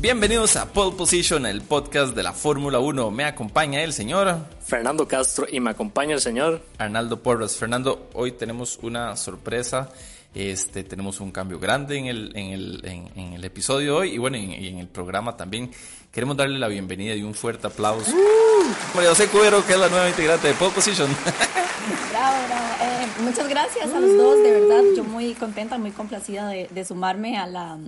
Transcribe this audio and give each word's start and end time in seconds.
Bienvenidos 0.00 0.56
a 0.56 0.64
Pole 0.72 0.96
Position, 0.96 1.44
el 1.44 1.60
podcast 1.60 2.16
de 2.16 2.22
la 2.22 2.32
Fórmula 2.32 2.78
1. 2.78 3.10
Me 3.10 3.24
acompaña 3.24 3.82
el 3.82 3.92
señor 3.92 4.46
Fernando 4.64 5.06
Castro 5.06 5.46
y 5.52 5.60
me 5.60 5.68
acompaña 5.68 6.14
el 6.14 6.22
señor 6.22 6.62
Arnaldo 6.78 7.22
Porras. 7.22 7.54
Fernando, 7.56 8.08
hoy 8.14 8.32
tenemos 8.32 8.78
una 8.80 9.14
sorpresa. 9.18 9.90
Este, 10.34 10.84
tenemos 10.84 11.20
un 11.20 11.30
cambio 11.30 11.58
grande 11.58 11.98
en 11.98 12.06
el, 12.06 12.34
en 12.34 12.46
el, 12.50 13.10
en, 13.14 13.32
el 13.34 13.44
episodio 13.44 13.92
de 13.92 13.98
hoy 13.98 14.14
y 14.14 14.18
bueno, 14.18 14.38
en, 14.38 14.52
en, 14.52 14.78
el 14.78 14.88
programa 14.88 15.36
también. 15.36 15.70
Queremos 16.10 16.34
darle 16.34 16.58
la 16.58 16.68
bienvenida 16.68 17.14
y 17.14 17.22
un 17.22 17.34
fuerte 17.34 17.66
aplauso. 17.66 18.10
Uh. 18.10 18.94
María 18.94 19.10
José 19.10 19.26
Cubero, 19.26 19.66
que 19.66 19.74
es 19.74 19.78
la 19.78 19.90
nueva 19.90 20.08
integrante 20.08 20.48
de 20.48 20.54
Pole 20.54 20.70
Position. 20.70 21.10
Bravo, 22.10 22.36
bravo. 22.48 22.74
Eh, 22.82 23.06
muchas 23.22 23.48
gracias 23.48 23.92
a 23.92 24.00
los 24.00 24.16
dos, 24.16 24.42
de 24.42 24.60
verdad. 24.60 24.82
Yo 24.96 25.04
muy 25.04 25.34
contenta, 25.34 25.76
muy 25.76 25.90
complacida 25.90 26.48
de, 26.48 26.68
de 26.70 26.84
sumarme 26.86 27.36
a 27.36 27.46
la 27.46 27.78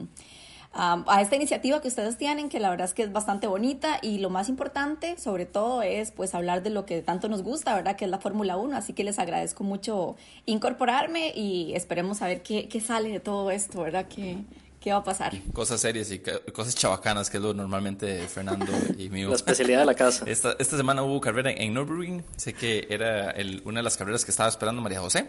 a 0.74 1.20
esta 1.20 1.36
iniciativa 1.36 1.80
que 1.80 1.88
ustedes 1.88 2.16
tienen, 2.16 2.48
que 2.48 2.58
la 2.58 2.70
verdad 2.70 2.86
es 2.86 2.94
que 2.94 3.02
es 3.02 3.12
bastante 3.12 3.46
bonita 3.46 3.98
y 4.00 4.18
lo 4.18 4.30
más 4.30 4.48
importante, 4.48 5.18
sobre 5.18 5.44
todo, 5.44 5.82
es 5.82 6.12
pues 6.12 6.34
hablar 6.34 6.62
de 6.62 6.70
lo 6.70 6.86
que 6.86 7.02
tanto 7.02 7.28
nos 7.28 7.42
gusta, 7.42 7.74
¿verdad? 7.74 7.96
Que 7.96 8.06
es 8.06 8.10
la 8.10 8.18
Fórmula 8.18 8.56
1, 8.56 8.76
así 8.76 8.92
que 8.92 9.04
les 9.04 9.18
agradezco 9.18 9.64
mucho 9.64 10.16
incorporarme 10.46 11.32
y 11.34 11.74
esperemos 11.74 12.22
a 12.22 12.26
ver 12.26 12.42
qué, 12.42 12.68
qué 12.68 12.80
sale 12.80 13.10
de 13.10 13.20
todo 13.20 13.50
esto, 13.50 13.82
¿verdad? 13.82 14.06
¿Qué, 14.08 14.38
¿Qué 14.80 14.90
va 14.90 14.98
a 14.98 15.04
pasar? 15.04 15.38
Cosas 15.52 15.80
serias 15.80 16.10
y 16.10 16.18
cosas 16.18 16.74
chabacanas, 16.74 17.30
que 17.30 17.36
es 17.36 17.42
lo 17.42 17.54
normalmente 17.54 18.26
Fernando 18.26 18.72
y 18.98 19.10
mío. 19.10 19.28
La 19.28 19.36
especialidad 19.36 19.80
de 19.80 19.86
la 19.86 19.94
casa. 19.94 20.24
Esta, 20.26 20.56
esta 20.58 20.76
semana 20.76 21.04
hubo 21.04 21.20
carrera 21.20 21.52
en 21.52 21.74
Nürburgring. 21.74 22.24
Sé 22.36 22.54
que 22.54 22.88
era 22.90 23.30
el, 23.30 23.62
una 23.64 23.78
de 23.78 23.84
las 23.84 23.96
carreras 23.96 24.24
que 24.24 24.32
estaba 24.32 24.48
esperando 24.48 24.82
María 24.82 25.00
José 25.00 25.28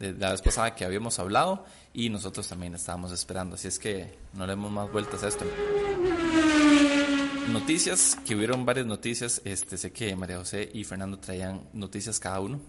de 0.00 0.14
la 0.14 0.32
vez 0.32 0.42
pasada 0.42 0.74
que 0.74 0.84
habíamos 0.84 1.18
hablado 1.18 1.64
y 1.92 2.08
nosotros 2.08 2.48
también 2.48 2.74
estábamos 2.74 3.12
esperando. 3.12 3.54
Así 3.54 3.68
es 3.68 3.78
que 3.78 4.18
no 4.32 4.46
le 4.46 4.52
demos 4.52 4.72
más 4.72 4.90
vueltas 4.90 5.22
a 5.22 5.28
esto. 5.28 5.44
Noticias, 7.52 8.16
que 8.26 8.34
hubieron 8.34 8.64
varias 8.64 8.86
noticias. 8.86 9.42
Este, 9.44 9.76
sé 9.76 9.92
que 9.92 10.16
María 10.16 10.38
José 10.38 10.68
y 10.72 10.84
Fernando 10.84 11.18
traían 11.18 11.68
noticias 11.74 12.18
cada 12.18 12.40
uno. 12.40 12.60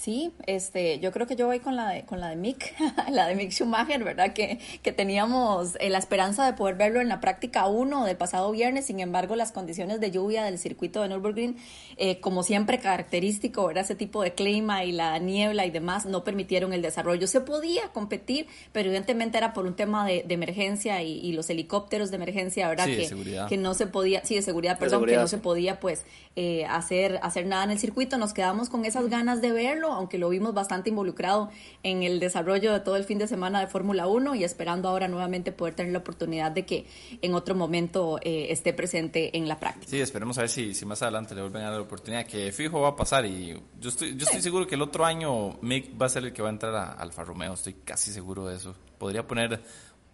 Sí, 0.00 0.32
este, 0.46 0.98
yo 0.98 1.12
creo 1.12 1.26
que 1.26 1.36
yo 1.36 1.46
voy 1.46 1.60
con 1.60 1.76
la 1.76 1.90
de, 1.90 2.06
con 2.06 2.20
la 2.20 2.30
de 2.30 2.36
Mick, 2.36 2.72
la 3.10 3.26
de 3.26 3.34
Mick 3.34 3.50
Schumacher, 3.50 4.02
¿verdad? 4.02 4.32
Que, 4.32 4.58
que 4.82 4.92
teníamos 4.92 5.76
eh, 5.78 5.90
la 5.90 5.98
esperanza 5.98 6.46
de 6.46 6.54
poder 6.54 6.76
verlo 6.76 7.02
en 7.02 7.08
la 7.08 7.20
práctica 7.20 7.66
1 7.66 8.06
del 8.06 8.16
pasado 8.16 8.50
viernes, 8.50 8.86
sin 8.86 9.00
embargo, 9.00 9.36
las 9.36 9.52
condiciones 9.52 10.00
de 10.00 10.10
lluvia 10.10 10.42
del 10.42 10.58
circuito 10.58 11.02
de 11.02 11.10
Nürburgring, 11.10 11.54
eh, 11.98 12.18
como 12.20 12.42
siempre 12.44 12.78
característico, 12.78 13.66
¿verdad? 13.66 13.84
Ese 13.84 13.94
tipo 13.94 14.22
de 14.22 14.32
clima 14.32 14.84
y 14.84 14.92
la 14.92 15.18
niebla 15.18 15.66
y 15.66 15.70
demás 15.70 16.06
no 16.06 16.24
permitieron 16.24 16.72
el 16.72 16.80
desarrollo. 16.80 17.26
Se 17.26 17.42
podía 17.42 17.88
competir, 17.92 18.46
pero 18.72 18.88
evidentemente 18.88 19.36
era 19.36 19.52
por 19.52 19.66
un 19.66 19.76
tema 19.76 20.06
de, 20.06 20.24
de 20.26 20.32
emergencia 20.32 21.02
y, 21.02 21.18
y, 21.18 21.34
los 21.34 21.50
helicópteros 21.50 22.08
de 22.10 22.16
emergencia, 22.16 22.70
¿verdad? 22.70 22.86
Sí, 22.86 22.92
que, 22.92 22.96
de 22.96 23.04
seguridad. 23.06 23.48
que 23.50 23.58
no 23.58 23.74
se 23.74 23.86
podía, 23.86 24.24
sí, 24.24 24.34
de 24.34 24.40
seguridad, 24.40 24.78
perdón, 24.78 25.00
seguridad, 25.00 25.18
que 25.18 25.22
no 25.24 25.28
se 25.28 25.36
podía, 25.36 25.78
pues, 25.78 26.06
eh, 26.36 26.64
hacer, 26.64 27.20
hacer 27.22 27.44
nada 27.44 27.64
en 27.64 27.72
el 27.72 27.78
circuito. 27.78 28.16
Nos 28.16 28.32
quedamos 28.32 28.70
con 28.70 28.86
esas 28.86 29.10
ganas 29.10 29.42
de 29.42 29.52
verlo 29.52 29.89
aunque 29.92 30.18
lo 30.18 30.28
vimos 30.28 30.54
bastante 30.54 30.90
involucrado 30.90 31.50
en 31.82 32.02
el 32.02 32.20
desarrollo 32.20 32.72
de 32.72 32.80
todo 32.80 32.96
el 32.96 33.04
fin 33.04 33.18
de 33.18 33.26
semana 33.26 33.60
de 33.60 33.66
Fórmula 33.66 34.06
1 34.06 34.34
y 34.34 34.44
esperando 34.44 34.88
ahora 34.88 35.08
nuevamente 35.08 35.52
poder 35.52 35.74
tener 35.74 35.92
la 35.92 35.98
oportunidad 35.98 36.50
de 36.52 36.64
que 36.64 36.86
en 37.22 37.34
otro 37.34 37.54
momento 37.54 38.18
eh, 38.22 38.46
esté 38.50 38.72
presente 38.72 39.36
en 39.36 39.48
la 39.48 39.58
práctica. 39.58 39.90
Sí, 39.90 40.00
esperemos 40.00 40.38
a 40.38 40.42
ver 40.42 40.50
si, 40.50 40.74
si 40.74 40.86
más 40.86 41.02
adelante 41.02 41.34
le 41.34 41.42
vuelven 41.42 41.62
a 41.62 41.66
dar 41.66 41.74
la 41.74 41.82
oportunidad, 41.82 42.26
que 42.26 42.52
fijo 42.52 42.80
va 42.80 42.88
a 42.88 42.96
pasar 42.96 43.26
y 43.26 43.60
yo 43.80 43.88
estoy, 43.88 44.16
yo 44.16 44.24
estoy 44.24 44.42
seguro 44.42 44.66
que 44.66 44.74
el 44.74 44.82
otro 44.82 45.04
año 45.04 45.58
Mick 45.62 46.00
va 46.00 46.06
a 46.06 46.08
ser 46.08 46.24
el 46.24 46.32
que 46.32 46.42
va 46.42 46.48
a 46.48 46.52
entrar 46.52 46.74
a 46.74 46.92
Alfa 46.92 47.24
Romeo, 47.24 47.54
estoy 47.54 47.74
casi 47.84 48.12
seguro 48.12 48.46
de 48.46 48.56
eso. 48.56 48.74
Podría 48.98 49.26
poner... 49.26 49.60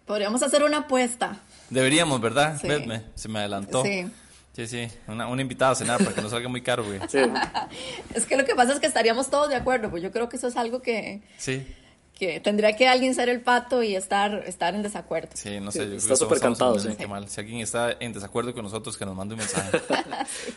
Podríamos 0.05 0.41
hacer 0.41 0.63
una 0.63 0.77
apuesta. 0.77 1.41
Deberíamos, 1.69 2.21
¿verdad? 2.21 2.57
Sí. 2.61 2.67
Vedme, 2.67 3.03
se 3.15 3.27
me 3.27 3.39
adelantó. 3.39 3.83
Sí. 3.83 4.05
Sí, 4.57 4.65
sí, 4.65 4.87
una, 5.07 5.27
una 5.27 5.43
invitada 5.43 5.73
a 5.73 5.75
cenar 5.75 5.99
para 5.99 6.15
que 6.15 6.21
no 6.23 6.29
salga 6.29 6.49
muy 6.49 6.63
caro, 6.63 6.83
güey. 6.83 6.99
Sí. 7.07 7.19
Es 8.15 8.25
que 8.25 8.35
lo 8.35 8.43
que 8.43 8.55
pasa 8.55 8.73
es 8.73 8.79
que 8.79 8.87
estaríamos 8.87 9.29
todos 9.29 9.49
de 9.49 9.55
acuerdo, 9.55 9.91
pues 9.91 10.01
yo 10.01 10.11
creo 10.11 10.29
que 10.29 10.37
eso 10.37 10.47
es 10.47 10.55
algo 10.57 10.81
que, 10.81 11.21
Sí, 11.37 11.63
que 12.17 12.39
tendría 12.39 12.75
que 12.75 12.87
alguien 12.87 13.13
ser 13.13 13.29
el 13.29 13.41
pato 13.41 13.83
y 13.83 13.95
estar, 13.95 14.43
estar 14.47 14.73
en 14.73 14.81
desacuerdo. 14.81 15.29
sí, 15.33 15.59
no 15.59 15.71
sé. 15.71 15.79
Sí, 15.79 15.83
yo 15.83 15.87
creo 15.89 15.97
está 15.97 16.15
súper 16.15 16.39
cantado, 16.39 16.79
sí. 16.79 16.89
mal. 17.07 17.29
Si 17.29 17.39
alguien 17.39 17.59
está 17.59 17.95
en 17.99 18.11
desacuerdo 18.11 18.53
con 18.53 18.63
nosotros, 18.63 18.97
que 18.97 19.05
nos 19.05 19.15
mande 19.15 19.35
un 19.35 19.39
mensaje. 19.39 19.79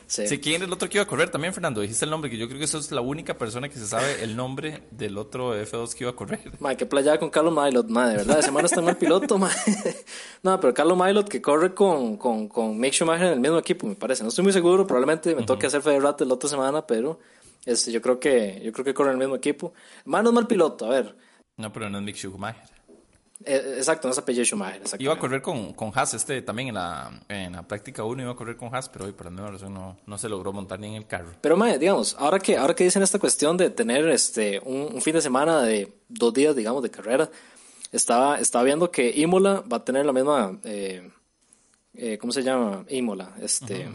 Sí. 0.06 0.26
Sí, 0.26 0.38
¿quién 0.38 0.56
era 0.56 0.64
el 0.64 0.72
otro 0.72 0.88
que 0.88 0.98
iba 0.98 1.04
a 1.04 1.06
correr 1.06 1.30
también, 1.30 1.54
Fernando? 1.54 1.80
Dijiste 1.80 2.04
el 2.04 2.10
nombre, 2.10 2.28
que 2.28 2.36
yo 2.36 2.48
creo 2.48 2.58
que 2.58 2.64
eso 2.64 2.78
es 2.78 2.90
la 2.90 3.00
única 3.00 3.38
persona 3.38 3.68
que 3.68 3.78
se 3.78 3.86
sabe 3.86 4.22
el 4.22 4.34
nombre 4.34 4.82
del 4.90 5.16
otro 5.16 5.54
F2 5.54 5.94
que 5.94 6.04
iba 6.04 6.10
a 6.10 6.16
correr. 6.16 6.40
Madre, 6.58 6.76
qué 6.78 6.86
playa 6.86 7.18
con 7.18 7.30
Carlos 7.30 7.54
Milot, 7.54 7.88
madre, 7.88 8.16
¿verdad? 8.16 8.36
De 8.36 8.42
semana 8.42 8.66
está 8.66 8.80
mal 8.80 8.96
piloto, 8.96 9.38
madre. 9.38 9.56
No, 10.42 10.58
pero 10.58 10.74
Carlos 10.74 10.98
Milot 10.98 11.28
que 11.28 11.40
corre 11.40 11.74
con, 11.74 12.16
con, 12.16 12.48
con 12.48 12.78
Mick 12.78 12.94
Schumacher 12.94 13.26
en 13.26 13.32
el 13.34 13.40
mismo 13.40 13.58
equipo, 13.58 13.86
me 13.86 13.94
parece. 13.94 14.22
No 14.22 14.30
estoy 14.30 14.42
muy 14.42 14.52
seguro, 14.52 14.86
probablemente 14.86 15.34
me 15.34 15.44
toque 15.44 15.66
hacer 15.66 15.82
Federate 15.82 16.24
la 16.24 16.34
otra 16.34 16.48
semana, 16.48 16.86
pero 16.86 17.20
este, 17.64 17.92
yo 17.92 18.00
creo 18.00 18.18
que 18.18 18.60
yo 18.64 18.72
creo 18.72 18.84
que 18.84 18.94
corre 18.94 19.10
en 19.10 19.14
el 19.14 19.18
mismo 19.18 19.36
equipo. 19.36 19.72
Más 20.04 20.22
no 20.22 20.30
es 20.30 20.34
mal 20.34 20.46
piloto, 20.46 20.86
a 20.86 20.90
ver. 20.90 21.14
No, 21.60 21.72
pero 21.72 21.90
no 21.90 21.98
es 21.98 22.04
Mick 22.04 22.16
Schumacher. 22.16 22.80
Eh, 23.44 23.76
exacto, 23.78 24.06
no 24.06 24.12
es 24.12 24.18
apellido 24.18 24.44
Schumacher. 24.44 24.82
Iba 24.98 25.14
a 25.14 25.18
correr 25.18 25.40
con, 25.40 25.72
con 25.72 25.90
Haas, 25.94 26.12
este 26.14 26.42
también 26.42 26.68
en 26.68 26.74
la, 26.74 27.22
en 27.28 27.52
la 27.52 27.62
práctica 27.62 28.04
1 28.04 28.22
iba 28.22 28.32
a 28.32 28.36
correr 28.36 28.56
con 28.56 28.74
Haas, 28.74 28.88
pero 28.88 29.06
hoy 29.06 29.12
por 29.12 29.28
alguna 29.28 29.50
razón 29.50 29.72
no, 29.72 29.96
no 30.06 30.18
se 30.18 30.28
logró 30.28 30.52
montar 30.52 30.78
ni 30.78 30.88
en 30.88 30.94
el 30.94 31.06
carro. 31.06 31.30
Pero, 31.40 31.56
mae, 31.56 31.78
digamos, 31.78 32.16
ahora 32.18 32.38
que, 32.38 32.56
ahora 32.56 32.74
que 32.74 32.84
dicen 32.84 33.02
esta 33.02 33.18
cuestión 33.18 33.56
de 33.56 33.70
tener 33.70 34.08
este, 34.08 34.60
un, 34.64 34.94
un 34.94 35.00
fin 35.00 35.14
de 35.14 35.22
semana 35.22 35.62
de 35.62 35.90
dos 36.08 36.34
días, 36.34 36.54
digamos, 36.54 36.82
de 36.82 36.90
carrera, 36.90 37.30
estaba, 37.92 38.38
estaba 38.38 38.64
viendo 38.64 38.90
que 38.90 39.10
Imola 39.10 39.62
va 39.62 39.78
a 39.78 39.84
tener 39.84 40.04
la 40.04 40.12
misma, 40.12 40.58
eh, 40.64 41.10
eh, 41.94 42.18
¿cómo 42.18 42.32
se 42.32 42.42
llama? 42.42 42.84
Imola, 42.88 43.34
este, 43.40 43.88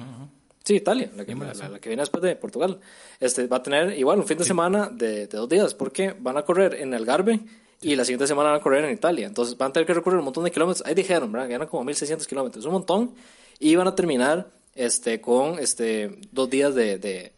sí, 0.65 0.75
Italia, 0.75 1.09
la 1.15 1.23
que, 1.23 1.31
Imola, 1.31 1.53
la- 1.53 1.55
sí. 1.55 1.71
la 1.71 1.79
que 1.79 1.87
viene 1.89 2.01
después 2.01 2.21
de 2.21 2.35
Portugal, 2.35 2.79
este, 3.21 3.47
va 3.47 3.57
a 3.57 3.63
tener 3.63 3.97
igual 3.97 4.19
un 4.19 4.25
fin 4.27 4.37
de 4.37 4.43
semana 4.43 4.89
de, 4.91 5.27
de 5.27 5.37
dos 5.37 5.47
días, 5.47 5.73
porque 5.73 6.13
van 6.19 6.35
a 6.37 6.41
correr 6.41 6.73
en 6.75 6.93
Algarve 6.93 7.39
y 7.81 7.95
la 7.95 8.03
siguiente 8.03 8.27
semana 8.27 8.49
van 8.49 8.59
a 8.59 8.63
correr 8.63 8.83
en 8.83 8.91
Italia, 8.93 9.27
entonces 9.27 9.57
van 9.57 9.69
a 9.69 9.73
tener 9.73 9.87
que 9.87 9.93
recorrer 9.93 10.19
un 10.19 10.25
montón 10.25 10.43
de 10.43 10.51
kilómetros, 10.51 10.85
ahí 10.85 10.93
dijeron, 10.95 11.31
¿verdad? 11.31 11.47
Que 11.47 11.53
eran 11.53 11.67
como 11.69 11.83
1600 11.85 12.27
kilómetros, 12.27 12.65
un 12.65 12.71
montón, 12.73 13.13
y 13.59 13.75
van 13.75 13.87
a 13.87 13.95
terminar, 13.95 14.49
este, 14.73 15.21
con, 15.21 15.59
este, 15.59 16.19
dos 16.31 16.49
días 16.49 16.75
de, 16.75 16.97
de 16.97 17.31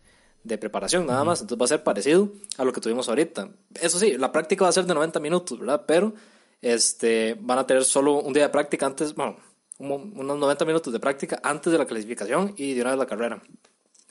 de 0.44 0.58
preparación 0.58 1.06
nada 1.06 1.26
más, 1.26 1.42
entonces 1.42 1.62
va 1.62 1.66
a 1.66 1.68
ser 1.68 1.84
parecido 1.84 2.30
a 2.58 2.64
lo 2.64 2.72
que 2.72 2.80
tuvimos 2.80 3.10
ahorita. 3.10 3.50
Eso 3.82 4.00
sí, 4.00 4.18
la 4.18 4.32
práctica 4.32 4.64
va 4.64 4.70
a 4.70 4.72
ser 4.72 4.86
de 4.86 4.94
90 4.94 5.20
minutos, 5.20 5.60
¿verdad? 5.60 5.84
Pero 5.86 6.14
este, 6.62 7.36
van 7.38 7.60
a 7.60 7.68
tener 7.68 7.84
solo 7.84 8.22
un 8.22 8.32
día 8.32 8.44
de 8.44 8.50
práctica 8.50 8.86
antes, 8.86 9.14
bueno, 9.14 9.36
un- 9.80 10.14
unos 10.16 10.38
90 10.38 10.66
minutos 10.66 10.92
de 10.94 11.00
práctica 11.00 11.40
antes 11.44 11.72
de 11.72 11.80
la 11.80 11.86
clasificación 11.86 12.54
y 12.58 12.74
de 12.74 12.82
una 12.82 12.92
vez 12.92 13.00
la 13.00 13.06
carrera. 13.06 13.42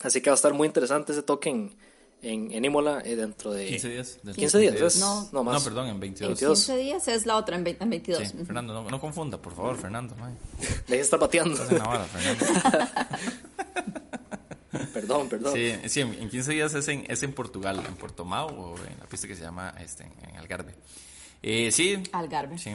Así 0.02 0.20
que 0.20 0.30
va 0.30 0.34
a 0.34 0.36
estar 0.36 0.52
muy 0.54 0.66
interesante 0.66 1.12
ese 1.12 1.22
toque 1.22 1.48
en, 1.50 1.74
en, 2.22 2.52
en 2.52 2.64
Imola 2.64 3.00
eh, 3.04 3.16
dentro 3.16 3.52
de 3.52 3.66
15 3.66 3.88
días. 3.88 4.18
del- 4.22 4.36
15 4.36 4.58
días, 4.58 4.74
¿es? 4.76 4.96
No. 4.98 5.28
no 5.32 5.42
más. 5.44 5.54
No, 5.58 5.64
perdón, 5.64 5.86
en 5.86 5.92
En 5.94 6.00
22. 6.00 6.28
22. 6.30 6.58
15 6.66 6.76
días 6.76 7.08
es 7.08 7.26
la 7.26 7.36
otra, 7.36 7.56
en, 7.56 7.64
ve- 7.64 7.76
en 7.80 7.90
22. 7.90 8.28
Sí, 8.28 8.36
Fernando, 8.44 8.74
no, 8.74 8.88
no 8.90 9.00
confunda, 9.00 9.40
por 9.40 9.54
favor, 9.54 9.76
Fernando. 9.76 10.14
Deje 10.58 10.82
de 10.88 11.00
estar 11.00 11.20
en 11.32 11.78
la 11.78 11.84
vara, 11.84 12.04
Fernando. 12.04 12.44
perdón, 14.92 15.28
perdón. 15.28 15.52
Sí, 15.54 15.72
sí, 15.88 16.00
en 16.00 16.14
en 16.14 16.30
15 16.30 16.52
días 16.52 16.74
es 16.74 16.88
en, 16.88 17.04
es 17.08 17.22
en 17.22 17.32
Portugal, 17.32 17.82
en 17.86 17.94
Portomao 17.96 18.48
o 18.48 18.76
en 18.78 18.98
la 18.98 19.06
pista 19.06 19.26
que 19.26 19.34
se 19.34 19.42
llama 19.42 19.74
este, 19.80 20.04
en, 20.04 20.12
en 20.30 20.36
Algarve. 20.36 20.74
Eh, 21.42 21.70
sí. 21.70 22.02
Algarve. 22.12 22.58
Sí, 22.58 22.70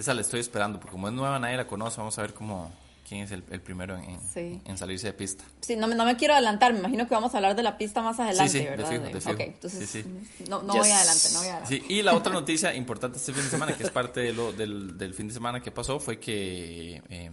esa 0.00 0.14
la 0.14 0.20
estoy 0.22 0.40
esperando, 0.40 0.78
porque 0.80 0.92
como 0.92 1.08
es 1.08 1.14
nueva, 1.14 1.38
nadie 1.38 1.56
la 1.56 1.66
conoce. 1.66 1.98
Vamos 1.98 2.18
a 2.18 2.22
ver 2.22 2.34
cómo, 2.34 2.72
quién 3.08 3.22
es 3.22 3.30
el, 3.32 3.42
el 3.50 3.60
primero 3.60 3.96
en, 3.96 4.04
en- 4.04 4.20
Sí. 4.32 4.60
en 4.64 4.76
salirse 4.78 5.08
de 5.08 5.12
pista. 5.12 5.44
Sí, 5.60 5.76
no, 5.76 5.86
me- 5.86 5.94
no 5.94 6.04
me 6.04 6.16
quiero 6.16 6.34
adelantar, 6.34 6.72
me 6.72 6.78
imagino 6.80 7.06
que 7.08 7.14
vamos 7.14 7.32
a 7.34 7.38
hablar 7.38 7.54
de 7.56 7.62
la 7.62 7.76
pista 7.78 8.02
más 8.02 8.18
adelante, 8.20 8.50
sí, 8.60 8.64
¿verdad? 8.64 8.88
fijo, 8.90 9.02
de 9.04 9.20
fijo. 9.20 9.30
Ok, 9.32 9.40
entonces 9.40 9.88
Sí, 9.90 10.04
no, 10.48 10.62
no 10.62 10.72
Yes. 10.74 10.82
voy 10.82 10.90
adelante, 10.90 11.28
no 11.32 11.38
voy 11.40 11.48
adelante. 11.48 11.68
Sí, 11.68 11.84
y 11.88 12.02
la 12.02 12.14
otra 12.14 12.32
noticia 12.32 12.74
importante 12.74 13.18
este 13.18 13.32
fin 13.32 13.42
de 13.44 13.50
semana, 13.50 13.76
que 13.76 13.82
es 13.84 13.90
parte 13.90 14.20
de 14.20 14.32
lo, 14.32 14.52
del, 14.52 14.96
del 14.98 15.14
fin 15.14 15.28
de 15.28 15.34
semana 15.34 15.60
que 15.62 15.70
pasó, 15.70 15.98
fue 16.00 16.18
que, 16.20 17.02
eh, 17.08 17.30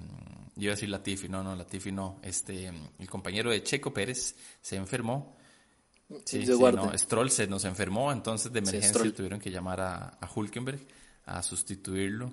yo 0.55 0.63
iba 0.63 0.71
a 0.73 0.75
decir 0.75 0.89
Latifi, 0.89 1.29
no, 1.29 1.43
no, 1.43 1.55
Latifi 1.55 1.91
no, 1.91 2.19
este, 2.23 2.71
el 2.99 3.09
compañero 3.09 3.51
de 3.51 3.61
Checo 3.63 3.93
Pérez 3.93 4.35
se 4.61 4.75
enfermó. 4.75 5.35
Sí, 6.25 6.45
sí, 6.45 6.53
no, 6.57 6.97
Stroll 6.97 7.29
se 7.29 7.47
nos 7.47 7.65
enfermó, 7.65 8.11
entonces 8.13 8.51
de 8.53 8.59
emergencia 8.59 9.13
tuvieron 9.13 9.39
que 9.41 9.51
llamar 9.51 9.81
a, 9.81 10.17
a 10.21 10.29
Hulkenberg 10.33 10.79
a 11.25 11.43
sustituirlo. 11.43 12.31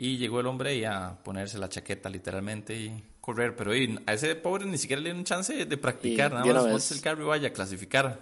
Y 0.00 0.16
llegó 0.16 0.38
el 0.40 0.46
hombre 0.46 0.76
y 0.76 0.84
a 0.84 1.18
ponerse 1.24 1.58
la 1.58 1.68
chaqueta 1.68 2.08
literalmente 2.08 2.74
y 2.74 3.04
correr, 3.20 3.56
pero 3.56 3.74
y, 3.76 3.98
a 4.06 4.12
ese 4.14 4.34
pobre 4.36 4.64
ni 4.64 4.78
siquiera 4.78 5.02
le 5.02 5.08
dieron 5.08 5.24
chance 5.24 5.66
de 5.66 5.76
practicar, 5.76 6.30
Y 6.44 6.48
nada 6.48 6.62
más 6.62 6.72
vez. 6.72 6.90
el 6.92 7.00
carro 7.02 7.24
y 7.24 7.26
vaya 7.26 7.48
a 7.48 7.52
clasificar. 7.52 8.20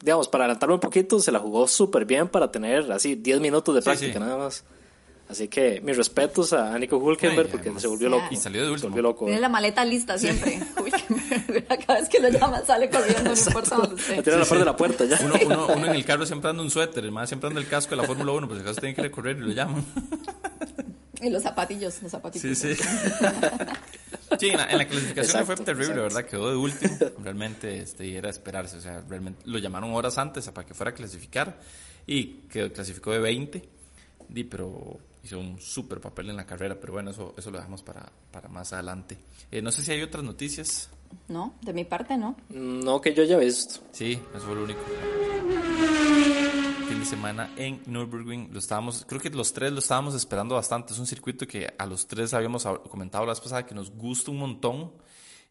Digamos, 0.00 0.28
para 0.28 0.44
adelantarme 0.44 0.74
un 0.76 0.80
poquito, 0.80 1.18
se 1.18 1.32
la 1.32 1.40
jugó 1.40 1.66
súper 1.66 2.04
bien 2.04 2.28
para 2.28 2.50
tener 2.52 2.90
así 2.92 3.16
10 3.16 3.40
minutos 3.40 3.74
de 3.74 3.80
Sí, 3.82 3.84
práctica 3.86 4.12
sí. 4.14 4.18
nada 4.20 4.36
más. 4.38 4.64
Así 5.28 5.48
que 5.48 5.80
mis 5.80 5.96
respetos 5.96 6.52
a 6.52 6.78
Nico 6.78 6.98
Hulkenberg 6.98 7.48
porque 7.48 7.62
además. 7.70 7.82
se 7.82 7.88
volvió 7.88 8.08
loco. 8.08 8.26
Y 8.30 8.36
salió 8.36 8.60
de 8.60 8.68
Se 8.68 8.72
último. 8.74 8.90
volvió 8.90 9.02
loco. 9.02 9.24
Tiene 9.24 9.40
la 9.40 9.48
maleta 9.48 9.84
lista 9.84 10.16
siempre. 10.18 10.60
Cada 11.86 11.98
vez 11.98 12.08
que 12.08 12.20
lo 12.20 12.28
llaman 12.28 12.64
sale 12.64 12.88
corriendo, 12.88 13.24
no 13.24 13.36
importa 13.36 13.76
dónde 13.76 13.96
La 13.96 14.00
esté. 14.00 14.22
tiene 14.22 14.42
a 14.42 14.44
la 14.48 14.58
de 14.58 14.64
la 14.64 14.76
puerta 14.76 15.04
ya. 15.04 15.18
Uno, 15.24 15.34
uno, 15.44 15.66
uno 15.74 15.86
en 15.86 15.92
el 15.96 16.04
carro 16.04 16.24
siempre 16.24 16.50
anda 16.50 16.62
un 16.62 16.70
suéter, 16.70 17.04
el 17.04 17.10
más 17.10 17.28
siempre 17.28 17.48
anda 17.48 17.60
el 17.60 17.66
casco 17.66 17.90
de 17.96 18.02
la 18.02 18.04
Fórmula 18.04 18.30
1, 18.30 18.46
pues 18.46 18.60
acaso 18.60 18.80
tiene 18.80 18.94
que 18.94 19.02
recorrer 19.02 19.36
y 19.38 19.40
lo 19.40 19.52
llaman. 19.52 19.84
Y 21.20 21.30
los 21.30 21.42
zapatillos, 21.42 22.02
los 22.02 22.10
zapatitos. 22.10 22.56
Sí, 22.58 22.74
sí. 22.74 22.82
Sí, 24.38 24.48
en 24.48 24.56
la, 24.56 24.66
en 24.66 24.78
la 24.78 24.86
clasificación 24.86 25.40
Exacto, 25.40 25.46
fue 25.46 25.64
terrible, 25.64 25.94
exacto. 25.94 26.02
¿verdad? 26.02 26.30
Quedó 26.30 26.50
de 26.50 26.56
último. 26.56 26.96
Realmente 27.22 27.80
este, 27.80 28.16
era 28.16 28.28
esperarse. 28.28 28.76
O 28.76 28.80
sea, 28.80 29.02
realmente 29.08 29.42
lo 29.44 29.58
llamaron 29.58 29.94
horas 29.94 30.18
antes 30.18 30.48
para 30.50 30.66
que 30.66 30.74
fuera 30.74 30.90
a 30.90 30.94
clasificar 30.94 31.58
y 32.06 32.40
que 32.48 32.70
clasificó 32.72 33.12
de 33.12 33.20
20. 33.20 33.68
Di, 34.28 34.44
pero 34.44 34.98
hizo 35.22 35.38
un 35.38 35.60
súper 35.60 36.00
papel 36.00 36.30
en 36.30 36.36
la 36.36 36.44
carrera. 36.44 36.76
Pero 36.78 36.94
bueno, 36.94 37.10
eso, 37.12 37.34
eso 37.38 37.50
lo 37.50 37.58
dejamos 37.58 37.82
para, 37.82 38.10
para 38.30 38.48
más 38.48 38.72
adelante. 38.72 39.16
Eh, 39.50 39.62
no 39.62 39.70
sé 39.70 39.82
si 39.82 39.92
hay 39.92 40.02
otras 40.02 40.24
noticias. 40.24 40.90
No, 41.28 41.54
de 41.62 41.72
mi 41.72 41.84
parte 41.84 42.16
no. 42.16 42.36
No 42.50 43.00
que 43.00 43.14
yo 43.14 43.22
haya 43.22 43.38
visto. 43.38 43.80
Sí, 43.92 44.20
eso 44.34 44.44
fue 44.44 44.54
lo 44.56 44.64
único. 44.64 44.80
Fin 46.88 47.00
de 47.00 47.04
semana 47.04 47.50
en 47.56 47.80
Nürburgring, 47.86 48.50
lo 48.52 48.58
estábamos, 48.60 49.04
creo 49.08 49.20
que 49.20 49.30
los 49.30 49.52
tres 49.52 49.72
lo 49.72 49.80
estábamos 49.80 50.14
esperando 50.14 50.54
bastante. 50.54 50.92
Es 50.92 50.98
un 50.98 51.06
circuito 51.06 51.46
que 51.46 51.72
a 51.76 51.84
los 51.86 52.06
tres 52.06 52.32
habíamos 52.32 52.64
hab- 52.64 52.82
comentado 52.88 53.24
la 53.26 53.32
vez 53.32 53.40
pasada 53.40 53.66
que 53.66 53.74
nos 53.74 53.90
gusta 53.90 54.30
un 54.30 54.38
montón. 54.38 54.92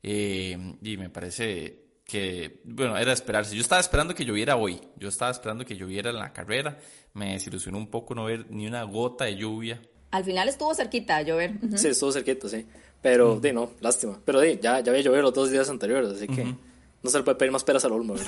eh, 0.08 0.76
y 0.84 0.98
me 0.98 1.10
parece 1.10 1.84
que, 2.06 2.62
bueno, 2.64 2.96
era 2.96 3.08
de 3.08 3.14
esperarse. 3.14 3.56
Yo 3.56 3.62
estaba 3.62 3.82
esperando 3.82 4.14
que 4.14 4.24
lloviera 4.24 4.56
hoy. 4.56 4.80
Yo 4.98 5.10
estaba 5.10 5.32
esperando 5.32 5.66
que 5.66 5.76
lloviera 5.76 6.12
en 6.12 6.18
la 6.20 6.32
carrera. 6.32 6.78
Me 7.14 7.34
desilusionó 7.34 7.78
un 7.80 7.88
poco 7.90 8.14
no 8.14 8.26
ver 8.26 8.46
ni 8.52 8.68
una 8.68 8.84
gota 8.84 9.26
de 9.26 9.36
lluvia. 9.36 9.82
Al 10.12 10.24
final 10.24 10.48
estuvo 10.48 10.74
cerquita 10.76 11.18
a 11.18 11.22
llover. 11.24 11.56
Ujú. 11.62 11.78
Sí, 11.78 11.88
estuvo 11.88 12.12
cerquita, 12.12 12.48
sí. 12.48 12.66
Pero, 13.02 13.40
di, 13.40 13.52
no, 13.52 13.72
lástima. 13.82 14.20
Pero, 14.24 14.40
di, 14.42 14.60
ya, 14.62 14.80
ya 14.82 14.92
había 14.92 15.02
llovido 15.04 15.24
los 15.24 15.34
dos 15.34 15.50
días 15.52 15.68
anteriores, 15.70 16.12
así 16.12 16.28
que 16.28 16.56
no 17.06 17.10
se 17.12 17.20
le 17.20 17.24
puede 17.24 17.38
pedir 17.38 17.52
más 17.54 17.64
peras 17.64 17.86
al 17.86 17.94
olmo. 17.94 18.16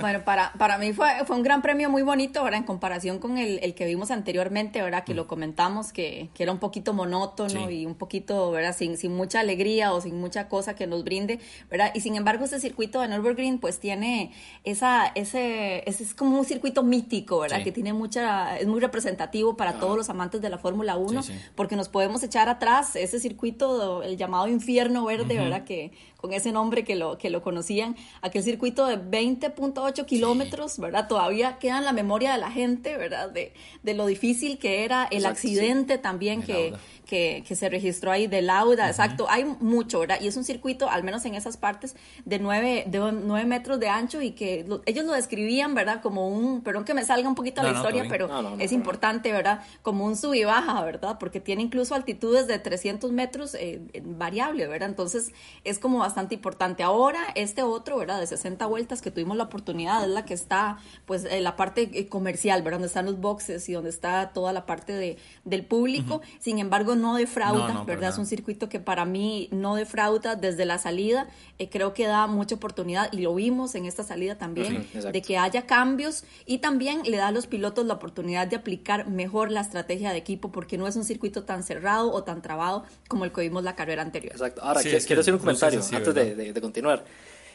Bueno, 0.00 0.24
para, 0.24 0.54
para 0.54 0.78
mí 0.78 0.94
fue, 0.94 1.08
fue 1.26 1.36
un 1.36 1.42
gran 1.42 1.60
premio 1.60 1.90
muy 1.90 2.00
bonito, 2.00 2.42
¿verdad? 2.42 2.60
En 2.60 2.64
comparación 2.64 3.18
con 3.18 3.36
el, 3.36 3.58
el 3.62 3.74
que 3.74 3.84
vimos 3.84 4.10
anteriormente, 4.10 4.80
¿verdad? 4.80 5.04
Que 5.04 5.12
lo 5.12 5.26
comentamos, 5.26 5.92
que, 5.92 6.30
que 6.32 6.42
era 6.42 6.52
un 6.52 6.58
poquito 6.58 6.94
monótono 6.94 7.68
Sí. 7.68 7.80
y 7.82 7.86
un 7.86 7.94
poquito, 7.94 8.50
¿verdad? 8.50 8.74
Sin, 8.74 8.96
sin 8.96 9.14
mucha 9.14 9.40
alegría 9.40 9.92
o 9.92 10.00
sin 10.00 10.18
mucha 10.18 10.48
cosa 10.48 10.74
que 10.74 10.86
nos 10.86 11.04
brinde, 11.04 11.38
¿verdad? 11.70 11.92
Y 11.94 12.00
sin 12.00 12.16
embargo, 12.16 12.44
este 12.46 12.58
circuito 12.60 13.02
de 13.02 13.08
Nürburgring, 13.08 13.58
pues 13.58 13.78
tiene 13.78 14.32
esa, 14.64 15.06
ese, 15.14 15.82
ese 15.88 16.02
es 16.02 16.14
como 16.14 16.38
un 16.38 16.46
circuito 16.46 16.82
mítico, 16.82 17.40
¿verdad? 17.40 17.58
Sí. 17.58 17.64
Que 17.64 17.72
tiene 17.72 17.92
mucha, 17.92 18.56
es 18.58 18.66
muy 18.66 18.80
representativo 18.80 19.54
para 19.58 19.74
todos 19.74 19.98
los 19.98 20.08
amantes 20.08 20.40
de 20.40 20.48
la 20.48 20.56
Fórmula 20.56 20.96
1, 20.96 21.22
Sí, 21.22 21.32
sí. 21.34 21.38
porque 21.54 21.76
nos 21.76 21.90
podemos 21.90 22.22
echar 22.22 22.48
atrás 22.48 22.96
ese 22.96 23.20
circuito, 23.20 24.02
el 24.02 24.16
llamado 24.16 24.48
infierno 24.48 25.04
verde, 25.04 25.36
¿verdad? 25.36 25.64
Que 25.64 25.92
con 26.20 26.32
ese 26.34 26.52
nombre 26.52 26.84
que 26.84 26.96
lo, 26.96 27.16
que 27.16 27.30
lo 27.30 27.40
conocían, 27.42 27.96
aquel 28.20 28.42
circuito 28.42 28.86
de 28.86 28.98
20.8 28.98 30.04
kilómetros, 30.04 30.78
¿verdad? 30.78 31.08
Todavía 31.08 31.58
queda 31.58 31.78
en 31.78 31.84
la 31.84 31.92
memoria 31.92 32.32
de 32.32 32.38
la 32.38 32.50
gente, 32.50 32.96
¿verdad? 32.96 33.30
De, 33.30 33.52
de 33.82 33.94
lo 33.94 34.06
difícil 34.06 34.58
que 34.58 34.84
era 34.84 35.04
el 35.04 35.18
Exacto, 35.18 35.32
accidente 35.38 35.98
también 35.98 36.42
que, 36.42 36.74
que, 37.06 37.42
que 37.46 37.56
se 37.56 37.68
registró 37.68 38.10
ahí 38.12 38.26
de 38.26 38.42
Lauda, 38.42 38.88
exacto. 38.88 39.26
Hay 39.28 39.44
mucho, 39.60 40.00
¿verdad? 40.00 40.18
Y 40.20 40.26
es 40.28 40.36
un 40.36 40.44
circuito, 40.44 40.88
al 40.90 41.02
menos 41.04 41.24
en 41.24 41.34
esas 41.34 41.56
partes, 41.56 41.96
de 42.24 42.38
9, 42.38 42.84
de 42.86 42.98
9 43.12 43.46
metros 43.46 43.80
de 43.80 43.88
ancho 43.88 44.20
y 44.20 44.32
que 44.32 44.64
lo- 44.68 44.82
ellos 44.86 45.04
lo 45.06 45.12
describían, 45.12 45.74
¿verdad? 45.74 46.02
Como 46.02 46.28
un, 46.28 46.60
perdón 46.62 46.84
que 46.84 46.92
me 46.94 47.04
salga 47.04 47.28
un 47.28 47.34
poquito 47.34 47.62
No, 47.62 47.68
la 47.68 47.72
no, 47.72 47.78
historia, 47.78 48.04
pero 48.08 48.28
No, 48.28 48.56
es 48.60 48.72
importante, 48.72 49.32
¿verdad? 49.32 49.62
Como 49.82 50.04
un 50.04 50.16
sub 50.16 50.34
y 50.34 50.44
baja, 50.44 50.84
¿verdad? 50.84 51.16
Porque 51.18 51.40
tiene 51.40 51.62
incluso 51.62 51.94
altitudes 51.94 52.46
de 52.46 52.58
300 52.58 53.10
metros 53.12 53.54
eh, 53.54 53.80
variable, 54.04 54.66
¿verdad? 54.66 54.88
Entonces 54.90 55.32
es 55.64 55.78
como 55.78 56.04
bastante 56.10 56.34
importante. 56.34 56.82
Ahora, 56.82 57.20
este 57.36 57.62
otro, 57.62 57.96
¿verdad? 57.98 58.18
De 58.20 58.26
60 58.26 58.66
vueltas 58.66 59.00
que 59.00 59.10
tuvimos 59.10 59.36
la 59.36 59.44
oportunidad, 59.44 60.02
es 60.04 60.10
la 60.10 60.24
que 60.24 60.34
está, 60.34 60.78
pues, 61.06 61.24
en 61.24 61.44
la 61.44 61.56
parte 61.56 61.88
eh, 61.92 62.08
comercial, 62.08 62.62
¿verdad? 62.62 62.76
Donde 62.78 62.88
están 62.88 63.06
los 63.06 63.20
boxes 63.20 63.68
y 63.68 63.72
donde 63.72 63.90
está 63.90 64.30
toda 64.34 64.52
la 64.52 64.66
parte 64.66 64.92
de, 64.92 65.16
del 65.44 65.64
público. 65.64 66.20
Sin 66.40 66.58
embargo, 66.58 66.96
no 66.96 67.14
defrauda, 67.14 67.60
No, 67.60 67.68
no, 67.68 67.74
para 67.74 67.84
¿verdad? 67.84 68.10
Es 68.10 68.18
un 68.18 68.26
circuito 68.26 68.68
que 68.68 68.80
para 68.80 69.04
mí 69.04 69.48
no 69.52 69.74
defrauda 69.76 70.34
desde 70.36 70.64
la 70.64 70.78
salida. 70.78 71.28
Eh, 71.58 71.68
creo 71.70 71.94
que 71.94 72.06
da 72.06 72.26
mucha 72.26 72.56
oportunidad 72.56 73.12
y 73.12 73.18
lo 73.18 73.34
vimos 73.34 73.74
en 73.74 73.86
esta 73.86 74.02
salida 74.02 74.36
también, 74.36 74.86
de 75.12 75.22
que 75.22 75.38
haya 75.38 75.66
cambios 75.66 76.24
y 76.46 76.58
también 76.58 77.02
le 77.04 77.16
da 77.18 77.28
a 77.28 77.32
los 77.32 77.46
pilotos 77.46 77.86
la 77.86 77.94
oportunidad 77.94 78.46
de 78.48 78.56
aplicar 78.56 79.06
mejor 79.08 79.50
la 79.50 79.60
estrategia 79.60 80.10
de 80.12 80.18
equipo 80.18 80.50
porque 80.50 80.78
no 80.78 80.86
es 80.86 80.96
un 80.96 81.04
circuito 81.04 81.44
tan 81.44 81.62
cerrado 81.62 82.10
o 82.12 82.24
tan 82.24 82.42
trabado 82.42 82.84
como 83.08 83.24
el 83.24 83.32
que 83.32 83.42
vimos 83.42 83.62
la 83.62 83.76
carrera 83.76 84.02
anterior. 84.02 84.32
Exacto. 84.32 84.62
Ahora, 84.62 84.80
Sí, 84.80 84.88
qui- 84.88 84.94
es 84.94 85.02
que 85.04 85.06
quiero 85.08 85.20
hacer 85.20 85.34
un 85.34 85.40
comentario 85.40 85.80
antes 86.00 86.14
de, 86.14 86.24
¿verdad? 86.30 86.36
de- 86.44 86.52
de 86.52 86.60
continuar. 86.60 87.04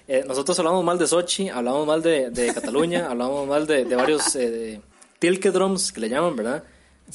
Eh, 0.07 0.23
nosotros 0.27 0.57
hablamos 0.59 0.83
mal 0.83 0.97
de 0.99 1.07
Sochi, 1.07 1.49
hablamos 1.49 1.85
mal 1.87 2.01
de, 2.01 2.29
de 2.29 2.53
Cataluña, 2.53 3.07
hablamos 3.09 3.47
mal 3.47 3.65
de, 3.67 3.85
de 3.85 3.95
varios 3.95 4.35
eh, 4.35 4.49
de 4.51 4.81
Tilkedroms 5.19 5.91
que 5.91 6.01
le 6.01 6.09
llaman, 6.09 6.35
¿verdad? 6.35 6.63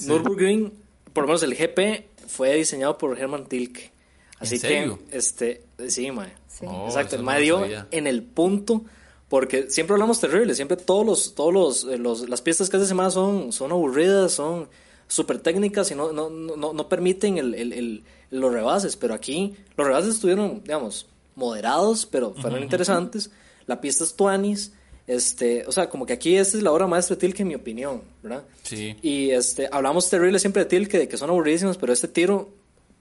Nürburgring, 0.06 0.72
por 1.12 1.24
lo 1.24 1.28
menos 1.28 1.42
el 1.42 1.54
GP, 1.54 2.06
fue 2.28 2.54
diseñado 2.56 2.96
por 2.98 3.18
Hermann 3.18 3.46
Tilke. 3.46 3.90
Así 4.38 4.54
¿En 4.56 4.60
serio? 4.60 4.98
que, 5.10 5.18
este, 5.18 5.62
sí, 5.88 6.10
mae. 6.10 6.32
Sí. 6.48 6.64
Oh, 6.68 6.86
Exacto, 6.86 7.16
el 7.16 7.22
mae 7.22 7.40
dio 7.42 7.64
en 7.90 8.06
el 8.06 8.22
punto, 8.22 8.82
porque 9.28 9.70
siempre 9.70 9.94
hablamos 9.94 10.20
terrible, 10.20 10.54
siempre 10.54 10.76
todos 10.76 11.04
los, 11.06 11.34
todos 11.34 11.52
los, 11.52 11.84
eh, 11.84 11.98
los- 11.98 12.28
las 12.28 12.40
pistas 12.42 12.70
que 12.70 12.76
hace 12.76 12.86
semana 12.86 13.10
son, 13.10 13.52
son 13.52 13.70
aburridas, 13.72 14.32
son 14.32 14.68
súper 15.08 15.40
técnicas 15.40 15.90
y 15.90 15.94
no, 15.94 16.12
no, 16.12 16.30
no, 16.30 16.72
no 16.72 16.88
permiten 16.88 17.38
el, 17.38 17.54
el- 17.54 17.72
el- 17.72 18.04
los 18.30 18.52
rebases, 18.52 18.96
pero 18.96 19.12
aquí 19.14 19.54
los 19.76 19.86
rebases 19.86 20.14
estuvieron, 20.14 20.62
digamos, 20.62 21.06
moderados, 21.40 22.06
pero 22.06 22.32
fueron 22.34 22.62
interesantes, 22.62 23.30
la 23.66 23.80
pista 23.80 24.04
es 24.04 24.14
tuanis, 24.14 24.72
este, 25.06 25.66
o 25.66 25.72
sea, 25.72 25.88
como 25.90 26.06
que 26.06 26.12
aquí 26.12 26.36
esta 26.36 26.56
es 26.56 26.62
la 26.62 26.70
obra 26.70 26.86
maestra 26.86 27.16
de 27.16 27.20
Tilke 27.20 27.42
en 27.42 27.48
mi 27.48 27.54
opinión, 27.56 28.02
¿verdad? 28.22 28.44
Sí. 28.62 28.96
Y 29.02 29.30
este, 29.30 29.68
hablamos 29.72 30.08
terrible 30.08 30.38
siempre 30.38 30.62
de 30.62 30.68
Tilke, 30.68 30.98
de 30.98 31.08
que 31.08 31.16
son 31.16 31.30
aburridísimos, 31.30 31.76
pero 31.78 31.92
este 31.92 32.06
tiro, 32.06 32.48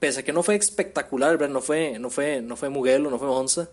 pese 0.00 0.20
a 0.20 0.22
que 0.24 0.32
no 0.32 0.42
fue 0.42 0.56
espectacular, 0.56 1.38
¿verdad? 1.38 1.52
No 1.54 1.60
fue, 1.60 1.98
no 2.00 2.10
fue, 2.10 2.40
no 2.42 2.56
fue 2.56 2.68
Mugello, 2.68 3.10
no 3.10 3.18
fue 3.18 3.28
Monza, 3.28 3.68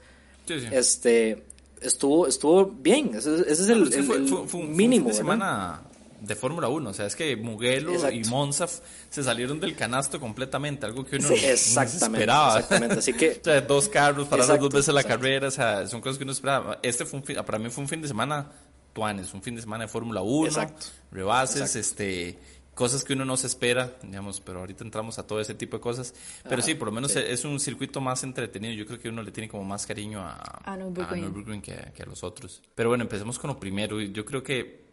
Sí, 0.48 0.60
sí. 0.60 0.68
este, 0.72 1.44
estuvo, 1.82 2.28
estuvo 2.28 2.66
bien. 2.66 3.12
Ese, 3.16 3.42
ese 3.42 3.52
es 3.52 3.70
el, 3.70 3.84
Es 3.84 3.90
que 3.90 3.96
el- 4.02 4.04
fue, 4.06 4.16
el 4.18 4.28
fue- 4.28 4.30
fue 4.30 4.42
un- 4.42 4.50
fue 4.50 4.60
un 4.62 4.76
mínimo. 4.76 5.10
fin 5.10 5.18
de 5.18 5.24
¿verdad? 5.24 5.38
semana 5.38 5.82
de 6.22 6.36
Fórmula 6.36 6.68
1. 6.68 6.90
O 6.90 6.94
sea, 6.94 7.06
es 7.06 7.16
que 7.16 7.36
Mugello 7.36 7.92
Exacto. 7.94 8.16
y 8.16 8.24
Monza 8.26 8.68
se 8.68 9.24
salieron 9.24 9.60
del 9.60 9.76
canasto 9.76 10.20
completamente, 10.20 10.86
algo 10.86 11.06
que 11.06 11.18
uno 11.18 11.28
Sí, 11.30 11.36
no 11.76 11.82
esperaba. 11.82 12.56
exactamente, 12.60 12.96
así 13.00 13.14
que- 13.14 13.32
o 13.42 13.44
sea, 13.44 13.62
dos 13.62 13.90
carros, 13.90 14.28
parar 14.28 14.46
Exacto, 14.46 14.64
dos 14.66 14.74
veces 14.74 14.94
la 14.94 15.02
exacto. 15.02 15.20
carrera, 15.22 15.48
o 15.48 15.52
sea, 15.52 15.88
son 15.88 16.02
cosas 16.02 16.18
que 16.18 16.24
uno 16.24 16.34
esperaba. 16.34 16.80
Este 16.84 17.06
fue 17.06 17.20
un 17.20 17.26
fin- 17.26 17.38
para 17.46 17.60
mí 17.60 17.70
fue 17.70 17.84
un 17.84 17.88
fin 17.90 18.02
de 18.02 18.08
semana 18.08 18.52
tuanes, 18.94 19.34
un 19.34 19.42
fin 19.44 19.56
de 19.56 19.62
semana 19.62 19.84
de 19.86 19.88
Fórmula 19.90 20.22
1, 20.22 20.48
Exacto. 20.48 20.88
rebases, 21.12 21.62
Exacto. 21.62 21.80
este 21.80 22.40
cosas 22.74 23.04
que 23.04 23.14
uno 23.14 23.26
no 23.26 23.36
se 23.38 23.48
espera, 23.48 23.96
digamos, 24.04 24.40
pero 24.40 24.60
ahorita 24.60 24.84
entramos 24.84 25.18
a 25.18 25.26
todo 25.26 25.40
ese 25.42 25.56
tipo 25.56 25.78
de 25.78 25.82
cosas. 25.82 26.14
Pero 26.48 26.62
sí, 26.62 26.76
por 26.76 26.90
lo 26.90 26.92
menos 26.92 27.16
es 27.16 27.44
un 27.44 27.60
circuito 27.60 28.00
más 28.02 28.24
entretenido. 28.24 28.72
Yo 28.76 28.86
creo 28.86 29.00
que 29.00 29.10
uno 29.10 29.24
le 29.24 29.32
tiene 29.32 29.50
como 29.50 29.64
más 29.64 29.88
cariño 29.88 30.20
a, 30.22 30.62
A 30.64 30.78
Nürburgring. 30.78 31.24
Nürburgring 31.24 31.60
que, 31.64 31.76
que 31.96 32.04
a 32.04 32.06
los 32.06 32.24
otros. 32.24 32.62
Pero 32.76 32.90
bueno, 32.90 33.04
empecemos 33.04 33.40
con 33.40 33.48
lo 33.50 33.60
primero. 33.60 34.00
Yo 34.00 34.24
creo 34.24 34.44
que 34.44 34.86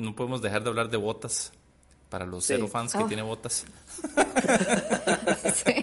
no 0.00 0.14
podemos 0.14 0.42
dejar 0.42 0.62
de 0.62 0.68
hablar 0.70 0.88
de 0.90 0.96
botas 0.96 1.52
para 2.08 2.26
los 2.26 2.44
Sí. 2.44 2.54
cero 2.54 2.68
fans 2.68 2.92
que 2.92 2.98
Ah. 2.98 3.06
tiene 3.08 3.22
botas. 3.22 3.64
Sí. 5.54 5.74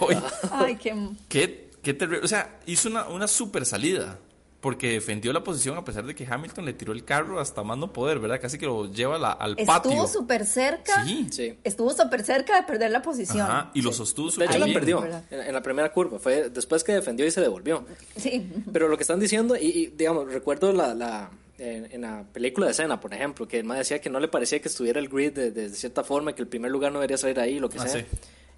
Hoy, 0.00 0.16
Ay, 0.50 0.76
qué... 0.76 1.08
qué, 1.28 1.70
qué 1.82 1.94
terrible. 1.94 2.24
O 2.24 2.28
sea, 2.28 2.58
hizo 2.66 2.88
una, 2.88 3.06
una 3.08 3.28
super 3.28 3.64
salida. 3.66 4.18
Porque 4.60 4.90
defendió 4.92 5.32
la 5.32 5.42
posición 5.42 5.76
a 5.76 5.84
pesar 5.84 6.06
de 6.06 6.14
que 6.14 6.24
Hamilton 6.24 6.64
le 6.64 6.72
tiró 6.72 6.92
el 6.92 7.04
carro 7.04 7.40
hasta 7.40 7.64
más 7.64 7.76
no 7.78 7.92
poder, 7.92 8.20
¿verdad? 8.20 8.40
Casi 8.40 8.58
que 8.58 8.66
lo 8.66 8.88
lleva 8.92 9.16
a 9.16 9.18
la- 9.18 9.32
al 9.32 9.56
patio. 9.56 9.90
Estuvo 9.90 10.06
súper 10.06 10.46
cerca. 10.46 11.04
Sí. 11.04 11.26
Sí. 11.32 11.58
Estuvo 11.64 11.90
súper 11.92 12.22
cerca 12.22 12.54
de 12.54 12.62
perder 12.62 12.92
la 12.92 13.02
posición. 13.02 13.40
Ajá, 13.40 13.72
y 13.74 13.82
lo 13.82 13.92
sostuvo 13.92 14.26
De 14.26 14.32
súper 14.34 14.50
hecho, 14.50 14.58
la 14.64 14.72
perdió 14.72 15.04
en, 15.04 15.40
en 15.40 15.52
la 15.52 15.60
primera 15.64 15.92
curva. 15.92 16.20
Fue 16.20 16.48
después 16.48 16.84
que 16.84 16.92
defendió 16.92 17.26
y 17.26 17.32
se 17.32 17.40
devolvió. 17.40 17.84
Sí. 18.14 18.48
Pero 18.72 18.86
lo 18.86 18.96
que 18.96 19.02
están 19.02 19.18
diciendo, 19.18 19.56
y, 19.56 19.62
y, 19.66 19.86
digamos, 19.88 20.32
recuerdo 20.32 20.72
la, 20.72 20.94
la, 20.94 21.28
en, 21.62 21.88
en 21.92 22.00
la 22.02 22.24
película 22.32 22.66
de 22.66 22.74
Cena, 22.74 23.00
por 23.00 23.12
ejemplo, 23.14 23.46
que 23.46 23.58
el 23.58 23.64
más 23.64 23.78
decía 23.78 24.00
que 24.00 24.10
no 24.10 24.18
le 24.20 24.28
parecía 24.28 24.60
que 24.60 24.68
estuviera 24.68 24.98
el 25.00 25.08
grid 25.08 25.32
de, 25.32 25.50
de 25.50 25.68
cierta 25.70 26.02
forma, 26.04 26.34
que 26.34 26.42
el 26.42 26.48
primer 26.48 26.70
lugar 26.70 26.92
no 26.92 26.98
debería 26.98 27.16
salir 27.16 27.38
ahí, 27.40 27.58
lo 27.58 27.68
que 27.68 27.78
Ah, 27.78 27.86
sea. 27.88 28.00
sí. 28.00 28.06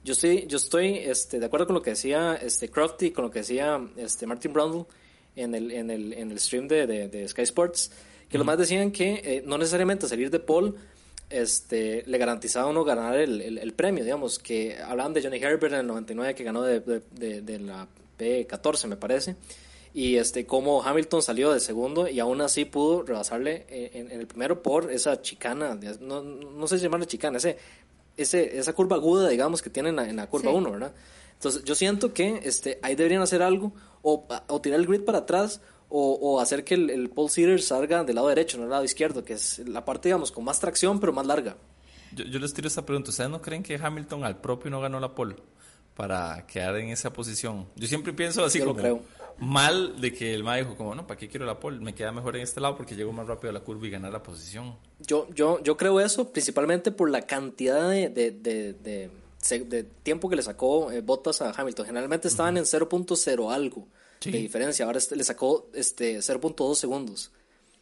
Yo 0.05 0.13
estoy, 0.13 0.47
yo 0.47 0.57
estoy 0.59 0.99
este, 0.99 1.39
de 1.41 1.47
acuerdo 1.47 1.67
con 1.67 1.75
lo 1.75 1.83
que 1.83 1.91
decía 1.91 2.35
este, 2.43 2.69
Crofty, 2.69 3.11
con 3.11 3.25
lo 3.25 3.31
que 3.31 3.39
decía 3.41 3.81
este, 3.97 4.27
Martin 4.27 4.53
Brundle 4.53 4.85
en 5.37 5.55
el, 5.55 5.71
en 5.71 5.91
el, 5.91 6.13
en 6.13 6.31
el 6.31 6.39
stream 6.41 6.69
de, 6.69 6.87
de, 6.87 7.09
de 7.09 7.27
Sky 7.29 7.43
Sports, 7.43 7.91
que 8.29 8.37
los 8.39 8.47
más 8.47 8.59
decían 8.59 8.91
que 8.91 9.23
eh, 9.25 9.43
no 9.47 9.57
necesariamente 9.59 10.07
salir 10.07 10.31
de 10.31 10.41
pole 10.41 10.73
este, 11.31 12.03
le 12.07 12.19
garantizaba 12.19 12.67
a 12.67 12.71
uno 12.71 12.85
ganar 12.85 13.17
el, 13.17 13.41
el, 13.41 13.59
el 13.59 13.73
premio, 13.73 14.05
digamos, 14.05 14.39
que 14.39 14.77
hablaban 14.79 15.15
de 15.15 15.23
Johnny 15.23 15.39
Herbert 15.39 15.73
en 15.73 15.81
el 15.81 15.87
99 15.87 16.35
que 16.35 16.45
ganó 16.45 16.63
de, 16.63 16.81
de 16.81 17.59
la 17.61 17.89
P14, 18.19 18.87
me 18.87 18.97
parece, 18.97 19.37
y 19.95 20.17
este, 20.17 20.45
cómo 20.45 20.83
Hamilton 20.83 21.23
salió 21.23 21.53
de 21.53 21.61
segundo 21.61 22.09
y 22.09 22.19
aún 22.19 22.41
así 22.41 22.65
pudo 22.65 23.05
rebasarle 23.05 23.65
en, 23.69 24.11
en 24.11 24.21
el 24.21 24.27
primero 24.27 24.61
por 24.61 24.91
esa 24.91 25.23
chicana, 25.23 25.79
no, 26.01 26.21
no 26.23 26.67
sé 26.67 26.79
si 26.79 26.83
llamarle 26.83 27.07
chicana, 27.07 27.39
ese, 27.39 27.57
ese, 28.17 28.59
esa 28.59 28.73
curva 28.73 28.97
aguda, 28.97 29.29
digamos, 29.29 29.63
que 29.63 29.71
tiene 29.71 29.91
en 29.91 29.97
la, 29.97 30.09
en 30.09 30.17
la 30.17 30.29
curva 30.29 30.51
Sí. 30.51 30.57
1, 30.57 30.71
¿verdad? 30.73 30.93
Entonces, 31.35 31.65
yo 31.65 31.75
siento 31.77 32.13
que 32.13 32.41
este, 32.43 32.79
ahí 32.83 32.97
deberían 32.97 33.23
hacer 33.23 33.41
algo, 33.43 33.73
o, 34.03 34.27
o 34.49 34.61
tirar 34.61 34.81
el 34.81 34.87
grid 34.87 35.03
para 35.03 35.19
atrás, 35.19 35.61
o, 35.89 36.15
o 36.15 36.41
hacer 36.41 36.65
que 36.65 36.75
el, 36.75 36.91
el 36.91 37.11
pole 37.11 37.29
seater 37.29 37.63
salga 37.63 38.03
del 38.03 38.17
lado 38.17 38.29
derecho, 38.29 38.57
no 38.57 38.65
del 38.65 38.71
lado 38.71 38.85
izquierdo, 38.85 39.25
que 39.25 39.35
es 39.35 39.61
la 39.61 39.85
parte, 39.85 40.09
digamos, 40.09 40.33
con 40.33 40.43
más 40.45 40.59
tracción, 40.59 40.99
pero 40.99 41.13
más 41.13 41.27
larga. 41.27 41.57
Yo, 42.13 42.25
yo 42.25 42.41
les 42.41 42.53
tiro 42.53 42.67
esta 42.67 42.85
pregunta. 42.85 43.11
¿Ustedes 43.11 43.31
no 43.31 43.41
creen 43.41 43.63
que 43.63 43.77
Hamilton 43.77 44.25
al 44.25 44.41
propio 44.41 44.71
no 44.71 44.81
ganó 44.81 44.99
la 44.99 45.15
pole? 45.15 45.37
para 45.95 46.45
quedar 46.47 46.77
en 46.77 46.89
esa 46.89 47.13
posición. 47.13 47.69
Yo 47.77 47.87
siempre 47.87 48.13
pienso 48.13 48.45
así 48.45 48.59
Yo 48.59 48.65
lo 48.65 48.73
como 48.73 48.83
creo. 48.83 49.03
Mal 49.39 50.01
de 50.01 50.13
que 50.13 50.35
el 50.35 50.45
MAE 50.45 50.63
dijo 50.63 50.77
como, 50.77 50.95
no, 50.95 51.07
¿para 51.07 51.19
qué 51.19 51.29
quiero 51.29 51.45
la 51.47 51.59
pole? 51.61 51.81
Me 51.81 51.95
queda 51.95 52.13
mejor 52.13 52.37
en 52.37 52.43
este 52.43 52.61
lado 52.61 52.77
porque 52.77 52.95
llego 52.95 53.13
más 53.13 53.27
rápido 53.27 53.51
a 53.51 53.53
la 53.53 53.61
curva 53.61 53.87
y 53.87 53.91
ganar 53.91 54.13
la 54.13 54.23
posición. 54.23 54.77
Yo, 55.01 55.29
yo, 55.35 55.63
yo 55.63 55.77
creo 55.77 56.01
eso 56.01 56.31
principalmente 56.33 56.91
por 56.93 57.11
la 57.11 57.23
cantidad 57.23 57.91
de, 57.91 58.09
de, 58.09 58.33
de, 58.73 59.85
tiempo 60.03 60.29
que 60.29 60.37
le 60.37 60.43
sacó 60.43 60.91
eh, 60.91 61.01
Bottas 61.01 61.43
a 61.43 61.51
Hamilton. 61.51 61.87
Generalmente 61.87 62.29
estaban 62.29 62.57
en 62.57 62.65
0.0 62.65 63.53
algo 63.53 63.87
Sí. 64.21 64.31
de 64.31 64.39
diferencia. 64.39 64.87
Ahora 64.87 65.01
le 65.11 65.25
sacó 65.25 65.69
este 65.75 66.19
0.2 66.19 66.77
segundos. 66.77 67.31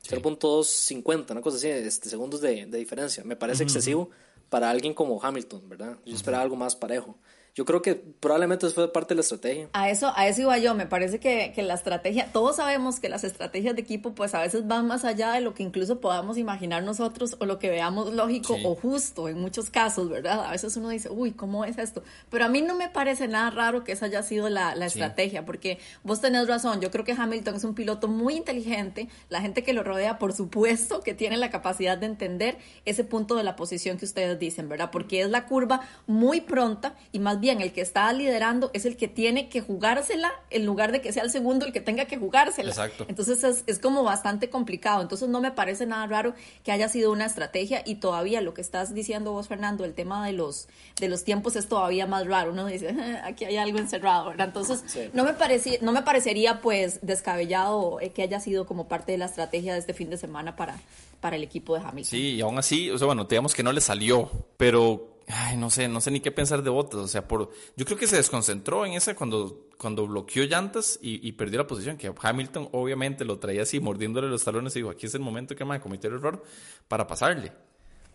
0.250, 0.08 1.30
una 1.30 1.40
cosa 1.40 1.56
así, 1.56 1.68
este, 1.68 2.08
segundos 2.08 2.40
de, 2.40 2.66
de 2.66 2.78
diferencia. 2.78 3.22
Me 3.24 3.36
parece 3.36 3.62
excesivo 3.62 4.10
para 4.48 4.68
alguien 4.70 4.94
como 4.94 5.22
Hamilton, 5.22 5.68
¿verdad? 5.68 5.98
Yo 6.04 6.14
esperaba 6.14 6.42
algo 6.42 6.56
más 6.56 6.74
parejo. 6.76 7.16
Yo 7.54 7.66
creo 7.66 7.82
que 7.82 7.94
probablemente 7.96 8.64
eso 8.66 8.74
fue 8.74 8.90
parte 8.90 9.10
de 9.12 9.16
la 9.16 9.20
estrategia. 9.20 9.68
A 9.74 9.90
eso, 9.90 10.10
a 10.16 10.26
eso 10.26 10.40
iba 10.40 10.56
yo, 10.56 10.74
me 10.74 10.86
parece 10.86 11.20
que, 11.20 11.52
que 11.54 11.62
la 11.62 11.74
estrategia, 11.74 12.30
todos 12.32 12.56
sabemos 12.56 12.98
que 12.98 13.10
las 13.10 13.24
estrategias 13.24 13.76
de 13.76 13.82
equipo 13.82 14.14
pues 14.14 14.34
a 14.34 14.40
veces 14.40 14.66
van 14.66 14.86
más 14.86 15.04
allá 15.04 15.32
de 15.32 15.42
lo 15.42 15.52
que 15.52 15.62
incluso 15.62 16.00
podamos 16.00 16.38
imaginar 16.38 16.82
nosotros 16.82 17.36
o 17.40 17.44
lo 17.44 17.58
que 17.58 17.68
veamos 17.68 18.10
lógico 18.14 18.54
Sí. 18.56 18.62
o 18.64 18.74
justo 18.74 19.28
en 19.28 19.38
muchos 19.38 19.68
casos, 19.68 20.08
¿verdad? 20.08 20.46
A 20.46 20.50
veces 20.52 20.74
uno 20.78 20.88
dice, 20.88 21.10
uy, 21.10 21.32
¿cómo 21.32 21.66
es 21.66 21.76
esto? 21.76 22.02
Pero 22.30 22.46
a 22.46 22.48
mí 22.48 22.62
no 22.62 22.74
me 22.74 22.88
parece 22.88 23.28
nada 23.28 23.50
raro 23.50 23.84
que 23.84 23.92
esa 23.92 24.06
haya 24.06 24.22
sido 24.22 24.48
la, 24.48 24.74
la 24.74 24.88
Sí. 24.88 24.98
estrategia, 24.98 25.44
porque 25.44 25.78
vos 26.04 26.22
tenés 26.22 26.48
razón, 26.48 26.80
yo 26.80 26.90
creo 26.90 27.04
que 27.04 27.12
Hamilton 27.12 27.56
es 27.56 27.64
un 27.64 27.74
piloto 27.74 28.08
muy 28.08 28.34
inteligente, 28.34 29.08
la 29.28 29.42
gente 29.42 29.62
que 29.62 29.74
lo 29.74 29.82
rodea, 29.82 30.18
por 30.18 30.32
supuesto, 30.32 31.02
que 31.02 31.12
tiene 31.12 31.36
la 31.36 31.50
capacidad 31.50 31.98
de 31.98 32.06
entender 32.06 32.56
ese 32.86 33.04
punto 33.04 33.34
de 33.34 33.42
la 33.44 33.56
posición 33.56 33.98
que 33.98 34.06
ustedes 34.06 34.38
dicen, 34.38 34.70
¿verdad? 34.70 34.90
Porque 34.90 35.20
es 35.20 35.28
la 35.28 35.44
curva 35.44 35.82
muy 36.06 36.40
pronta 36.40 36.94
y 37.12 37.18
más 37.18 37.41
bien 37.42 37.60
el 37.60 37.72
que 37.74 37.82
está 37.82 38.10
liderando 38.14 38.70
es 38.72 38.86
el 38.86 38.96
que 38.96 39.08
tiene 39.08 39.50
que 39.50 39.60
jugársela 39.60 40.32
en 40.48 40.64
lugar 40.64 40.92
de 40.92 41.02
que 41.02 41.12
sea 41.12 41.22
el 41.24 41.30
segundo 41.30 41.66
el 41.66 41.72
que 41.74 41.82
tenga 41.82 42.06
que 42.06 42.16
jugársela. 42.16 42.70
Exacto. 42.70 43.04
Entonces 43.08 43.44
es, 43.44 43.64
es 43.66 43.78
como 43.78 44.02
bastante 44.02 44.48
complicado. 44.48 45.02
Entonces 45.02 45.28
no 45.28 45.40
me 45.42 45.50
parece 45.50 45.84
nada 45.84 46.06
raro 46.06 46.34
que 46.64 46.72
haya 46.72 46.88
sido 46.88 47.12
una 47.12 47.26
estrategia 47.26 47.82
y 47.84 47.96
todavía 47.96 48.40
lo 48.40 48.54
que 48.54 48.62
estás 48.62 48.94
diciendo 48.94 49.32
vos, 49.32 49.48
Fernando, 49.48 49.84
el 49.84 49.92
tema 49.92 50.24
de 50.26 50.32
los, 50.32 50.68
de 50.98 51.08
los 51.08 51.24
tiempos 51.24 51.56
es 51.56 51.68
todavía 51.68 52.06
más 52.06 52.26
raro. 52.26 52.52
Uno 52.52 52.64
dice, 52.66 52.94
"Ah, 52.98 53.22
aquí 53.26 53.44
hay 53.44 53.56
algo 53.58 53.78
encerrado, 53.78 54.30
¿verdad? 54.30 54.46
Entonces 54.46 54.82
Sí. 54.86 55.10
no, 55.12 55.24
me 55.24 55.34
parecía, 55.34 55.78
no 55.82 55.92
me 55.92 56.02
parecería 56.02 56.60
pues 56.60 57.00
descabellado 57.02 57.98
eh, 58.00 58.10
que 58.10 58.22
haya 58.22 58.40
sido 58.40 58.64
como 58.66 58.88
parte 58.88 59.12
de 59.12 59.18
la 59.18 59.26
estrategia 59.26 59.72
de 59.72 59.80
este 59.80 59.94
fin 59.94 60.08
de 60.10 60.16
semana 60.16 60.54
para, 60.54 60.76
para 61.20 61.36
el 61.36 61.42
equipo 61.42 61.74
de 61.74 61.80
Hamilton. 61.80 62.10
Sí, 62.10 62.34
y 62.36 62.40
aún 62.40 62.58
así, 62.58 62.88
o 62.90 62.98
sea, 62.98 63.06
bueno, 63.06 63.24
digamos 63.24 63.52
que 63.54 63.62
no 63.62 63.72
le 63.72 63.80
salió, 63.80 64.30
pero 64.56 65.11
ay, 65.28 65.56
no 65.56 65.70
sé, 65.70 65.88
no 65.88 66.00
sé 66.00 66.10
ni 66.10 66.20
qué 66.20 66.30
pensar 66.32 66.62
de 66.62 66.70
Bottas, 66.70 67.00
o 67.00 67.08
sea, 67.08 67.26
por 67.28 67.50
yo 67.76 67.84
creo 67.84 67.98
que 67.98 68.06
se 68.06 68.16
desconcentró 68.16 68.84
en 68.86 68.92
esa 68.94 69.14
cuando 69.14 69.66
cuando 69.78 70.06
bloqueó 70.06 70.44
llantas 70.44 70.98
y, 71.02 71.26
y 71.26 71.32
perdió 71.32 71.58
la 71.58 71.66
posición, 71.66 71.96
que 71.96 72.12
Hamilton 72.20 72.68
obviamente 72.72 73.24
lo 73.24 73.38
traía 73.38 73.62
así 73.62 73.80
mordiéndole 73.80 74.28
los 74.28 74.44
talones 74.44 74.74
y 74.76 74.78
dijo, 74.80 74.90
aquí 74.90 75.06
es 75.06 75.14
el 75.14 75.20
momento 75.20 75.56
que 75.56 75.64
me 75.64 75.80
cometió 75.80 76.08
el 76.10 76.16
error 76.16 76.42
para 76.88 77.06
pasarle. 77.06 77.52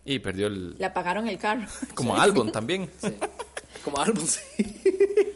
Y 0.04 0.20
perdió 0.20 0.46
el 0.46 0.76
Le 0.78 0.84
apagaron 0.86 1.28
el 1.28 1.36
carro. 1.38 1.66
como 1.94 2.16
Albon 2.16 2.50
también. 2.52 2.90
Como 3.84 4.00
álbum, 4.00 4.24
sí. 4.26 4.40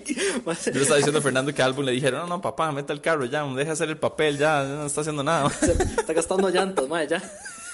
Yo 0.06 0.72
le 0.72 0.80
estaba 0.80 0.96
diciendo 0.96 1.20
a 1.20 1.22
Fernando 1.22 1.54
que 1.54 1.62
a 1.62 1.66
Albon 1.66 1.86
le 1.86 1.92
dijeron, 1.92 2.22
no, 2.22 2.26
no, 2.26 2.40
papá, 2.40 2.72
meta 2.72 2.92
el 2.92 3.00
carro 3.00 3.24
ya, 3.26 3.44
deja 3.44 3.72
hacer 3.72 3.88
el 3.88 3.98
papel 3.98 4.36
ya, 4.36 4.64
no 4.64 4.86
está 4.86 5.02
haciendo 5.02 5.22
nada. 5.22 5.48
Se- 5.50 5.72
está 5.72 6.12
gastando 6.12 6.48
llantas, 6.50 6.88
madre, 6.88 7.06
ya. 7.08 7.22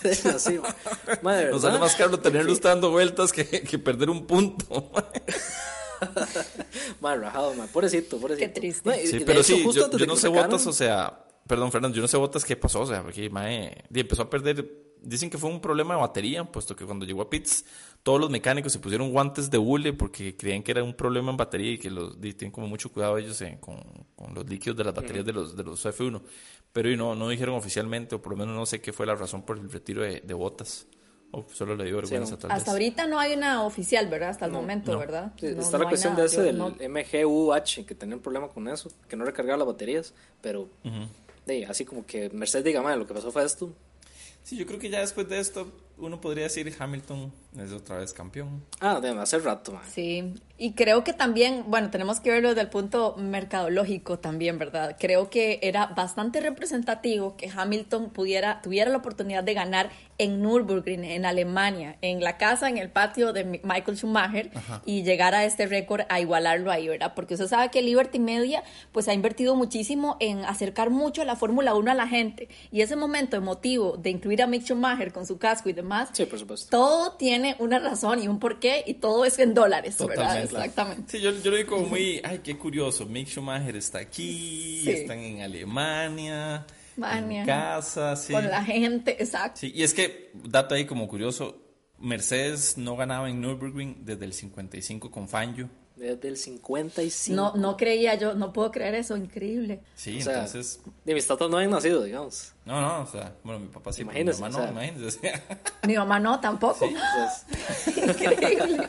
Así, 0.35 0.59
madre, 1.23 1.51
Nos 1.51 1.63
sale 1.63 1.79
más 1.79 1.95
caro 1.97 2.19
tenerlo 2.21 2.53
usted 2.53 2.69
dando 2.69 2.91
vueltas 2.91 3.33
que, 3.33 3.45
que 3.47 3.79
perder 3.79 4.11
un 4.11 4.27
punto. 4.27 4.91
Madre, 7.01 7.21
rajado, 7.23 7.55
madre. 7.55 7.71
Pobrecito, 7.73 8.19
pobrecito. 8.19 8.47
Qué 8.47 8.61
triste. 8.61 9.07
Sí, 9.07 9.21
pero 9.27 9.41
hecho, 9.41 9.57
sí, 9.57 9.65
justo 9.65 9.97
yo, 9.99 10.07
no 10.07 10.17
sé 10.17 10.29
sacaron- 10.29 10.51
Botas, 10.51 10.67
o 10.67 10.73
sea, 10.73 11.25
perdón, 11.47 11.73
Fernando, 11.73 11.97
yo 11.97 12.03
no 12.03 12.09
sé 12.09 12.17
Botas 12.17 12.45
qué 12.45 12.57
pasó, 12.57 12.83
o 12.83 12.87
sea, 12.87 13.03
porque 13.03 13.29
mae, 13.31 13.85
di, 13.91 14.01
empezó 14.01 14.23
a 14.23 14.31
perder, 14.31 14.65
dicen 15.03 15.29
que 15.31 15.39
fue 15.39 15.51
un 15.51 15.61
problema 15.61 15.95
de 15.95 16.01
batería, 16.01 16.45
puesto 16.45 16.77
que 16.77 16.85
cuando 16.85 17.05
llegó 17.05 17.23
a 17.23 17.31
pits, 17.31 17.65
todos 18.05 18.21
los 18.21 18.31
mecánicos 18.31 18.73
se 18.73 18.79
pusieron 18.79 19.11
guantes 19.11 19.51
de 19.51 19.59
hule 19.59 19.93
porque 19.93 20.37
creían 20.37 20.63
que 20.63 20.71
era 20.71 20.85
un 20.85 20.95
problema 20.95 21.31
en 21.33 21.37
batería 21.37 21.73
y 21.73 21.79
que 21.79 21.91
los 21.91 22.21
tienen 22.21 22.53
como 22.53 22.69
mucho 22.69 22.93
cuidado 22.93 23.19
ellos 23.19 23.41
eh, 23.43 23.59
con, 23.61 23.81
con 24.15 24.35
los 24.35 24.49
líquidos 24.49 24.77
de 24.77 24.85
las 24.85 24.95
baterías 24.95 25.27
de 25.27 25.33
los 25.33 25.57
de 25.57 25.65
los 25.65 25.85
F1, 25.85 26.21
pero 26.73 26.91
y 26.91 26.97
no, 26.97 27.15
no 27.15 27.29
dijeron 27.29 27.55
oficialmente, 27.55 28.15
o 28.17 28.23
por 28.23 28.33
lo 28.33 28.39
menos 28.39 28.55
no 28.55 28.67
sé 28.67 28.81
qué 28.81 28.93
fue 28.93 29.07
la 29.07 29.15
razón 29.15 29.43
por 29.43 29.59
el 29.59 29.71
retiro 29.71 30.03
de, 30.03 30.21
de 30.21 30.35
Botas. 30.35 30.87
O 31.31 31.45
solo 31.53 31.77
le 31.77 31.85
dio 31.85 31.97
vergüenza 31.97 32.33
no. 32.33 32.39
tal 32.39 32.51
Hasta 32.53 32.71
vez. 32.73 32.73
ahorita 32.73 33.07
no 33.07 33.19
hay 33.21 33.35
una 33.35 33.63
oficial, 33.65 34.09
¿verdad? 34.09 34.31
Hasta 34.31 34.47
el 34.47 34.53
momento, 34.53 34.93
no. 34.95 34.99
¿verdad? 34.99 35.33
Sí, 35.39 35.49
No- 35.55 35.61
está 35.61 35.77
no 35.77 35.85
la 35.85 35.91
cuestión 35.91 36.15
nada. 36.15 36.23
de 36.23 36.27
ese 36.29 36.37
Yo 36.39 36.43
del 36.45 36.57
no- 36.57 36.75
MGUH, 36.81 37.85
que 37.85 37.95
tenía 37.95 38.17
un 38.17 38.23
problema 38.23 38.49
con 38.49 38.67
eso, 38.69 38.91
que 39.09 39.15
no 39.17 39.27
recargaba 39.27 39.59
las 39.59 39.67
baterías, 39.67 40.15
pero 40.41 40.71
de, 41.45 41.67
así 41.67 41.85
como 41.85 42.07
que 42.07 42.31
Mercedes 42.31 42.65
diga, 42.65 42.97
lo 42.97 43.07
que 43.07 43.13
pasó 43.13 43.31
fue 43.31 43.45
esto. 43.45 43.71
Sí, 44.43 44.57
yo 44.57 44.65
creo 44.67 44.79
que 44.79 44.89
ya 44.89 45.01
después 45.01 45.29
de 45.29 45.39
esto 45.39 45.71
uno 45.99 46.21
podría 46.21 46.45
decir 46.45 46.73
Hamilton 46.79 47.33
es 47.59 47.73
otra 47.73 47.99
vez 47.99 48.13
campeón. 48.13 48.65
Ah, 48.81 49.01
de 49.01 49.11
hace 49.11 49.39
rato, 49.39 49.73
madre. 49.73 49.89
Sí, 49.91 50.35
y 50.59 50.73
creo 50.73 51.03
que 51.03 51.13
también, 51.13 51.65
bueno, 51.67 51.91
tenemos 51.91 52.21
que 52.21 52.31
verlo 52.31 52.49
desde 52.51 52.61
el 52.63 52.69
punto 52.69 53.15
mercadológico 53.17 54.19
también, 54.19 54.59
¿verdad? 54.59 54.97
Creo 54.99 55.31
que 55.31 55.59
era 55.63 55.87
bastante 55.87 56.41
representativo 56.41 57.37
que 57.37 57.51
Hamilton 57.55 58.11
pudiera, 58.11 58.61
tuviera 58.63 58.91
la 58.91 58.99
oportunidad 58.99 59.43
de 59.43 59.55
ganar 59.55 59.91
en 60.19 60.43
Nürburgring, 60.43 61.05
en 61.05 61.25
Alemania, 61.25 61.97
en 62.03 62.21
la 62.23 62.37
casa, 62.39 62.69
en 62.69 62.77
el 62.77 62.91
patio 62.91 63.33
de 63.33 63.45
Mi- 63.45 63.61
Michael 63.63 63.97
Schumacher 63.97 64.51
y 64.85 65.05
llegar 65.05 65.35
a 65.35 65.45
este 65.45 65.67
récord 65.67 66.03
a 66.09 66.21
igualarlo 66.21 66.71
ahí, 66.73 66.89
¿verdad? 66.89 67.13
Porque 67.15 67.35
usted 67.35 67.47
sabe 67.47 67.71
que 67.71 67.83
Liberty 67.83 68.19
Media 68.19 68.63
pues 68.93 69.07
ha 69.09 69.15
invertido 69.15 69.55
muchísimo 69.55 70.17
en 70.21 70.45
acercar 70.45 70.91
mucho 70.91 71.25
la 71.25 71.37
Fórmula 71.37 71.75
1 71.75 71.91
a 71.93 71.95
la 71.95 72.09
gente 72.09 72.49
y 72.73 72.81
ese 72.83 72.97
momento 72.97 73.37
emotivo 73.37 73.97
de 73.97 74.11
incluir 74.11 74.43
a 74.43 74.47
Mick 74.49 74.63
Schumacher 74.65 75.13
con 75.13 75.25
su 75.25 75.39
casco 75.39 75.69
y 75.69 75.73
demás, 75.73 75.88
Sí, 76.13 76.25
por 76.27 76.39
supuesto. 76.39 76.69
todo 76.71 77.13
tiene 77.13 77.57
una 77.59 77.79
razón 77.79 78.23
y 78.23 78.29
un 78.29 78.39
porqué 78.39 78.83
y 78.87 78.95
todo 78.95 79.25
es 79.25 79.39
en 79.39 79.55
dólares, 79.55 79.97
¿verdad? 79.99 80.15
Totalmente. 80.15 80.55
Exactamente. 80.57 81.13
Sí, 81.19 81.21
yo, 81.23 81.31
yo 81.33 81.51
lo 81.51 81.57
digo 81.57 81.71
como 81.77 81.87
muy, 81.89 82.21
ay, 82.25 82.41
qué 82.45 82.57
curioso. 82.59 83.07
Mick 83.07 83.29
Schumacher 83.29 83.77
está 83.77 83.99
aquí, 83.99 84.83
Sí. 84.85 84.91
están 84.91 85.19
en 85.19 85.41
Alemania, 85.43 86.67
Alemania. 87.01 87.41
en 87.41 87.47
casa, 87.47 88.17
sí. 88.17 88.33
Con 88.33 88.49
la 88.49 88.65
gente, 88.65 89.17
exacto. 89.23 89.61
Sí, 89.61 89.73
y 89.75 89.83
es 89.83 89.95
que, 89.95 90.31
dato 90.35 90.75
ahí 90.75 90.85
como 90.87 91.09
curioso, 91.09 91.63
Mercedes 91.99 92.79
no 92.79 92.97
ganaba 92.97 93.29
en 93.29 93.41
Nürburgring 93.41 94.05
desde 94.05 94.25
el 94.25 94.33
55 94.33 95.11
con 95.11 95.29
Fangio. 95.29 95.69
Desde 95.99 96.29
el 96.29 96.37
55. 96.37 97.35
No, 97.37 97.55
no 97.57 97.77
creía 97.77 98.15
yo, 98.15 98.35
no 98.35 98.53
puedo 98.53 98.71
creer 98.71 98.95
eso, 98.95 99.17
increíble. 99.17 99.81
Sí, 99.97 100.19
O 100.19 100.23
sea, 100.23 100.35
entonces, 100.35 100.81
De 101.05 101.15
mis 101.15 101.27
tatas 101.27 101.51
no 101.51 101.57
habían 101.57 101.73
nacido, 101.73 102.03
digamos. 102.05 102.53
no, 102.65 102.81
no, 102.81 103.03
o 103.03 103.07
sea, 103.07 103.35
bueno, 103.43 103.61
mi 103.61 103.67
papá 103.69 103.93
sí, 103.93 104.03
mi 104.05 104.11
Imagínese, 104.11 104.41
mamá 104.41 104.57
o 104.57 104.59
no, 104.61 104.65
sea. 104.65 104.73
imagínese. 104.73 105.43
Mi 105.87 105.95
mamá 105.97 106.21
no, 106.21 106.41
tampoco. 106.41 106.85
Entonces, 106.85 107.97
Increíble. 108.23 108.89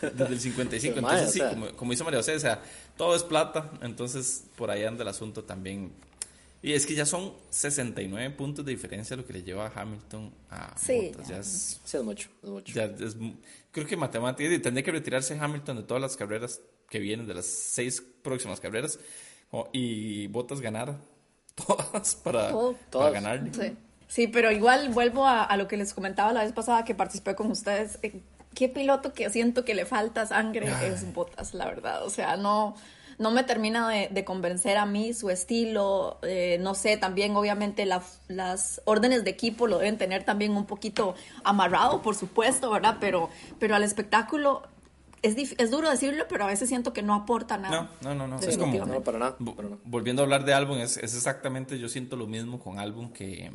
Desde 0.00 0.26
el 0.34 0.40
55, 0.40 0.94
Pero, 0.94 1.08
entonces 1.08 1.32
sí, 1.32 1.40
o 1.40 1.42
sea. 1.44 1.50
como, 1.50 1.70
como 1.76 1.92
hizo 1.92 2.04
María 2.04 2.20
José, 2.20 2.36
o 2.36 2.40
sea, 2.40 2.62
todo 2.96 3.14
es 3.16 3.22
plata, 3.24 3.70
entonces 3.82 4.44
por 4.56 4.70
ahí 4.70 4.84
anda 4.84 5.02
el 5.02 5.08
asunto 5.08 5.44
también. 5.44 5.92
Y 6.64 6.72
es 6.72 6.86
que 6.86 6.94
ya 6.94 7.04
son 7.04 7.34
69 7.50 8.30
puntos 8.30 8.64
de 8.64 8.72
diferencia 8.72 9.16
lo 9.16 9.26
que 9.26 9.34
le 9.34 9.42
lleva 9.42 9.66
a 9.66 9.80
Hamilton 9.82 10.32
a 10.50 10.74
Sí, 10.78 11.08
Bottas, 11.10 11.28
ya. 11.28 11.34
ya 11.34 11.40
es, 11.40 11.80
sí, 11.84 11.96
es 11.98 12.02
mucho, 12.02 12.30
es 12.42 12.48
mucho. 12.48 12.72
ya 12.74 12.84
es 12.84 13.16
mu- 13.16 13.34
creo 13.70 13.86
que 13.86 13.96
matemáticas, 13.98 14.50
y 14.50 14.58
tendría 14.60 14.82
que 14.82 14.92
retirarse 14.92 15.38
Hamilton 15.38 15.76
de 15.76 15.82
todas 15.82 16.00
las 16.00 16.16
carreras 16.16 16.62
que 16.88 17.00
vienen, 17.00 17.26
de 17.26 17.34
las 17.34 17.44
seis 17.44 18.02
próximas 18.22 18.60
carreras, 18.60 18.98
y 19.72 20.26
Bottas 20.28 20.60
ganar 20.62 20.96
todas 21.66 22.14
para, 22.16 22.50
Todas. 22.90 23.12
ganarle. 23.12 23.52
Sí. 23.52 23.76
Sí, 24.08 24.28
pero 24.28 24.50
igual 24.50 24.88
vuelvo 24.90 25.26
a, 25.26 25.42
a 25.44 25.56
lo 25.56 25.66
que 25.68 25.76
les 25.76 25.92
comentaba 25.92 26.32
la 26.32 26.44
vez 26.44 26.52
pasada 26.52 26.84
que 26.84 26.94
participé 26.94 27.34
con 27.34 27.50
ustedes. 27.50 27.98
Eh, 28.02 28.20
¿Qué 28.54 28.68
piloto 28.68 29.12
que 29.12 29.28
siento 29.30 29.64
que 29.64 29.74
le 29.74 29.84
falta 29.84 30.24
sangre 30.26 30.68
es 30.86 31.12
Botas, 31.12 31.52
la 31.54 31.66
verdad? 31.66 32.04
O 32.04 32.10
sea, 32.10 32.36
no, 32.36 32.76
no 33.18 33.30
me 33.30 33.44
termina 33.44 33.88
de, 33.88 34.08
de 34.10 34.24
convencer 34.24 34.76
a 34.76 34.86
mí 34.86 35.12
su 35.14 35.30
estilo. 35.30 36.18
eh, 36.22 36.58
no 36.60 36.74
sé, 36.74 36.96
también 36.96 37.36
obviamente 37.36 37.86
la- 37.86 38.02
las 38.28 38.80
órdenes 38.84 39.24
de 39.24 39.30
equipo 39.30 39.66
lo 39.66 39.78
deben 39.78 39.98
tener 39.98 40.24
también 40.24 40.56
un 40.56 40.66
poquito 40.66 41.14
amarrado, 41.44 42.02
por 42.02 42.14
supuesto, 42.16 42.70
¿verdad? 42.70 42.96
Pero, 43.00 43.28
pero 43.58 43.74
al 43.74 43.82
espectáculo 43.82 44.62
es, 45.22 45.36
dif- 45.36 45.54
es 45.58 45.70
duro 45.70 45.88
decirlo, 45.90 46.24
pero 46.28 46.44
a 46.44 46.48
veces 46.48 46.68
siento 46.68 46.92
que 46.92 47.02
no 47.02 47.14
aporta 47.14 47.56
nada. 47.56 47.90
No, 48.02 48.14
no, 48.14 48.26
no, 48.26 48.38
no. 48.38 48.46
Es 48.46 48.58
como. 48.58 48.84
No, 48.84 49.02
para 49.02 49.18
nada. 49.18 49.36
Vo- 49.38 49.54
para 49.56 49.68
nada. 49.70 49.80
Volviendo 49.84 50.22
a 50.22 50.24
hablar 50.24 50.44
de 50.44 50.52
álbum, 50.54 50.78
es, 50.78 50.96
es 50.98 51.14
exactamente, 51.14 51.78
yo 51.78 51.88
siento 51.88 52.16
lo 52.16 52.26
mismo 52.26 52.58
con 52.60 52.78
álbum 52.78 53.10
que, 53.12 53.50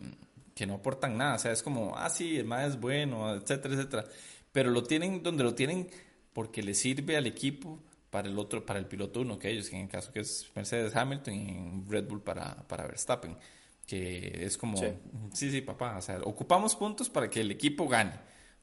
que 0.56 0.66
no 0.66 0.76
aportan 0.76 1.18
nada. 1.18 1.36
O 1.36 1.40
sea, 1.40 1.52
es 1.52 1.62
como, 1.62 1.96
ah, 1.96 2.10
sí, 2.10 2.38
el 2.38 2.46
más 2.46 2.68
es 2.68 2.80
bueno, 2.80 3.36
etcétera, 3.36 3.76
etcétera. 3.76 4.06
Pero 4.52 4.72
lo 4.72 4.82
tienen 4.84 5.22
donde 5.22 5.44
lo 5.44 5.54
tienen 5.54 5.88
porque 6.34 6.64
le 6.64 6.74
sirve 6.74 7.18
al 7.18 7.28
equipo 7.28 7.78
para 8.10 8.28
el 8.28 8.38
otro, 8.40 8.66
para 8.66 8.80
el 8.80 8.86
piloto 8.86 9.22
uno 9.22 9.38
que 9.38 9.50
ellos, 9.50 9.70
que 9.70 9.76
en 9.76 9.84
el 9.84 9.90
caso 9.90 10.12
que 10.12 10.22
es 10.22 10.50
Mercedes 10.56 10.96
Hamilton 10.96 11.34
y 11.34 11.50
en 11.50 11.86
Red 11.88 12.08
Bull 12.08 12.22
para, 12.22 12.56
para 12.68 12.88
Verstappen. 12.88 13.38
Que 13.86 14.46
es 14.46 14.58
como, 14.58 14.78
Sí. 14.78 14.86
sí, 15.34 15.52
sí, 15.52 15.62
papá, 15.62 15.98
o 15.98 16.02
sea, 16.02 16.20
ocupamos 16.24 16.76
puntos 16.76 17.10
para 17.10 17.30
que 17.30 17.42
el 17.42 17.52
equipo 17.52 17.88
gane. 17.88 18.14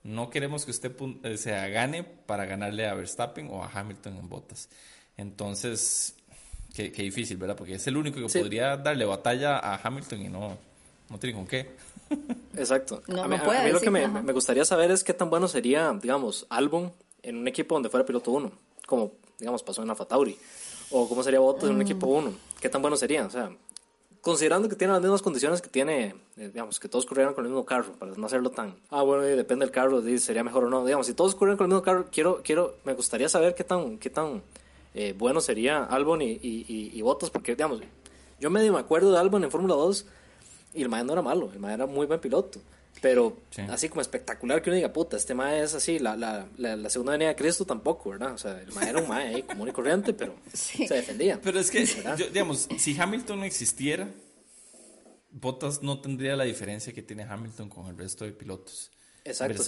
No 0.04 0.30
queremos 0.30 0.64
que 0.64 0.70
usted 0.70 0.92
eh, 1.24 1.36
se 1.36 1.50
gane 1.70 2.04
para 2.04 2.46
ganarle 2.46 2.86
a 2.86 2.94
Verstappen 2.94 3.48
o 3.50 3.64
a 3.64 3.70
Hamilton 3.72 4.18
en 4.18 4.28
botas. 4.28 4.68
Entonces, 5.16 6.14
qué, 6.72 6.90
difícil, 6.90 7.38
¿verdad? 7.38 7.56
Porque 7.56 7.74
es 7.74 7.86
el 7.88 7.96
único 7.96 8.20
que 8.20 8.38
podría 8.38 8.76
darle 8.76 9.04
batalla 9.04 9.58
a 9.58 9.80
Hamilton 9.82 10.22
y 10.22 10.28
no, 10.28 10.56
no 11.08 11.18
tiene 11.18 11.34
con 11.34 11.46
qué. 11.46 11.70
Exacto. 12.56 13.02
a 13.08 13.26
mí, 13.26 13.36
lo 13.72 13.80
que 13.80 13.90
me, 13.90 14.06
me, 14.06 14.32
gustaría 14.32 14.64
saber 14.64 14.92
es 14.92 15.02
qué 15.02 15.12
tan 15.12 15.28
bueno 15.28 15.48
sería, 15.48 15.92
digamos, 16.00 16.46
Albon 16.50 16.92
en 17.22 17.36
un 17.38 17.48
equipo 17.48 17.74
donde 17.74 17.88
fuera 17.88 18.06
piloto 18.06 18.30
uno, 18.30 18.52
como, 18.86 19.14
digamos, 19.38 19.62
pasó 19.62 19.82
en 19.82 19.88
la 19.88 19.94
Tauri. 19.94 20.36
O 20.90 21.08
cómo 21.08 21.22
sería 21.22 21.40
Bottas 21.40 21.64
en 21.64 21.70
un 21.70 21.78
mm. 21.78 21.82
equipo 21.82 22.06
uno. 22.06 22.32
¿Qué 22.60 22.68
tan 22.68 22.80
bueno 22.80 22.96
sería? 22.96 23.26
O 23.26 23.30
sea, 23.30 23.50
considerando 24.20 24.68
que 24.68 24.76
tiene 24.76 24.92
las 24.92 25.02
mismas 25.02 25.22
condiciones 25.22 25.62
que 25.62 25.68
tiene, 25.68 26.14
eh, 26.36 26.50
digamos, 26.52 26.80
que 26.80 26.88
todos 26.88 27.06
corrieran 27.06 27.34
con 27.34 27.44
el 27.44 27.50
mismo 27.50 27.64
carro, 27.64 27.92
para 27.92 28.12
no 28.12 28.26
hacerlo 28.26 28.50
tan, 28.50 28.74
ah, 28.90 29.02
bueno, 29.02 29.22
depende 29.22 29.64
del 29.64 29.72
carro, 29.72 30.02
sería 30.18 30.42
mejor 30.42 30.64
o 30.64 30.68
no. 30.68 30.84
Digamos, 30.84 31.06
si 31.06 31.14
todos 31.14 31.34
corrieran 31.34 31.56
con 31.56 31.66
el 31.66 31.68
mismo 31.68 31.82
carro, 31.82 32.06
quiero, 32.10 32.40
quiero, 32.42 32.74
me 32.84 32.94
gustaría 32.94 33.28
saber 33.28 33.54
qué 33.54 33.64
tan, 33.64 33.98
qué 33.98 34.10
tan 34.10 34.42
eh, 34.94 35.14
bueno 35.16 35.40
sería 35.40 35.84
Albon 35.84 36.22
y, 36.22 36.32
y, 36.42 36.90
y, 36.92 37.02
Bottas, 37.02 37.30
porque, 37.30 37.54
digamos, 37.54 37.80
yo 38.40 38.50
medio 38.50 38.72
me 38.72 38.80
acuerdo 38.80 39.12
de 39.12 39.18
Albon 39.18 39.44
en 39.44 39.50
Fórmula 39.50 39.74
2 39.74 40.06
y 40.74 40.82
el 40.82 40.88
man 40.88 41.06
no 41.06 41.12
era 41.12 41.22
malo, 41.22 41.50
el 41.52 41.60
man 41.60 41.72
era 41.72 41.86
muy 41.86 42.06
buen 42.06 42.18
piloto. 42.18 42.60
Pero 43.00 43.36
así 43.68 43.88
como 43.88 44.00
espectacular 44.00 44.62
que 44.62 44.70
uno 44.70 44.76
diga, 44.76 44.92
puta, 44.92 45.16
este 45.16 45.34
mae 45.34 45.62
es 45.62 45.74
así, 45.74 45.98
la, 45.98 46.16
la, 46.16 46.48
la, 46.56 46.90
segunda 46.90 47.12
venida 47.12 47.28
de 47.28 47.36
Cristo 47.36 47.64
tampoco, 47.64 48.10
¿verdad? 48.10 48.32
O 48.32 48.38
sea, 48.38 48.60
el 48.60 48.72
mae 48.72 48.88
era 48.88 49.00
un 49.00 49.08
mae 49.08 49.34
ahí 49.34 49.42
común 49.42 49.68
y 49.68 49.72
corriente, 49.72 50.14
pero 50.14 50.34
se 50.52 50.94
defendía. 50.94 51.40
Pero 51.42 51.60
es 51.60 51.70
que, 51.70 51.84
digamos, 52.32 52.68
si 52.78 52.98
Hamilton 52.98 53.40
no 53.40 53.44
existiera, 53.44 54.08
Bottas 55.30 55.82
no 55.82 56.00
tendría 56.00 56.36
la 56.36 56.44
diferencia 56.44 56.92
que 56.92 57.02
tiene 57.02 57.24
Hamilton 57.24 57.68
con 57.68 57.86
el 57.86 57.98
resto 57.98 58.24
de 58.24 58.32
pilotos. 58.32 58.90
Exacto, 59.24 59.62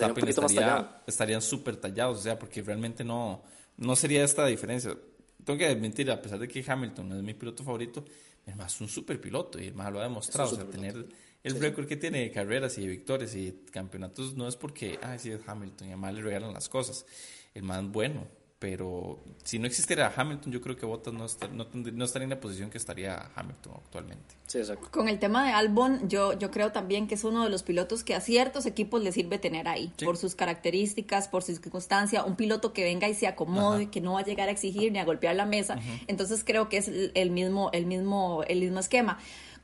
estarían 1.07 1.43
súper 1.43 1.77
tallados, 1.77 2.21
o 2.21 2.23
sea, 2.23 2.39
porque 2.39 2.63
realmente 2.63 3.05
no, 3.05 3.43
no 3.77 3.97
sería 3.97 4.25
esta 4.25 4.47
diferencia. 4.47 4.97
Tengo 5.45 5.59
que 5.59 5.67
admitir, 5.67 6.11
a 6.11 6.23
pesar 6.23 6.39
de 6.39 6.49
que 6.49 6.65
Hamilton 6.67 7.13
es 7.13 7.23
mi 7.23 7.35
piloto 7.35 7.65
favorito, 7.65 8.05
es 8.47 8.81
un 8.81 8.89
súper 8.89 9.21
piloto 9.21 9.61
y 9.61 9.67
el 9.67 9.75
más 9.75 9.93
lo 9.93 10.01
ha 10.01 10.05
demostrado. 10.05 10.53
O 10.53 10.57
sea, 10.57 10.65
tener 10.65 11.07
el 11.43 11.61
récord 11.61 11.87
que 11.87 11.97
tiene 11.97 12.21
de 12.21 12.31
carreras 12.31 12.79
y 12.79 12.83
de 12.83 12.89
victorias 12.89 13.35
y 13.35 13.65
campeonatos 13.71 14.37
no 14.37 14.49
es 14.49 14.57
porque, 14.57 14.99
ah, 15.03 15.19
sí, 15.19 15.31
es 15.31 15.41
Hamilton 15.47 15.89
y 15.89 15.91
además 15.93 16.15
le 16.15 16.23
regalan 16.23 16.53
las 16.53 16.69
cosas. 16.69 17.07
El 17.55 17.63
más 17.63 17.87
bueno, 17.91 18.27
pero 18.59 19.21
si 19.45 19.61
no 19.61 19.67
existiera 19.69 20.13
Hamilton, 20.15 20.53
yo 20.53 20.61
creo 20.61 20.77
que 20.77 20.85
Bottas 20.85 21.15
no, 21.15 21.27
no, 21.53 22.05
estaría 22.05 22.25
en 22.25 22.31
la 22.31 22.41
posición 22.41 22.71
que 22.71 22.79
estaría 22.79 23.31
Hamilton 23.37 23.75
actualmente. 23.77 24.35
Sí, 24.49 24.59
exacto. 24.59 24.89
Con 24.91 25.09
el 25.09 25.21
tema 25.21 25.47
de 25.47 25.53
Albon, 25.53 26.09
yo, 26.09 26.37
yo 26.37 26.51
creo 26.51 26.73
también 26.73 27.07
que 27.07 27.15
es 27.15 27.23
uno 27.23 27.45
de 27.45 27.51
los 27.51 27.63
pilotos 27.63 28.03
que 28.03 28.17
a 28.17 28.21
ciertos 28.21 28.67
equipos 28.67 29.01
les 29.01 29.15
sirve 29.15 29.39
tener 29.39 29.69
ahí, 29.69 29.93
por 30.05 30.17
sus 30.17 30.35
características, 30.35 31.29
por 31.29 31.45
su 31.45 31.55
circunstancia, 31.55 32.25
un 32.25 32.35
piloto 32.35 32.73
que 32.73 32.83
venga 32.83 33.09
y 33.09 33.15
se 33.15 33.29
acomode, 33.29 33.91
que 33.91 34.01
no 34.01 34.15
va 34.15 34.21
a 34.21 34.25
llegar 34.25 34.49
a 34.49 34.53
exigir 34.53 34.91
ni 34.91 34.99
a 34.99 35.05
golpear 35.05 35.37
la 35.37 35.47
mesa. 35.47 35.79
Entonces 36.09 36.43
creo 36.45 36.69
que 36.69 36.79
es 36.79 36.89
el 36.89 37.31
mismo, 37.31 37.71
el 37.73 37.87
mismo, 37.87 38.43
el 38.49 38.59
mismo 38.59 38.81
esquema. 38.81 39.19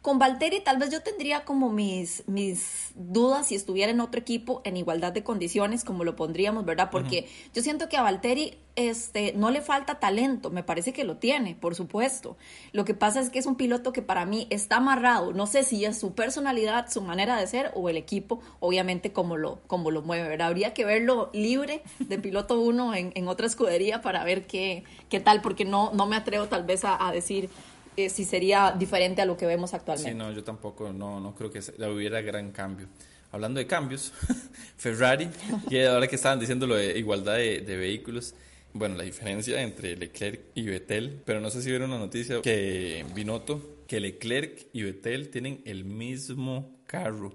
Con 0.05 0.19
Valtteri 0.19 0.61
tal 0.61 0.77
vez 0.77 0.91
yo 0.91 1.01
tendría 1.01 1.47
como 1.47 1.71
mis, 1.71 2.25
mis 2.27 2.93
dudas 2.95 3.47
si 3.47 3.55
estuviera 3.55 3.91
en 3.91 4.01
otro 4.03 4.21
equipo 4.21 4.61
en 4.65 4.77
igualdad 4.77 5.13
de 5.13 5.25
condiciones, 5.25 5.83
como 5.83 6.05
lo 6.05 6.15
pondríamos, 6.15 6.67
¿verdad? 6.67 6.91
Porque 6.91 7.27
yo 7.55 7.63
siento 7.63 7.89
que 7.89 7.97
a 7.97 8.03
Valtteri 8.03 8.59
este, 8.77 9.33
no 9.33 9.51
le 9.51 9.63
falta 9.63 10.01
talento, 10.01 10.51
me 10.51 10.63
parece 10.63 10.93
que 10.93 11.05
lo 11.05 11.17
tiene, 11.17 11.55
por 11.55 11.75
supuesto. 11.75 12.37
Lo 12.73 12.85
que 12.85 12.93
pasa 12.93 13.19
es 13.19 13.31
que 13.31 13.39
es 13.39 13.47
un 13.47 13.57
piloto 13.57 13.95
que 13.95 14.03
para 14.03 14.27
mí 14.27 14.47
está 14.51 14.77
amarrado, 14.77 15.33
no 15.33 15.47
sé 15.47 15.63
si 15.63 15.87
es 15.87 15.99
su 15.99 16.13
personalidad, 16.13 16.91
su 16.91 17.01
manera 17.01 17.41
de 17.41 17.47
ser 17.47 17.73
o 17.75 17.89
el 17.89 17.97
equipo, 17.97 18.43
obviamente 18.61 19.11
como 19.11 19.39
lo, 19.39 19.63
como 19.69 19.91
lo 19.91 20.03
mueve, 20.03 20.29
¿verdad? 20.29 20.49
Habría 20.49 20.75
que 20.75 20.85
verlo 20.85 21.31
libre 21.33 21.83
de 21.99 22.19
piloto 22.19 22.61
uno 22.61 22.95
en, 22.95 23.13
en 23.15 23.27
otra 23.27 23.47
escudería 23.47 24.03
para 24.03 24.23
ver 24.23 24.47
qué, 24.47 24.85
qué 25.09 25.21
tal, 25.21 25.41
porque 25.41 25.65
no, 25.65 25.93
no 25.95 26.05
me 26.05 26.17
atrevo 26.17 26.45
tal 26.45 26.65
vez 26.65 26.83
a 26.85 27.11
decir 27.11 27.49
eh, 27.97 28.09
si 28.09 28.25
sería 28.25 28.75
diferente 28.77 29.23
a 29.23 29.27
lo 29.27 29.37
que 29.37 29.47
vemos 29.47 29.75
actualmente. 29.75 30.11
Sí, 30.11 30.17
no, 30.17 30.33
yo 30.33 30.43
tampoco, 30.43 30.93
no, 30.93 31.21
no 31.21 31.35
creo 31.35 31.51
que 31.51 31.61
hubiera 31.87 32.21
gran 32.21 32.51
cambio. 32.53 32.89
Hablando 33.31 33.59
de 33.59 33.67
cambios, 33.67 34.13
Ferrari, 34.77 35.29
que 35.69 35.87
ahora 35.87 36.07
que 36.07 36.17
estaban 36.17 36.39
diciendo 36.39 36.67
lo 36.67 36.77
de 36.77 36.99
igualdad 36.99 37.35
de, 37.35 37.77
vehículos, 37.77 38.35
bueno, 38.73 38.97
la 38.97 39.05
diferencia 39.05 39.61
entre 39.63 39.97
Leclerc 39.97 40.41
y 40.55 40.63
Vettel, 40.63 41.21
pero 41.25 41.41
no 41.41 41.51
sé 41.51 41.63
si 41.63 41.71
vieron 41.71 41.91
una 41.91 41.99
noticia 41.99 42.41
que 42.43 43.05
Binotto, 43.15 43.85
que 43.87 44.01
Leclerc 44.01 44.67
y 44.73 44.83
Vettel 44.83 45.31
tienen 45.31 45.63
el 45.65 45.85
mismo 45.85 46.79
carro, 46.87 47.33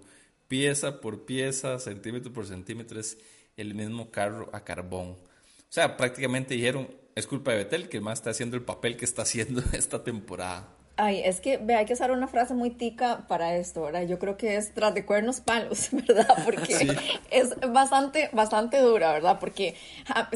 pieza 0.48 1.02
por 1.02 1.26
pieza, 1.26 1.80
centímetro 1.80 2.32
por 2.32 2.45
centímetro, 2.45 3.00
es 3.00 3.17
el 3.58 3.76
mismo 3.76 4.10
carro 4.10 4.50
a 4.54 4.63
carbón. 4.63 5.10
O 5.10 5.72
sea, 5.72 5.98
prácticamente 5.98 6.56
dijeron, 6.56 6.88
es 7.20 7.28
culpa 7.28 7.52
de 7.52 7.58
Betel 7.58 7.90
que 7.90 8.02
más 8.02 8.20
está 8.20 8.32
haciendo 8.32 8.56
el 8.56 8.64
papel 8.64 8.98
que 8.98 9.06
está 9.06 9.22
haciendo 9.22 9.62
esta 9.74 10.04
temporada. 10.04 10.79
Ay, 11.02 11.22
es 11.24 11.40
que 11.40 11.56
ve, 11.56 11.76
hay 11.76 11.86
que 11.86 11.94
usar 11.94 12.12
una 12.12 12.28
frase 12.28 12.54
muy 12.54 12.72
tica 12.72 13.26
para 13.30 13.56
esto, 13.56 13.84
¿verdad? 13.84 14.02
Yo 14.02 14.20
creo 14.20 14.36
que 14.36 14.58
es 14.58 14.74
tras 14.74 14.94
de 14.94 15.06
cuernos 15.06 15.40
palos, 15.40 15.88
¿verdad? 15.94 16.28
Porque 16.44 16.94
es 17.32 17.56
bastante, 17.72 18.30
bastante 18.34 18.80
dura, 18.80 19.14
¿verdad? 19.14 19.40
Porque 19.40 19.76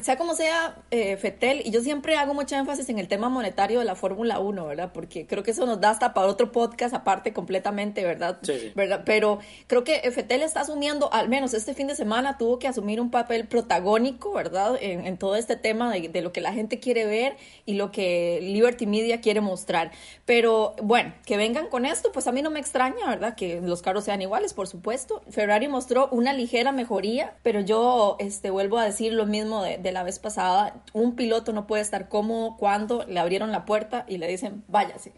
sea 0.01 0.15
como 0.15 0.35
sea, 0.35 0.77
eh, 0.89 1.17
Fetel, 1.17 1.63
y 1.65 1.71
yo 1.71 1.81
siempre 1.81 2.15
hago 2.15 2.33
mucha 2.33 2.57
énfasis 2.57 2.87
en 2.87 2.97
el 2.97 3.09
tema 3.09 3.27
monetario 3.27 3.79
de 3.79 3.85
la 3.85 3.95
Fórmula 3.95 4.39
1, 4.39 4.65
¿verdad? 4.65 4.91
Porque 4.93 5.27
creo 5.27 5.43
que 5.43 5.51
eso 5.51 5.65
nos 5.65 5.81
da 5.81 5.89
hasta 5.89 6.13
para 6.13 6.27
otro 6.27 6.53
podcast 6.53 6.95
aparte 6.95 7.33
completamente, 7.33 8.05
¿verdad? 8.05 8.37
Sí, 8.41 8.71
¿verdad? 8.73 9.01
Pero 9.05 9.39
creo 9.67 9.83
que 9.83 9.99
Fetel 10.11 10.43
está 10.43 10.61
asumiendo, 10.61 11.11
al 11.11 11.27
menos 11.27 11.53
este 11.53 11.73
fin 11.73 11.87
de 11.87 11.95
semana, 11.95 12.37
tuvo 12.37 12.57
que 12.57 12.69
asumir 12.69 13.01
un 13.01 13.11
papel 13.11 13.49
protagónico, 13.49 14.31
¿verdad? 14.31 14.77
En, 14.79 15.05
en 15.07 15.17
todo 15.17 15.35
este 15.35 15.57
tema 15.57 15.91
de, 15.91 16.07
de 16.07 16.21
lo 16.21 16.31
que 16.31 16.39
la 16.39 16.53
gente 16.53 16.79
quiere 16.79 17.05
ver 17.05 17.35
y 17.65 17.73
lo 17.73 17.91
que 17.91 18.39
Liberty 18.41 18.85
Media 18.85 19.19
quiere 19.19 19.41
mostrar. 19.41 19.91
Pero 20.23 20.52
bueno, 20.81 21.13
que 21.25 21.37
vengan 21.37 21.67
con 21.67 21.85
esto, 21.85 22.11
pues 22.11 22.27
a 22.27 22.31
mí 22.31 22.41
no 22.41 22.49
me 22.49 22.59
extraña, 22.59 23.07
¿verdad? 23.07 23.35
Que 23.35 23.61
los 23.61 23.81
carros 23.81 24.05
sean 24.05 24.21
iguales, 24.21 24.53
por 24.53 24.67
supuesto. 24.67 25.21
Ferrari 25.29 25.67
mostró 25.67 26.09
una 26.11 26.33
ligera 26.33 26.71
mejoría, 26.71 27.35
pero 27.43 27.61
yo 27.61 28.15
este, 28.19 28.49
vuelvo 28.49 28.77
a 28.77 28.85
decir 28.85 29.13
lo 29.13 29.25
mismo 29.25 29.63
de, 29.63 29.91
la 29.91 30.03
vez 30.03 30.19
pasada. 30.19 30.83
Un 30.93 31.15
piloto 31.15 31.53
no 31.53 31.67
puede 31.67 31.81
estar 31.81 32.09
cómodo 32.09 32.57
cuando 32.57 33.05
le 33.05 33.19
abrieron 33.19 33.51
la 33.51 33.65
puerta 33.65 34.05
y 34.07 34.17
le 34.17 34.27
dicen, 34.27 34.63
váyase. 34.67 35.13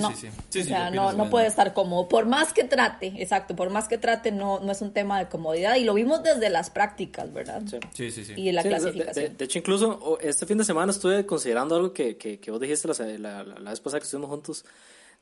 no, 0.00 0.08
o 0.08 0.12
sea, 0.50 0.90
no, 0.90 1.12
no 1.12 1.30
puede 1.30 1.46
estar 1.46 1.74
cómodo. 1.74 2.08
Por 2.08 2.26
más 2.26 2.52
que 2.52 2.64
trate, 2.64 3.14
exacto, 3.16 3.56
por 3.56 3.70
más 3.70 3.88
que 3.88 3.98
trate, 3.98 4.32
no, 4.32 4.60
no 4.60 4.72
es 4.72 4.80
un 4.80 4.92
tema 4.92 5.18
de 5.18 5.28
comodidad. 5.28 5.76
Y 5.76 5.84
lo 5.84 5.94
vimos 5.94 6.22
desde 6.22 6.50
las 6.50 6.70
prácticas, 6.70 7.32
¿verdad? 7.32 7.62
Sí, 7.92 8.10
sí, 8.10 8.24
sí. 8.24 8.34
Y 8.36 8.52
la 8.52 8.62
clasificación. 8.62 9.36
De, 9.36 9.44
hecho, 9.44 9.58
incluso 9.58 10.18
este 10.20 10.46
fin 10.46 10.58
de 10.58 10.64
semana 10.64 10.92
estuve 10.92 11.26
considerando 11.26 11.76
algo 11.76 11.92
que, 11.92 12.16
que, 12.16 12.50
vos 12.50 12.60
dijiste 12.60 12.88
la, 13.18 13.42
la, 13.42 13.44
la 13.44 13.70
vez 13.70 13.80
pasada 13.80 14.00
que 14.00 14.04
estuvimos 14.04 14.23
juntos, 14.28 14.64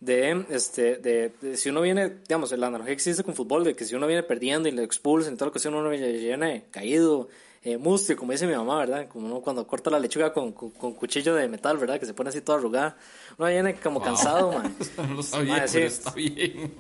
de, 0.01 0.45
este, 0.51 0.97
de, 0.97 1.57
si 1.57 1.69
uno 1.69 1.81
viene, 1.81 2.09
digamos, 2.29 2.51
la 2.53 2.67
analogía 2.67 2.89
que 2.89 2.95
existe 2.95 3.23
con 3.23 3.35
fútbol, 3.35 3.65
de 3.65 3.75
que 3.75 3.85
si 3.85 3.95
uno 3.95 4.07
viene 4.07 4.23
perdiendo 4.23 4.69
y 4.69 4.73
le 4.73 4.83
expulsan, 4.83 5.33
en 5.33 5.39
toda 5.39 5.51
ocasión 5.51 5.75
uno 5.75 5.89
viene 5.89 6.65
caído, 6.71 7.29
eh, 7.65 7.79
mustio, 7.79 8.17
como 8.17 8.33
dice 8.33 8.45
mi 8.45 8.57
mamá, 8.57 8.79
¿verdad? 8.79 9.07
Como 9.07 9.27
uno 9.27 9.41
cuando 9.41 9.65
corta 9.65 9.89
la 9.89 10.01
lechuga 10.01 10.33
con, 10.33 10.51
con, 10.51 10.95
cuchillo 10.95 11.37
de 11.37 11.47
metal, 11.47 11.79
¿verdad? 11.79 12.01
Que 12.01 12.07
se 12.07 12.13
pone 12.13 12.31
así 12.31 12.41
toda 12.41 12.59
arrugada. 12.59 12.97
Uno 13.39 13.49
viene 13.49 13.77
como 13.77 14.03
cansado, 14.03 14.51
man. 14.51 14.75
no 14.97 15.15
lo 15.15 15.23
sabía, 15.23 15.65
pero 15.71 15.87
está 15.87 16.11
bien. 16.11 16.75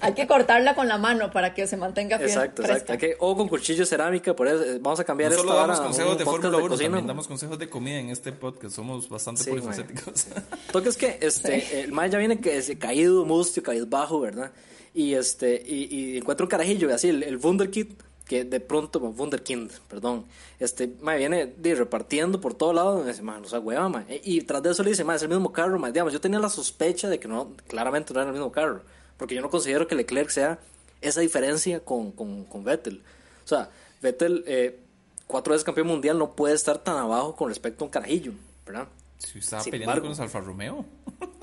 Hay 0.00 0.14
que 0.14 0.26
cortarla 0.26 0.74
con 0.74 0.88
la 0.88 0.96
mano 0.96 1.30
para 1.30 1.52
que 1.52 1.66
se 1.66 1.76
mantenga 1.76 2.16
fiel, 2.16 2.30
Exacto, 2.30 2.62
exacto. 2.62 2.94
o 3.18 3.36
con 3.36 3.48
cuchillo 3.48 3.84
cerámica, 3.84 4.34
por 4.34 4.48
eso 4.48 4.64
eh, 4.64 4.78
vamos 4.80 5.00
a 5.00 5.04
cambiar 5.04 5.32
no 5.32 5.36
esto 5.36 5.46
solo 5.46 5.60
damos 5.60 5.80
consejos 5.80 6.16
de 6.16 6.24
Fórmula 6.24 6.56
1, 6.56 6.76
también 6.78 7.06
damos 7.06 7.28
consejos 7.28 7.58
de 7.58 7.68
comida 7.68 7.98
en 7.98 8.08
este 8.08 8.32
podcast. 8.32 8.74
Somos 8.74 9.06
bastante 9.06 9.44
sí, 9.44 9.50
polifacéticos. 9.50 10.28
Toque 10.72 10.88
es 10.88 10.96
que 10.96 11.18
este, 11.20 11.82
el 11.82 11.92
man 11.92 12.10
ya 12.10 12.18
viene 12.18 12.40
que, 12.40 12.78
caído, 12.78 13.26
mustio, 13.26 13.62
caído 13.62 13.86
bajo, 13.86 14.18
¿verdad? 14.18 14.50
Y 14.94 15.12
este 15.12 15.62
y, 15.62 15.94
y 15.94 16.16
encuentra 16.16 16.44
un 16.44 16.50
carajillo, 16.50 16.92
así, 16.94 17.10
el, 17.10 17.22
el 17.22 17.36
Wunderkid 17.36 17.88
que 18.30 18.44
de 18.44 18.60
pronto, 18.60 19.00
Wunderkind, 19.00 19.72
perdón, 19.88 20.24
este, 20.60 20.86
me 21.02 21.18
viene 21.18 21.46
de, 21.46 21.74
repartiendo 21.74 22.40
por 22.40 22.54
todo 22.54 22.72
lado, 22.72 23.02
y 23.02 23.08
dice, 23.08 23.22
man, 23.22 23.44
o 23.44 23.48
sea, 23.48 23.58
hueva, 23.58 24.04
Y, 24.22 24.42
tras 24.42 24.62
de 24.62 24.70
eso 24.70 24.84
le 24.84 24.90
dice, 24.90 25.02
man, 25.02 25.16
es 25.16 25.22
el 25.22 25.30
mismo 25.30 25.52
carro, 25.52 25.80
man. 25.80 25.92
digamos, 25.92 26.12
yo 26.12 26.20
tenía 26.20 26.38
la 26.38 26.48
sospecha 26.48 27.08
de 27.08 27.18
que 27.18 27.26
no, 27.26 27.50
claramente 27.66 28.14
no 28.14 28.20
era 28.20 28.30
el 28.30 28.32
mismo 28.32 28.52
carro, 28.52 28.82
porque 29.16 29.34
yo 29.34 29.42
no 29.42 29.50
considero 29.50 29.88
que 29.88 29.96
Leclerc 29.96 30.30
sea 30.30 30.60
esa 31.00 31.22
diferencia 31.22 31.80
con, 31.80 32.12
con, 32.12 32.44
con 32.44 32.62
Vettel. 32.62 33.02
O 33.44 33.48
sea, 33.48 33.68
Vettel, 34.00 34.44
eh, 34.46 34.78
cuatro 35.26 35.50
veces 35.50 35.64
campeón 35.64 35.88
mundial, 35.88 36.16
no 36.16 36.36
puede 36.36 36.54
estar 36.54 36.78
tan 36.78 36.98
abajo 36.98 37.34
con 37.34 37.48
respecto 37.48 37.82
a 37.82 37.86
un 37.86 37.90
carajillo, 37.90 38.32
¿verdad? 38.64 38.86
Si 39.18 39.40
estaba 39.40 39.64
peleando 39.64 40.02
con 40.02 40.10
los 40.10 40.20
Alfa 40.20 40.38
Romeo. 40.38 40.84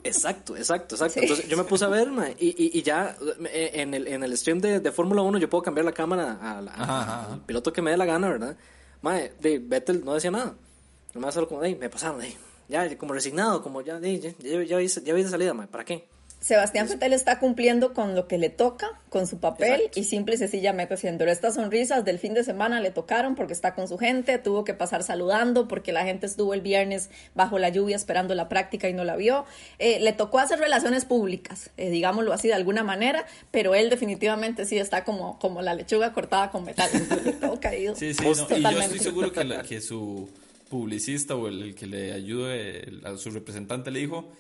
Exacto, 0.04 0.56
exacto, 0.56 0.96
exacto. 0.96 1.20
Entonces 1.20 1.48
yo 1.48 1.58
me 1.58 1.64
puse 1.64 1.86
a 1.86 1.90
ver, 1.90 2.10
y, 2.40 2.78
y, 2.78 2.82
ya 2.82 3.18
eh, 3.52 3.72
en 3.74 3.94
el, 3.94 4.08
en 4.08 4.24
el 4.24 4.38
stream 4.38 4.60
de, 4.60 4.80
de 4.80 4.92
Fórmula 4.92 5.22
1 5.22 5.38
yo 5.38 5.50
puedo 5.50 5.64
cambiar 5.64 5.86
la 5.86 5.92
cámara 5.92 6.58
al 6.58 7.42
piloto 7.46 7.74
que 7.74 7.82
me 7.82 7.92
dé 7.92 7.98
la 7.98 8.06
gana, 8.06 8.30
¿verdad? 8.30 8.58
Mae, 9.02 9.34
de 9.40 9.60
Vettel 9.60 10.04
no 10.06 10.14
decía 10.14 10.32
nada. 10.32 10.56
Nomás 11.14 11.34
solo 11.34 11.48
como, 11.48 11.62
me 11.62 11.90
pasaron, 11.90 12.22
ya 12.68 12.98
como 12.98 13.14
resignado, 13.14 13.62
como 13.62 13.82
ya, 13.82 14.00
ya, 14.00 14.10
ya, 14.10 14.64
ya, 14.64 14.78
vi, 14.78 14.88
ya 14.88 15.14
vi 15.14 15.24
salida, 15.26 15.54
mae, 15.54 15.68
¿para 15.68 15.84
qué? 15.84 16.08
Sebastián 16.40 16.88
Vettel 16.88 17.14
está 17.14 17.40
cumpliendo 17.40 17.94
con 17.94 18.16
lo 18.16 18.28
que 18.28 18.38
le 18.38 18.50
toca, 18.50 19.02
con 19.10 19.26
su 19.26 19.40
papel, 19.40 19.90
y 19.96 20.04
simple 20.04 20.36
y 20.36 20.38
sencillamente 20.38 20.94
haciéndolo. 20.94 21.32
Estas 21.32 21.56
sonrisas 21.56 22.06
del 22.06 22.20
fin 22.20 22.36
de 22.36 22.44
semana 22.44 22.80
le 22.80 22.92
tocaron 22.92 23.36
porque 23.36 23.54
está 23.54 23.74
con 23.74 23.88
su 23.88 23.98
gente, 23.98 24.38
tuvo 24.38 24.64
que 24.64 24.76
pasar 24.76 25.02
saludando 25.04 25.68
porque 25.68 25.92
la 25.92 26.06
gente 26.06 26.28
estuvo 26.28 26.54
el 26.54 26.62
viernes 26.62 27.10
bajo 27.34 27.58
la 27.58 27.70
lluvia 27.70 27.96
esperando 27.96 28.36
la 28.36 28.50
práctica 28.50 28.88
y 28.88 28.94
no 28.94 29.04
la 29.04 29.16
vio. 29.16 29.46
Eh, 29.80 30.00
le 30.00 30.14
tocó 30.14 30.38
hacer 30.38 30.60
relaciones 30.60 31.06
públicas, 31.06 31.72
eh, 31.76 31.90
digámoslo 31.90 32.32
así 32.34 32.48
de 32.50 32.54
alguna 32.54 32.84
manera, 32.84 33.26
pero 33.50 33.74
él 33.74 33.90
definitivamente 33.90 34.66
sí 34.66 34.78
está 34.78 35.04
como, 35.04 35.40
como 35.40 35.64
la 35.64 35.74
lechuga 35.74 36.14
cortada 36.14 36.52
con 36.52 36.66
metal, 36.66 36.90
todo 37.42 37.60
caído. 37.60 37.96
Sí, 37.96 38.14
sí, 38.14 38.24
y 38.24 38.62
yo 38.62 38.80
estoy 38.80 39.00
seguro 39.00 39.32
que, 39.32 39.44
que 39.68 39.82
su 39.82 40.30
publicista 40.70 41.36
o 41.36 41.48
el, 41.48 41.74
que 41.74 41.88
le 41.88 42.14
ayude, 42.14 42.90
a 43.04 43.18
su 43.18 43.32
representante 43.32 43.90
le 43.90 44.00
dijo 44.00 44.32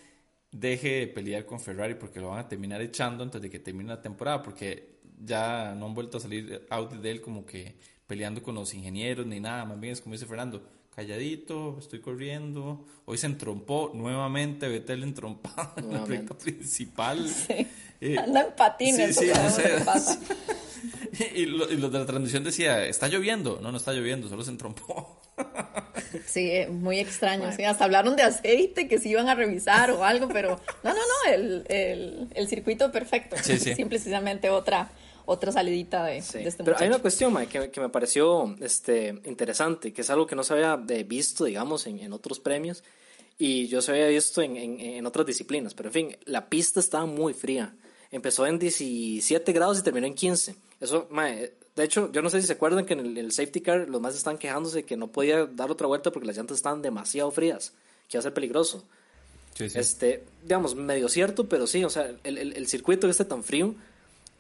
deje 0.52 1.00
de 1.00 1.08
pelear 1.08 1.46
con 1.46 1.60
Ferrari 1.60 1.96
porque 1.96 2.20
lo 2.20 2.30
van 2.30 2.40
a 2.40 2.48
terminar 2.48 2.82
echando 2.82 3.24
antes 3.24 3.42
de 3.42 3.50
que 3.50 3.60
termine 3.60 3.90
la 3.90 4.02
temporada, 4.02 4.42
porque 4.42 5.00
ya 5.20 5.74
no 5.76 5.88
han 5.88 5.94
vuelto 5.94 6.18
a 6.18 6.22
salir 6.22 6.66
audios 6.70 7.02
de 7.02 7.12
él 7.12 7.22
como 7.22 7.46
que 7.46 7.76
peleando 8.06 8.42
con 8.42 8.56
los 8.56 8.74
ingenieros 8.74 9.26
ni 9.26 9.40
nada, 9.40 9.66
más 9.66 9.80
bien 9.80 9.94
es 9.94 10.02
como 10.02 10.14
dice 10.14 10.26
Fernando, 10.26 10.64
calladito, 10.98 11.78
estoy 11.78 12.00
corriendo, 12.00 12.84
hoy 13.06 13.20
se 13.20 13.28
entrompó 13.28 13.92
nuevamente, 13.94 14.68
Betel 14.68 15.04
entrompado 15.04 15.74
en 15.78 15.94
la 15.94 16.04
recta 16.04 16.36
principal. 16.36 17.30
Sí. 17.48 17.68
Eh, 18.02 18.16
Anda 18.18 18.42
en 18.42 18.56
patines. 18.56 19.16
Sí, 19.16 19.28
sí, 19.28 21.26
y, 21.36 21.46
lo, 21.46 21.72
y 21.72 21.78
los 21.78 21.92
de 21.92 22.00
la 22.00 22.06
transmisión 22.06 22.44
decía, 22.44 22.86
está 22.86 23.08
lloviendo, 23.08 23.60
no, 23.62 23.72
no 23.72 23.78
está 23.78 23.92
lloviendo, 23.94 24.28
solo 24.28 24.44
se 24.44 24.52
entrompó. 24.52 25.22
Sí, 26.26 26.50
eh, 26.52 26.68
muy 26.68 27.00
extraño. 27.00 27.52
Sí, 27.52 27.64
hasta 27.64 27.84
hablaron 27.84 28.16
de 28.16 28.24
aceite 28.24 28.88
que 28.88 28.98
se 28.98 29.10
iban 29.10 29.28
a 29.30 29.36
revisar 29.36 29.92
o 29.92 30.04
algo, 30.06 30.30
pero 30.30 30.60
no, 30.84 30.90
no, 30.92 30.96
no, 30.96 31.34
el, 31.34 31.66
el, 31.68 32.28
el 32.34 32.48
circuito 32.48 32.92
perfecto. 32.92 33.36
Sí, 33.42 33.58
sí. 33.58 33.76
Simplemente 33.76 34.50
otra, 34.50 34.90
otra 35.28 35.52
salidita 35.52 36.06
de, 36.06 36.13
de 36.13 36.48
este 36.48 36.63
Pero 36.63 36.78
hay 36.80 36.88
una 36.88 37.00
cuestión, 37.00 37.36
que, 37.48 37.70
que, 37.70 37.82
me 37.82 37.90
pareció 37.90 38.56
este, 38.62 39.10
interesante, 39.26 39.92
que 39.92 40.02
es 40.02 40.10
algo 40.10 40.26
que 40.26 40.38
no 40.38 40.44
se 40.44 40.54
había 40.54 40.78
visto, 40.78 41.44
digamos, 41.44 41.86
en, 41.86 42.00
en 42.00 42.13
otros 42.13 42.40
premios 42.40 42.82
y 43.38 43.68
yo 43.68 43.82
se 43.82 43.92
había 43.92 44.08
visto 44.08 44.42
en, 44.42 44.56
en, 44.56 44.80
en, 44.80 45.06
otras 45.06 45.26
disciplinas, 45.26 45.74
pero 45.74 45.90
en 45.90 45.94
fin, 45.94 46.18
la 46.26 46.48
pista 46.48 46.80
estaba 46.80 47.06
muy 47.06 47.34
fría. 47.34 47.76
Empezó 48.10 48.48
en 48.48 48.58
17 48.58 49.52
grados 49.52 49.78
y 49.78 49.84
terminó 49.84 50.08
en 50.08 50.16
15. 50.16 50.56
Eso, 50.80 51.08
mae, 51.12 51.54
de 51.76 51.84
hecho, 51.84 52.10
yo 52.13 52.22
no 52.22 52.30
sé 52.30 52.40
si 52.40 52.48
se 52.48 52.54
acuerdan 52.54 52.86
que 52.86 52.94
en 52.94 53.18
el, 53.18 53.32
safety 53.34 53.60
car 53.60 53.90
los 53.90 54.00
más 54.00 54.16
están 54.16 54.38
quejándose 54.38 54.84
que 54.84 54.96
no 54.96 55.08
podía 55.08 55.46
dar 55.46 55.70
otra 55.70 55.88
vuelta 55.88 56.10
porque 56.10 56.26
las 56.26 56.38
llantas 56.38 56.56
estaban 56.56 56.82
demasiado 56.82 57.30
frías, 57.32 57.74
que 58.08 58.16
iba 58.16 58.20
a 58.20 58.24
ser 58.24 58.34
peligroso. 58.34 58.86
Sí, 59.56 59.70
sí. 59.70 59.78
Este, 59.78 60.24
digamos, 60.44 60.74
medio 60.74 61.10
cierto, 61.10 61.50
pero 61.50 61.68
sí, 61.68 61.84
o 61.84 61.90
sea, 61.90 62.10
el, 62.24 62.38
el, 62.38 62.54
el 62.54 62.68
circuito 62.68 63.08
que 63.08 63.12
esté 63.12 63.26
tan 63.26 63.44
frío 63.44 63.76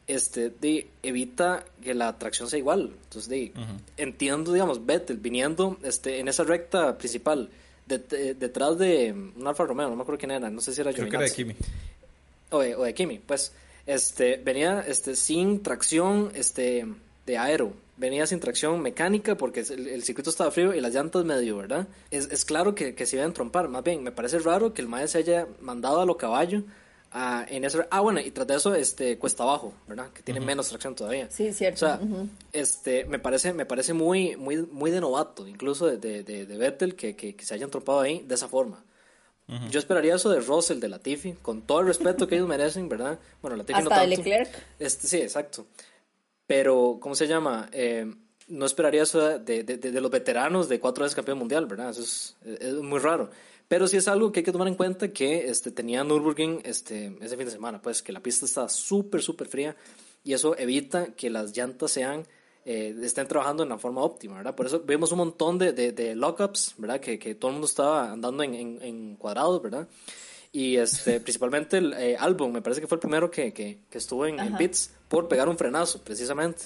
este, 0.07 0.49
de, 0.49 0.87
evita 1.03 1.65
que 1.83 1.93
la 1.93 2.17
tracción 2.17 2.49
sea 2.49 2.57
igual. 2.57 2.93
Entonces, 3.03 3.29
de, 3.29 3.51
entiendo, 3.97 4.53
digamos, 4.53 4.85
Vettel 4.85 5.17
viniendo 5.17 5.77
este, 5.83 6.19
en 6.19 6.27
esa 6.27 6.43
recta 6.43 6.97
principal, 6.97 7.49
de, 7.85 8.33
detrás 8.33 8.77
de 8.77 9.13
un 9.35 9.45
Alfa 9.45 9.65
Romeo, 9.65 9.89
no 9.89 9.95
me 9.95 10.01
acuerdo 10.01 10.19
quién 10.19 10.31
era, 10.31 10.49
no 10.49 10.61
sé 10.61 10.73
si 10.73 10.81
era 10.81 10.91
Creo 10.93 11.09
que 11.09 11.15
era 11.15 11.25
de 11.25 11.31
Kimi. 11.31 11.55
O 12.49 12.59
de, 12.59 12.75
o 12.75 12.83
de 12.83 12.93
Kimi, 12.93 13.19
pues, 13.19 13.51
este, 13.85 14.37
venía 14.37 14.83
este, 14.87 15.15
sin 15.15 15.61
tracción, 15.61 16.31
este 16.35 16.85
de 17.25 17.37
aero. 17.37 17.73
Venía 17.97 18.27
sin 18.27 18.39
tracción 18.39 18.79
mecánica 18.81 19.35
porque 19.35 19.61
el, 19.61 20.03
circuito 20.03 20.29
estaba 20.29 20.51
frío 20.51 20.73
y 20.73 20.79
las 20.79 20.93
llantas 20.93 21.25
medio, 21.25 21.57
¿verdad? 21.57 21.87
Es, 22.11 22.29
es 22.31 22.45
claro 22.45 22.75
que, 22.75 22.93
que 22.93 23.05
se 23.05 23.15
iba 23.15 23.23
a 23.23 23.27
entrompar. 23.27 23.67
Más 23.69 23.83
bien, 23.83 24.03
me 24.03 24.11
parece 24.11 24.39
raro 24.39 24.73
que 24.73 24.81
el 24.81 24.87
maestro 24.87 25.23
se 25.23 25.31
haya 25.31 25.47
mandado 25.61 26.01
a 26.01 26.05
lo 26.05 26.15
caballo. 26.15 26.63
A 27.17 27.45
en 27.49 27.65
ese, 27.65 27.85
ah, 27.89 27.99
bueno, 28.01 28.19
y 28.19 28.29
tras 28.31 28.45
de 28.45 28.55
eso, 28.55 28.75
este, 28.75 29.17
cuesta 29.17 29.43
abajo, 29.43 29.73
¿verdad? 29.87 30.11
Que 30.11 30.21
tiene 30.21 30.39
menos 30.39 30.69
tracción 30.69 30.93
todavía. 30.93 31.29
Sí, 31.31 31.51
cierto. 31.51 31.85
O 31.85 31.87
sea, 31.87 31.99
este, 32.53 33.05
me 33.05 33.17
parece, 33.17 33.53
me 33.53 33.65
parece 33.65 33.93
muy, 33.93 34.35
muy, 34.35 34.57
muy 34.57 34.91
de 34.91 35.01
novato, 35.01 35.47
incluso 35.47 35.87
de, 35.87 35.97
de, 35.97 36.23
de, 36.23 36.45
de 36.45 36.57
Vettel, 36.57 36.95
que, 36.95 37.15
que, 37.15 37.35
que, 37.35 37.45
se 37.45 37.55
haya 37.55 37.65
entrompado 37.65 38.01
ahí 38.01 38.23
de 38.27 38.35
esa 38.35 38.47
forma. 38.47 38.83
Yo 39.71 39.79
esperaría 39.79 40.15
eso 40.15 40.29
de 40.29 40.41
Russell, 40.41 40.81
de 40.81 40.89
Latifi, 40.89 41.31
con 41.41 41.61
todo 41.61 41.79
el 41.79 41.87
respeto 41.87 42.27
que 42.27 42.35
ellos 42.35 42.49
merecen, 42.49 42.89
¿verdad? 42.89 43.17
Bueno, 43.41 43.55
Latifi 43.55 43.79
Hasta 43.79 43.95
no 43.95 44.01
de 44.01 44.07
Leclerc. 44.07 44.49
Este, 44.77 45.07
sí, 45.07 45.17
exacto. 45.21 45.67
Pero, 46.45 46.97
¿cómo 46.99 47.15
se 47.15 47.27
llama? 47.27 47.69
Eh, 47.71 48.13
no 48.49 48.65
esperaría 48.65 49.03
eso 49.03 49.39
de, 49.39 49.63
de, 49.63 49.77
de, 49.77 50.01
los 50.01 50.11
veteranos 50.11 50.67
de 50.67 50.79
cuatro 50.79 51.03
veces 51.03 51.15
campeón 51.15 51.37
mundial, 51.37 51.65
¿verdad? 51.65 51.91
Eso 51.91 52.01
es, 52.01 52.35
es, 52.59 52.73
muy 52.73 52.99
raro. 52.99 53.29
Pero 53.67 53.87
sí 53.87 53.97
es 53.97 54.07
algo 54.07 54.31
que 54.31 54.39
hay 54.39 54.43
que 54.43 54.51
tomar 54.51 54.67
en 54.67 54.75
cuenta 54.75 55.11
que 55.11 55.49
este, 55.49 55.71
tenía 55.71 56.03
Nürburgring 56.03 56.61
este, 56.63 57.17
ese 57.21 57.35
fin 57.35 57.45
de 57.45 57.51
semana, 57.51 57.81
pues 57.81 58.01
que 58.01 58.13
la 58.13 58.21
pista 58.21 58.45
está 58.45 58.69
súper, 58.69 59.21
súper 59.21 59.47
fría 59.47 59.75
y 60.23 60.33
eso 60.33 60.57
evita 60.57 61.13
que 61.13 61.29
las 61.29 61.55
llantas 61.55 61.91
sean, 61.91 62.25
eh, 62.65 62.95
estén 63.01 63.27
trabajando 63.27 63.63
en 63.63 63.69
la 63.69 63.77
forma 63.77 64.01
óptima, 64.01 64.37
¿verdad? 64.37 64.55
Por 64.55 64.65
eso 64.65 64.81
vemos 64.85 65.11
un 65.11 65.19
montón 65.19 65.57
de, 65.57 65.73
de, 65.73 65.91
de 65.91 66.15
lockups, 66.15 66.75
¿verdad? 66.77 66.99
Que, 66.99 67.19
que, 67.19 67.35
todo 67.35 67.49
el 67.49 67.55
mundo 67.55 67.67
estaba 67.67 68.11
andando 68.11 68.43
en, 68.43 68.53
en, 68.53 68.79
en 68.81 69.15
cuadrados, 69.15 69.61
¿verdad? 69.61 69.87
Y 70.51 70.77
este, 70.77 71.19
principalmente 71.21 71.77
el 71.77 71.93
eh, 71.93 72.15
álbum, 72.17 72.51
me 72.51 72.61
parece 72.61 72.81
que 72.81 72.87
fue 72.87 72.95
el 72.95 73.01
primero 73.01 73.29
que, 73.29 73.53
que, 73.53 73.79
que 73.89 73.97
estuvo 73.97 74.25
en, 74.25 74.39
en 74.39 74.55
pits 74.57 74.91
por 75.07 75.27
pegar 75.27 75.49
un 75.49 75.57
frenazo, 75.57 76.01
precisamente. 76.01 76.63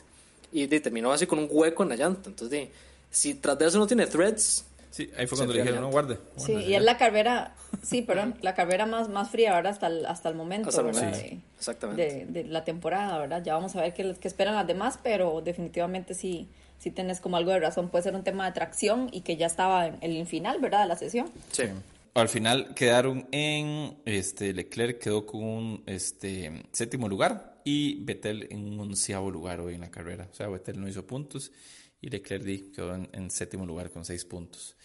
Y 0.52 0.68
de, 0.68 0.80
terminó 0.80 1.12
así 1.12 1.26
con 1.26 1.40
un 1.40 1.48
hueco 1.50 1.84
en 1.84 1.90
la 1.90 1.96
llanta. 1.96 2.30
Entonces, 2.30 2.50
de, 2.50 2.72
si 3.10 3.36
tras 3.36 3.58
de 3.58 3.68
eso 3.68 3.78
no 3.78 3.88
tiene 3.88 4.08
threads. 4.08 4.66
Sí, 4.92 5.10
ahí 5.18 5.26
fue 5.26 5.38
cuando 5.38 5.54
le 5.54 5.62
dijeron, 5.62 5.82
no, 5.82 5.90
guarde. 5.90 6.20
sí, 6.36 6.54
y 6.54 6.76
es 6.76 6.84
la 6.84 6.98
carrera, 6.98 7.56
sí, 7.82 8.02
perdón, 8.02 8.36
la 8.42 8.54
carrera 8.54 8.86
más, 8.86 9.10
más 9.10 9.30
fría, 9.30 9.56
¿verdad? 9.56 9.72
Hasta 9.72 9.88
el, 9.88 10.06
hasta 10.06 10.30
el 10.30 10.36
momento, 10.36 10.70
hasta 10.70 10.82
el 10.82 10.88
momento. 10.88 11.18
Sí, 11.18 11.42
exactamente. 11.58 12.26
De, 12.26 12.26
de, 12.26 12.44
la 12.44 12.64
temporada, 12.64 13.18
¿verdad? 13.18 13.42
Ya 13.44 13.54
vamos 13.54 13.76
a 13.76 13.82
ver 13.82 13.94
qué, 13.94 14.16
qué 14.20 14.28
esperan 14.28 14.56
las 14.56 14.68
demás, 14.68 15.00
pero 15.02 15.42
definitivamente 15.42 16.14
sí, 16.14 16.48
sí 16.78 16.92
tenés 16.92 17.20
como 17.20 17.38
algo 17.38 17.52
de 17.52 17.60
razón. 17.62 17.90
Puede 17.90 18.04
ser 18.04 18.16
un 18.16 18.24
tema 18.24 18.46
de 18.46 18.52
tracción 18.52 19.10
y 19.12 19.22
que 19.22 19.38
ya 19.38 19.48
estaba 19.48 19.88
en 19.88 19.98
el 20.02 20.28
final, 20.28 20.60
¿verdad? 20.60 20.82
De 20.82 20.88
la 20.88 20.98
sesión. 20.98 21.28
Sí 21.52 21.64
al 22.14 22.30
final 22.30 22.74
quedaron 22.76 23.28
en 23.32 23.98
este 24.06 24.54
Leclerc 24.54 25.00
quedó 25.00 25.26
con 25.26 25.44
un 25.44 25.84
este 25.86 26.64
séptimo 26.72 27.08
lugar 27.08 27.62
y 27.64 28.04
Vettel 28.04 28.48
en 28.52 28.66
un 28.66 28.80
onceavo 28.80 29.32
lugar 29.32 29.62
hoy 29.62 29.76
en 29.76 29.82
la 29.82 29.92
carrera. 29.92 30.28
O 30.32 30.36
sea, 30.36 30.48
Vettel 30.48 30.80
no 30.80 30.88
hizo 30.88 31.06
puntos 31.06 31.52
y 32.02 32.10
Leclerc 32.10 32.74
quedó 32.74 32.96
en, 32.96 33.10
en 33.14 33.32
séptimo 33.32 33.66
lugar 33.66 33.92
con 33.92 34.04
seis 34.04 34.26
puntos. 34.26 34.76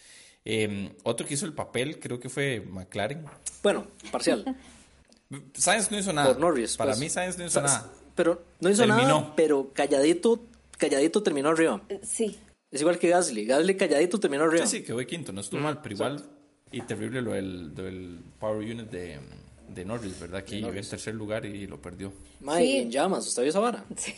Eh, 0.49 0.93
otro 1.03 1.27
que 1.27 1.33
hizo 1.33 1.45
el 1.45 1.51
papel 1.51 1.99
creo 1.99 2.21
que 2.21 2.29
fue 2.29 2.61
McLaren. 2.61 3.25
Bueno, 3.61 3.85
parcial. 4.13 4.45
Sainz 5.53 5.91
no 5.91 5.99
hizo 5.99 6.13
nada. 6.13 6.29
Por 6.29 6.39
Norris, 6.39 6.77
Para 6.77 6.91
pues. 6.91 6.99
mí 7.01 7.09
Sainz 7.09 7.37
no 7.37 7.45
hizo 7.45 7.61
nada. 7.61 7.91
Pero 8.15 8.41
no 8.61 8.69
hizo 8.69 8.83
Terminó. 8.85 9.07
nada, 9.07 9.33
pero 9.35 9.73
calladito, 9.73 10.39
calladito 10.77 11.21
terminó 11.21 11.49
arriba. 11.49 11.81
Sí. 12.01 12.39
Es 12.71 12.79
igual 12.79 12.97
que 12.97 13.09
Gasly. 13.09 13.45
Gasly 13.45 13.75
calladito 13.75 14.21
terminó 14.21 14.45
arriba. 14.45 14.65
Sí, 14.65 14.77
sí, 14.77 14.83
quedó 14.85 15.05
quinto, 15.05 15.33
no 15.33 15.41
estuvo 15.41 15.59
mal, 15.59 15.81
pero 15.81 15.95
igual 15.95 16.23
y 16.71 16.79
terrible 16.79 17.21
lo 17.21 17.33
del, 17.33 17.75
del 17.75 18.19
Power 18.39 18.59
Unit 18.59 18.89
de, 18.89 19.19
de 19.67 19.83
Norris, 19.85 20.17
¿verdad? 20.17 20.45
Que 20.45 20.61
llegó 20.61 20.71
en 20.71 20.87
tercer 20.87 21.13
lugar 21.13 21.45
y 21.45 21.67
lo 21.67 21.81
perdió. 21.81 22.13
Mae, 22.39 22.63
sí. 22.63 22.77
en 22.77 22.91
llamas, 22.91 23.27
¿usted 23.27 23.41
vio 23.43 23.49
esa 23.49 23.59
vara? 23.59 23.83
Sí, 23.97 24.13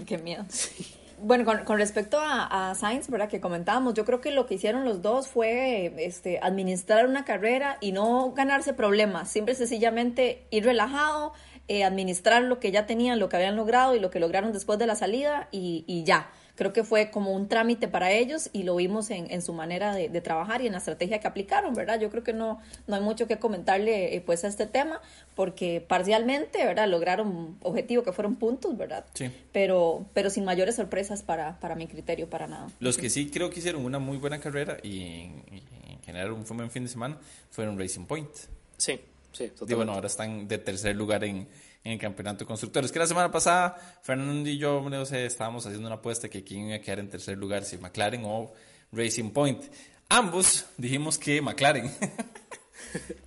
qué 0.06 0.16
miedo. 0.16 0.46
Sí. 0.48 0.86
Bueno, 1.24 1.46
con, 1.46 1.64
con 1.64 1.78
respecto 1.78 2.20
a, 2.20 2.70
a, 2.70 2.74
Sainz, 2.74 3.08
¿verdad? 3.08 3.30
Que 3.30 3.40
comentábamos, 3.40 3.94
yo 3.94 4.04
creo 4.04 4.20
que 4.20 4.30
lo 4.30 4.44
que 4.44 4.56
hicieron 4.56 4.84
los 4.84 5.00
dos 5.00 5.26
fue 5.26 5.94
este, 5.96 6.38
administrar 6.42 7.06
una 7.06 7.24
carrera 7.24 7.78
y 7.80 7.92
no 7.92 8.32
ganarse 8.32 8.74
problemas, 8.74 9.30
siempre 9.30 9.54
sencillamente 9.54 10.46
ir 10.50 10.66
relajado, 10.66 11.32
eh, 11.66 11.82
administrar 11.82 12.42
lo 12.42 12.60
que 12.60 12.72
ya 12.72 12.84
tenían, 12.84 13.18
lo 13.20 13.30
que 13.30 13.36
habían 13.36 13.56
logrado 13.56 13.96
y 13.96 14.00
lo 14.00 14.10
que 14.10 14.20
lograron 14.20 14.52
después 14.52 14.78
de 14.78 14.86
la 14.86 14.96
salida 14.96 15.48
y, 15.50 15.86
y 15.86 16.04
ya 16.04 16.28
creo 16.54 16.72
que 16.72 16.84
fue 16.84 17.10
como 17.10 17.32
un 17.32 17.48
trámite 17.48 17.88
para 17.88 18.12
ellos 18.12 18.50
y 18.52 18.62
lo 18.62 18.76
vimos 18.76 19.10
en, 19.10 19.30
en 19.30 19.42
su 19.42 19.52
manera 19.52 19.94
de, 19.94 20.08
de, 20.08 20.20
trabajar 20.20 20.62
y 20.62 20.66
en 20.66 20.72
la 20.72 20.78
estrategia 20.78 21.20
que 21.20 21.26
aplicaron, 21.26 21.74
¿verdad? 21.74 22.00
Yo 22.00 22.10
creo 22.10 22.22
que 22.22 22.32
no, 22.32 22.60
no 22.86 22.96
hay 22.96 23.02
mucho 23.02 23.26
que 23.26 23.38
comentarle 23.38 24.14
eh, 24.14 24.20
pues 24.20 24.44
a 24.44 24.48
este 24.48 24.66
tema 24.66 25.00
porque 25.34 25.84
parcialmente, 25.86 26.64
¿verdad? 26.64 26.88
Lograron 26.88 27.58
objetivo 27.62 28.02
que 28.02 28.12
fueron 28.12 28.36
puntos, 28.36 28.76
¿verdad? 28.76 29.04
Sí. 29.14 29.30
Pero, 29.52 30.06
pero 30.14 30.30
sin 30.30 30.44
mayores 30.44 30.76
sorpresas 30.76 31.22
para, 31.22 31.58
para 31.60 31.74
mi 31.74 31.86
criterio, 31.86 32.28
para 32.28 32.46
nada. 32.46 32.68
Los 32.80 32.98
que 32.98 33.10
sí 33.10 33.30
creo 33.30 33.50
que 33.50 33.58
hicieron 33.58 33.84
una 33.84 33.98
muy 33.98 34.18
buena 34.18 34.40
carrera 34.40 34.78
y, 34.82 34.88
y 34.90 35.62
en 35.88 36.02
general 36.02 36.32
un 36.32 36.44
buen 36.44 36.70
fin 36.70 36.84
de 36.84 36.88
semana 36.88 37.18
fueron 37.50 37.78
Racing 37.78 38.06
Point. 38.06 38.30
Sí, 38.76 39.00
sí, 39.32 39.48
totalmente. 39.48 39.72
Y 39.72 39.74
bueno, 39.74 39.92
ahora 39.92 40.06
están 40.06 40.46
de 40.46 40.58
tercer 40.58 40.94
lugar 40.94 41.24
en, 41.24 41.48
en 41.84 41.92
el 41.92 41.98
campeonato 41.98 42.40
de 42.40 42.46
constructores. 42.46 42.90
Que 42.90 42.98
la 42.98 43.06
semana 43.06 43.30
pasada, 43.30 43.76
Fernando 44.02 44.48
y 44.48 44.58
yo, 44.58 44.84
no 44.88 45.04
sé, 45.04 45.26
estábamos 45.26 45.66
haciendo 45.66 45.86
una 45.86 45.96
apuesta 45.96 46.28
que 46.28 46.42
quién 46.42 46.68
iba 46.68 46.76
a 46.76 46.80
quedar 46.80 46.98
en 46.98 47.10
tercer 47.10 47.36
lugar, 47.36 47.64
si 47.64 47.76
McLaren 47.76 48.22
o 48.24 48.52
Racing 48.90 49.30
Point. 49.30 49.62
Ambos 50.08 50.66
dijimos 50.76 51.18
que 51.18 51.40
McLaren. 51.40 51.90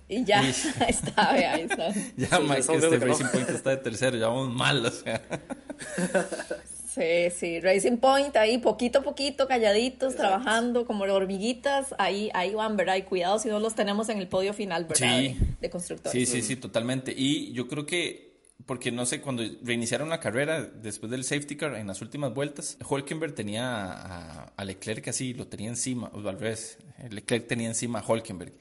Y 0.08 0.24
ya 0.24 0.42
y, 0.46 0.48
está, 0.48 1.30
ahí 1.30 1.62
está. 1.62 1.92
Ya, 2.16 2.28
sí, 2.28 2.42
Mike, 2.42 2.60
este 2.60 2.98
Racing 2.98 3.24
no. 3.24 3.30
Point 3.32 3.50
está 3.50 3.70
de 3.70 3.76
tercero, 3.76 4.16
ya 4.16 4.28
vamos 4.28 4.54
mal, 4.54 4.86
o 4.86 4.90
sea. 4.90 5.20
Sí, 6.88 7.30
Sí, 7.30 7.60
Racing 7.60 7.98
Point 7.98 8.34
ahí 8.36 8.58
poquito 8.58 9.00
a 9.00 9.02
poquito, 9.02 9.46
calladitos, 9.46 10.16
trabajando 10.16 10.86
como 10.86 11.04
hormiguitas, 11.04 11.94
ahí, 11.98 12.30
ahí 12.34 12.54
van, 12.54 12.76
¿verdad? 12.76 12.96
Y 12.96 13.02
cuidado 13.02 13.38
si 13.38 13.48
no 13.48 13.60
los 13.60 13.74
tenemos 13.74 14.08
en 14.08 14.18
el 14.18 14.28
podio 14.28 14.54
final, 14.54 14.84
¿verdad? 14.84 15.18
Sí. 15.18 15.28
De, 15.28 15.46
de 15.60 15.70
constructores. 15.70 16.12
Sí, 16.12 16.24
sí, 16.24 16.42
sí, 16.42 16.56
totalmente. 16.56 17.12
Y 17.14 17.52
yo 17.52 17.68
creo 17.68 17.84
que, 17.84 18.27
porque 18.68 18.92
no 18.92 19.06
sé, 19.06 19.22
cuando 19.22 19.42
reiniciaron 19.62 20.10
la 20.10 20.20
carrera 20.20 20.62
después 20.62 21.10
del 21.10 21.24
safety 21.24 21.56
car 21.56 21.74
en 21.76 21.86
las 21.86 22.02
últimas 22.02 22.34
vueltas, 22.34 22.76
Holkenberg 22.86 23.34
tenía 23.34 23.64
a, 23.64 24.44
a 24.54 24.64
Leclerc 24.66 25.08
así, 25.08 25.32
lo 25.32 25.46
tenía 25.46 25.70
encima, 25.70 26.10
o 26.12 26.28
al 26.28 26.38
revés, 26.38 26.76
Leclerc 27.08 27.46
tenía 27.46 27.68
encima 27.68 28.00
a 28.00 28.04
Holkenberg. 28.06 28.52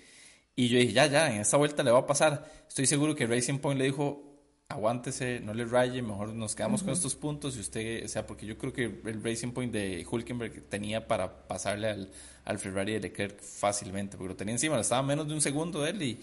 Y 0.55 0.69
yo 0.69 0.79
dije, 0.79 0.93
ya, 0.93 1.07
ya, 1.07 1.29
en 1.29 1.41
esta 1.41 1.57
vuelta 1.57 1.83
le 1.83 1.91
va 1.91 1.99
a 1.99 2.07
pasar. 2.07 2.49
Estoy 2.69 2.85
seguro 2.85 3.15
que 3.15 3.27
Racing 3.27 3.59
Point 3.59 3.77
le 3.79 3.83
dijo, 3.83 4.23
aguántese, 4.69 5.41
no 5.41 5.53
le 5.53 5.65
raye, 5.65 6.01
mejor 6.01 6.33
nos 6.33 6.55
quedamos 6.55 6.83
con 6.83 6.93
estos 6.93 7.15
puntos 7.15 7.57
y 7.57 7.59
usted, 7.59 8.05
o 8.05 8.07
sea, 8.07 8.25
porque 8.25 8.45
yo 8.45 8.57
creo 8.57 8.71
que 8.71 8.85
el 8.85 9.21
Racing 9.21 9.51
Point 9.51 9.73
de 9.73 10.07
Hulkenberg 10.09 10.69
tenía 10.69 11.05
para 11.05 11.47
pasarle 11.49 11.89
al, 11.89 12.11
al 12.47 12.57
Ferrari 12.59 12.93
de 12.93 12.99
Leclerc 13.01 13.39
fácilmente, 13.41 14.17
porque 14.17 14.29
lo 14.29 14.35
tenía 14.35 14.53
encima, 14.55 14.79
estaba 14.79 14.99
a 14.99 15.03
menos 15.03 15.27
de 15.27 15.33
un 15.33 15.41
segundo 15.41 15.81
de 15.83 15.91
él 15.91 16.01
y 16.01 16.19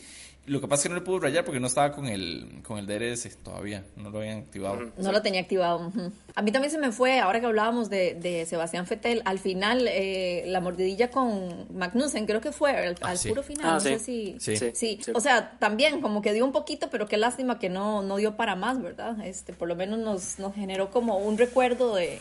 lo 0.46 0.60
que 0.60 0.68
pasa 0.68 0.80
es 0.80 0.82
que 0.82 0.88
no 0.90 0.94
le 0.96 1.00
pudo 1.00 1.20
rayar 1.20 1.42
porque 1.46 1.58
no 1.58 1.66
estaba 1.68 1.90
con 1.92 2.06
el, 2.06 2.60
con 2.66 2.76
el 2.78 2.87
DRS 2.87 3.34
todavía, 3.42 3.82
no 3.96 4.10
lo 4.10 4.18
habían 4.18 4.40
activado. 4.40 4.90
No 4.98 5.10
lo 5.10 5.22
tenía 5.22 5.40
activado. 5.40 5.87
ujú. 5.88 6.12
A 6.37 6.42
mí 6.42 6.50
también 6.52 6.70
se 6.70 6.76
me 6.78 6.92
fue, 6.92 7.18
ahora 7.20 7.40
que 7.40 7.46
hablábamos 7.46 7.88
de, 7.88 8.14
de 8.14 8.44
Sebastián 8.44 8.87
Fettel, 8.87 9.22
al 9.24 9.38
final 9.38 9.87
eh, 9.88 10.42
la 10.48 10.60
mordidilla 10.60 11.10
con 11.10 11.66
Magnussen, 11.74 12.26
creo 12.26 12.42
que 12.42 12.52
fue 12.52 12.72
al, 12.72 12.96
Ah, 13.00 13.10
al 13.10 13.18
sí. 13.18 13.28
puro 13.30 13.42
final, 13.42 13.66
Ah, 13.66 13.74
no 13.74 13.80
sí. 13.80 13.88
sé 13.88 13.98
si... 14.00 14.37
Sí. 14.38 14.56
Sí. 14.74 14.98
Sí. 15.02 15.12
o 15.14 15.20
sea, 15.20 15.52
también 15.58 16.02
como 16.02 16.20
que 16.20 16.34
dio 16.34 16.44
un 16.44 16.52
poquito, 16.52 16.90
pero 16.90 17.06
qué 17.06 17.16
lástima 17.16 17.58
que 17.58 17.70
no, 17.70 18.02
no 18.02 18.16
dio 18.16 18.37
para 18.37 18.54
más, 18.54 18.82
¿verdad? 18.82 19.24
Este, 19.24 19.54
por 19.54 19.66
lo 19.68 19.76
menos 19.76 19.98
nos, 20.00 20.38
nos 20.38 20.54
generó 20.54 20.90
como 20.90 21.16
un 21.18 21.38
recuerdo 21.38 21.94
de, 21.94 22.18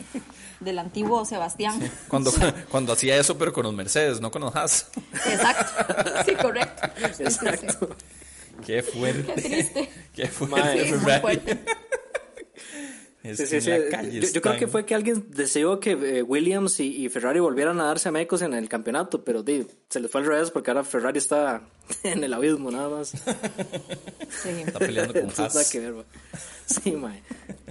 del 0.60 0.78
antiguo 0.78 1.26
Sebastián. 1.26 1.78
Cuando, 2.08 2.30
cuando 2.70 2.92
hacía 2.94 3.16
eso, 3.18 3.36
pero 3.36 3.52
con 3.52 3.64
los 3.64 3.74
Mercedes, 3.74 3.93
no 4.20 4.30
con 4.30 4.42
los 4.42 4.54
Haas. 4.54 4.88
Exacto, 5.12 6.12
sí, 6.26 6.34
correcto. 6.34 6.82
Sí, 6.96 7.04
sí, 7.04 7.14
sí. 7.16 7.22
Exacto. 7.46 7.96
Qué 8.64 8.82
fuerte. 8.82 9.32
Qué 9.34 9.42
triste. 9.42 9.90
Qué 10.14 10.26
fuerte. 10.28 10.84
Sí, 10.84 10.90
muy 10.90 10.98
Ferrari. 11.00 11.20
fuerte. 11.20 11.58
Es 13.22 13.38
Sí, 13.48 13.58
Yo, 13.60 14.20
yo 14.20 14.42
creo 14.42 14.58
que 14.58 14.66
fue 14.68 14.84
que 14.84 14.94
alguien 14.94 15.24
deseó 15.30 15.80
que 15.80 15.92
eh, 15.92 16.22
Williams 16.22 16.78
y, 16.80 17.04
y 17.04 17.08
Ferrari 17.08 17.40
volvieran 17.40 17.80
a 17.80 17.84
darse 17.84 18.10
a 18.10 18.12
mecos 18.12 18.42
en 18.42 18.52
el 18.52 18.68
campeonato, 18.68 19.24
pero 19.24 19.42
di, 19.42 19.66
se 19.88 20.00
les 20.00 20.10
fue 20.10 20.20
al 20.20 20.26
revés 20.26 20.50
porque 20.50 20.70
ahora 20.70 20.84
Ferrari 20.84 21.18
está 21.18 21.62
en 22.02 22.22
el 22.22 22.34
abismo 22.34 22.70
nada 22.70 22.90
más. 22.90 23.08
Sí. 23.08 24.48
Está 24.66 24.78
peleando 24.78 25.14
con 25.14 25.30
Haas. 25.38 25.70
que 25.70 25.80
ver, 25.80 25.92
ma. 25.94 26.04
Sí, 26.66 26.92
mae. 26.92 27.22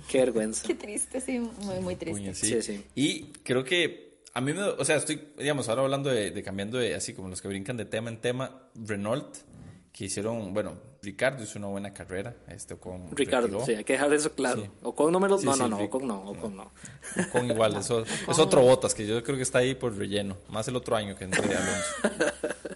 Qué 0.09 0.19
vergüenza. 0.19 0.65
Qué 0.65 0.73
triste, 0.73 1.21
sí, 1.21 1.39
muy, 1.39 1.79
muy 1.81 1.95
triste. 1.97 2.19
Puña, 2.19 2.33
sí. 2.33 2.47
Sí, 2.47 2.61
sí. 2.61 2.83
Y 2.95 3.25
creo 3.43 3.63
que 3.63 4.12
a 4.33 4.41
mí 4.41 4.53
me, 4.53 4.61
o 4.61 4.83
sea, 4.83 4.95
estoy, 4.95 5.29
digamos, 5.37 5.69
ahora 5.69 5.83
hablando 5.83 6.09
de, 6.09 6.31
de 6.31 6.43
cambiando 6.43 6.77
de, 6.77 6.95
así 6.95 7.13
como 7.13 7.29
los 7.29 7.41
que 7.41 7.47
brincan 7.47 7.77
de 7.77 7.85
tema 7.85 8.09
en 8.09 8.17
tema, 8.17 8.63
Renault, 8.75 9.37
que 9.91 10.05
hicieron, 10.05 10.53
bueno, 10.55 10.75
Ricardo 11.03 11.43
hizo 11.43 11.59
una 11.59 11.67
buena 11.67 11.93
carrera, 11.93 12.35
este 12.47 12.75
con 12.75 13.15
Ricardo, 13.15 13.63
sí, 13.63 13.75
hay 13.75 13.83
que 13.83 13.93
dejar 13.93 14.11
eso 14.11 14.31
claro. 14.33 14.63
Sí. 14.63 14.69
Ocon 14.81 15.11
no 15.11 15.19
me 15.19 15.29
lo... 15.29 15.37
Sí, 15.37 15.45
no, 15.45 15.53
sí, 15.53 15.59
no, 15.59 15.69
no, 15.69 15.77
Ocon 15.77 16.07
no, 16.07 16.29
Ocon 16.31 16.55
no. 16.55 16.71
Con 17.31 17.49
igual, 17.51 17.75
eso, 17.79 18.01
es 18.03 18.39
otro 18.39 18.61
Botas, 18.61 18.95
que 18.95 19.05
yo 19.05 19.23
creo 19.23 19.37
que 19.37 19.43
está 19.43 19.59
ahí 19.59 19.75
por 19.75 19.95
relleno, 19.95 20.37
más 20.49 20.67
el 20.67 20.75
otro 20.75 20.95
año 20.95 21.15
que 21.15 21.25
entre 21.25 21.43
Alonso. 21.43 21.93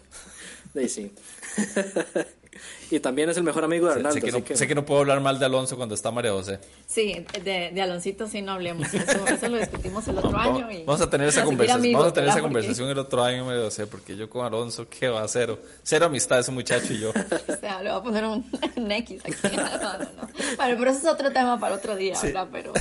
Sí, 0.74 0.90
sí. 0.90 1.12
y 2.92 3.00
también 3.00 3.30
es 3.30 3.38
el 3.38 3.44
mejor 3.44 3.64
amigo 3.64 3.88
de 3.88 3.94
Sé, 3.94 4.00
Arnaldo, 4.00 4.14
sé 4.16 4.22
que 4.22 4.30
así 4.30 4.38
no, 4.38 4.44
que... 4.44 4.56
sé 4.56 4.68
que 4.68 4.76
no 4.76 4.86
puedo 4.86 5.02
hablar 5.02 5.22
mal 5.22 5.40
de 5.40 5.46
Alonso 5.46 5.78
cuando 5.78 5.96
está 5.96 6.12
María 6.12 6.32
José. 6.32 6.60
Sí, 6.86 7.26
de, 7.44 7.72
de 7.74 7.82
Aloncito 7.82 8.28
sí 8.28 8.42
no 8.42 8.54
hablemos. 8.54 8.94
Eso, 8.94 9.28
eso 9.28 9.50
lo 9.50 9.58
discutimos 9.58 10.08
el 10.08 10.18
otro 10.18 10.38
año. 10.38 10.72
Y 10.72 10.84
vamos 10.84 11.02
a 11.02 11.10
tener 11.10 11.28
esa 11.28 11.44
conversación, 11.44 11.80
amigos, 11.80 12.00
vamos 12.00 12.12
a 12.12 12.14
tener 12.14 12.30
esa 12.30 12.42
conversación 12.42 12.90
el 12.90 13.00
otro 13.00 13.24
año, 13.24 13.46
María 13.46 13.64
José, 13.64 13.88
porque 13.88 14.16
yo 14.16 14.30
con 14.30 14.46
Alonso, 14.46 14.88
¿qué 14.90 15.10
va? 15.10 15.28
Cero. 15.28 15.60
Cero 15.84 16.06
amistad 16.08 16.40
ese 16.40 16.52
muchacho 16.52 16.94
y 16.94 17.00
yo. 17.00 17.10
o 17.48 17.56
sea, 17.60 17.82
le 17.82 17.90
voy 17.90 18.00
a 18.00 18.04
poner 18.04 18.26
un, 18.26 18.46
un 18.76 18.92
X 18.92 19.22
aquí. 19.24 19.58
No, 19.58 19.98
no, 19.98 20.00
no. 20.00 20.28
Bueno, 20.56 20.76
pero 20.78 20.92
eso 20.92 21.00
es 21.00 21.06
otro 21.06 21.32
tema 21.32 21.60
para 21.60 21.76
otro 21.76 21.96
día, 21.96 22.16
¿verdad? 22.22 22.48
Pero, 22.52 22.74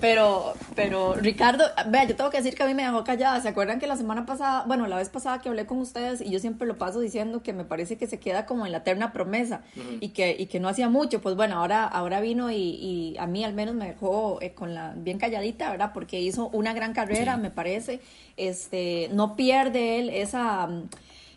pero, 0.00 0.54
pero 0.74 1.14
Ricardo, 1.14 1.64
vea, 1.86 2.04
yo 2.04 2.16
tengo 2.16 2.30
que 2.30 2.38
decir 2.38 2.54
que 2.54 2.62
a 2.62 2.66
mí 2.66 2.74
me 2.74 2.84
dejó 2.84 3.04
callada. 3.04 3.40
¿Se 3.40 3.48
acuerdan 3.48 3.78
que 3.78 3.86
la 3.86 3.96
semana 3.96 4.26
pasada, 4.26 4.64
bueno, 4.66 4.86
la 4.86 4.96
vez 4.96 5.08
pasada 5.08 5.40
que 5.40 5.48
hablé 5.48 5.66
con 5.66 5.78
ustedes 5.78 6.20
y 6.20 6.30
yo 6.30 6.38
siempre 6.38 6.66
lo 6.66 6.76
paso 6.76 7.00
diciendo 7.00 7.42
que 7.42 7.52
me 7.52 7.64
parece 7.64 7.96
que 7.96 8.06
se 8.06 8.18
queda 8.18 8.46
como 8.46 8.66
en 8.66 8.72
la 8.72 8.78
eterna 8.78 9.12
promesa 9.18 9.62
y, 10.00 10.08
que, 10.10 10.36
y 10.38 10.46
que 10.46 10.60
no 10.60 10.68
hacía 10.68 10.88
mucho? 10.88 11.20
Pues 11.20 11.34
bueno, 11.34 11.56
ahora, 11.56 11.84
ahora 11.84 12.20
vino 12.20 12.50
y, 12.50 12.56
y 12.56 13.16
a 13.18 13.26
mí 13.26 13.44
al 13.44 13.52
menos 13.52 13.74
me 13.74 13.86
dejó 13.86 14.38
eh, 14.40 14.52
con 14.52 14.74
la 14.74 14.94
bien 14.96 15.18
calladita, 15.18 15.70
¿verdad? 15.70 15.90
Porque 15.92 16.20
hizo 16.20 16.48
una 16.52 16.72
gran 16.72 16.92
carrera, 16.92 17.36
me 17.36 17.50
parece. 17.50 18.00
Este, 18.36 19.10
no 19.12 19.34
pierde 19.34 19.98
él 19.98 20.10
esa 20.10 20.68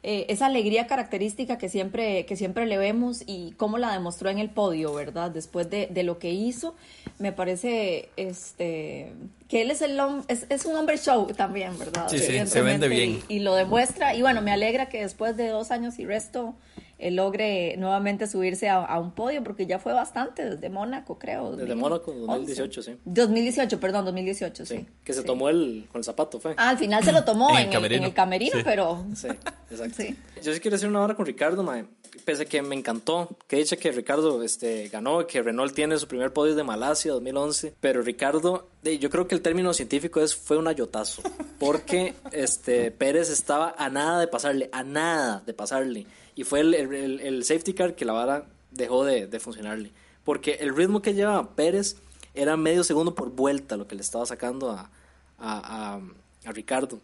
eh, 0.04 0.26
esa 0.30 0.48
alegría 0.48 0.88
característica 0.88 1.60
que 1.60 1.70
siempre, 1.70 2.26
que 2.26 2.36
siempre 2.36 2.66
le 2.66 2.80
vemos 2.80 3.22
y 3.28 3.52
cómo 3.52 3.78
la 3.78 3.92
demostró 3.94 4.32
en 4.32 4.40
el 4.40 4.50
podio, 4.50 4.96
¿verdad? 4.96 5.30
Después 5.30 5.70
de, 5.70 5.88
de 5.92 6.02
lo 6.02 6.18
que 6.18 6.32
hizo, 6.32 6.74
me 7.20 7.32
parece 7.32 8.10
este 8.18 9.14
que 9.48 9.62
él 9.62 9.70
es, 9.70 9.84
el, 9.84 10.00
es, 10.28 10.48
es 10.50 10.66
un 10.66 10.76
hombre 10.76 10.98
show 10.98 11.28
también, 11.28 11.78
¿verdad? 11.78 12.08
Sí, 12.10 12.18
sí, 12.18 12.48
se 12.48 12.62
vende 12.64 12.88
bien. 12.88 13.20
Y, 13.28 13.36
y 13.36 13.40
lo 13.42 13.54
demuestra. 13.54 14.16
Y 14.16 14.24
bueno, 14.24 14.42
me 14.42 14.52
alegra 14.52 14.90
que 14.90 15.02
después 15.02 15.38
de 15.38 15.50
dos 15.50 15.70
años 15.70 16.00
y 16.00 16.06
resto 16.06 16.56
él 17.02 17.16
logre 17.16 17.76
nuevamente 17.78 18.28
subirse 18.28 18.70
a, 18.70 18.84
a 18.86 19.00
un 19.00 19.12
podio, 19.12 19.44
porque 19.44 19.66
ya 19.66 19.80
fue 19.80 19.94
bastante 19.94 20.44
desde 20.50 20.70
Mónaco, 20.70 21.18
creo. 21.18 21.52
Desde 21.56 21.74
2011. 21.74 21.82
Mónaco, 21.82 22.14
2018, 22.34 22.82
sí. 22.84 22.98
2018, 23.06 23.80
perdón, 23.80 24.06
2018, 24.06 24.66
sí. 24.66 24.78
Sí, 24.78 24.86
que 25.04 25.14
se 25.14 25.22
Sí. 25.22 25.26
tomó 25.26 25.50
el, 25.50 25.88
con 25.92 26.00
el 26.00 26.06
zapato, 26.06 26.40
fue. 26.40 26.54
Ah, 26.58 26.70
al 26.70 26.78
final 26.78 27.04
se 27.04 27.12
lo 27.12 27.24
tomó 27.24 27.50
En 27.58 27.72
en, 27.74 27.84
el 27.86 27.92
en 27.94 28.04
el 28.04 28.14
camerino, 28.14 28.58
Sí. 28.58 28.62
pero 28.64 29.06
Sí, 29.16 29.28
exacto. 29.70 29.96
Sí. 29.98 30.16
Yo 30.44 30.54
sí 30.54 30.60
quiero 30.60 30.76
hacer 30.76 30.90
una 30.90 31.02
hora 31.02 31.16
con 31.16 31.26
Ricardo, 31.26 31.64
mae. 31.64 31.86
Pese 32.26 32.44
a 32.44 32.46
que 32.46 32.62
me 32.62 32.76
encantó, 32.76 33.30
que 33.48 33.56
dicha 33.56 33.78
que 33.78 33.90
Ricardo 33.92 34.44
este, 34.44 34.90
ganó, 34.90 35.26
que 35.26 35.42
Renault 35.42 35.74
tiene 35.74 35.98
su 35.98 36.08
primer 36.08 36.34
podio 36.34 36.56
de 36.56 36.64
Malasia 36.64 37.14
2011, 37.14 37.74
pero 37.80 38.02
Ricardo, 38.02 38.68
yo 38.84 39.10
creo 39.10 39.28
que 39.28 39.34
el 39.34 39.42
término 39.42 39.74
científico 39.74 40.20
es 40.20 40.36
fue 40.36 40.58
un 40.58 40.68
ayotazo, 40.68 41.24
porque 41.58 42.14
este 42.34 42.92
Pérez 42.92 43.30
estaba 43.30 43.74
a 43.78 43.90
nada 43.90 44.20
de 44.20 44.28
pasarle, 44.28 44.70
a 44.74 44.84
nada 44.84 45.42
de 45.46 45.54
pasarle, 45.54 46.06
y 46.36 46.44
fue 46.44 46.62
el, 46.62 46.74
el- 46.74 47.20
el- 47.20 47.44
safety 47.44 47.74
car 47.74 47.96
que 47.96 48.06
la 48.06 48.14
vara 48.14 48.46
dejó 48.72 49.04
de, 49.06 49.28
de 49.28 49.40
funcionarle, 49.40 49.92
porque 50.24 50.54
el 50.62 50.76
ritmo 50.76 51.02
que 51.02 51.14
llevaba 51.14 51.56
Pérez 51.56 51.98
era 52.34 52.56
medio 52.58 52.84
segundo 52.84 53.14
por 53.16 53.32
vuelta 53.32 53.76
lo 53.78 53.88
que 53.88 53.96
le 53.96 54.02
estaba 54.02 54.26
sacando 54.26 54.72
a, 54.72 54.90
a, 55.38 55.96
a- 55.96 56.02
a 56.50 56.52
Ricardo. 56.52 57.00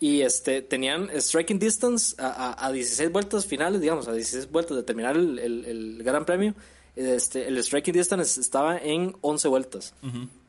Y 0.00 0.22
este, 0.22 0.60
tenían 0.60 1.08
striking 1.18 1.58
distance 1.58 2.14
a, 2.18 2.26
a, 2.26 2.66
a 2.66 2.72
16 2.72 3.10
vueltas 3.12 3.46
finales, 3.46 3.80
digamos, 3.80 4.08
a 4.08 4.12
16 4.12 4.50
vueltas 4.50 4.76
de 4.76 4.82
terminar 4.82 5.16
el, 5.16 5.38
el, 5.38 6.02
Gran 6.02 6.24
Premio. 6.26 6.54
Este, 6.96 7.46
el 7.48 7.56
striking 7.62 7.94
distance 7.94 8.40
estaba 8.40 8.76
en 8.76 9.16
11 9.20 9.48
vueltas. 9.48 9.94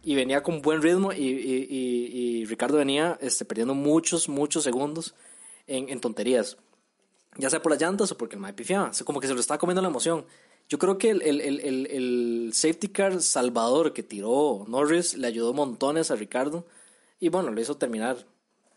Y 0.04 0.16
venía 0.16 0.44
con 0.44 0.62
buen 0.62 0.82
ritmo 0.82 1.14
y, 1.14 1.18
y, 1.28 1.68
y- 1.70 2.40
y 2.42 2.46
Ricardo 2.46 2.78
venía 2.78 3.18
este, 3.22 3.46
perdiendo 3.46 3.76
muchos, 3.76 4.28
muchos 4.28 4.64
segundos 4.64 5.14
en, 5.68 5.90
en 5.90 6.02
tonterías. 6.02 6.58
Ya 7.38 7.50
sea 7.50 7.62
por 7.62 7.72
las 7.72 7.82
llantas 7.82 8.12
o 8.12 8.18
porque 8.18 8.36
el 8.36 8.42
mae 8.42 8.54
pifiaba. 8.54 8.92
Como 9.04 9.20
que 9.20 9.28
se 9.28 9.34
lo 9.34 9.40
estaba 9.40 9.58
comiendo 9.58 9.82
la 9.82 9.88
emoción. 9.90 10.26
Yo 10.70 10.80
creo 10.80 10.98
que 10.98 11.12
el, 11.12 11.22
el, 11.22 11.42
el, 11.42 11.60
el, 11.88 12.52
safety 12.54 12.88
car 12.88 13.22
salvador 13.22 13.94
que 13.94 14.02
tiró 14.04 14.66
Norris 14.68 15.16
le 15.16 15.28
ayudó 15.28 15.54
montones 15.54 16.12
a 16.12 16.16
Ricardo. 16.16 16.66
Y 17.20 17.30
bueno, 17.30 17.52
lo 17.52 17.62
hizo 17.62 17.76
terminar 17.78 18.26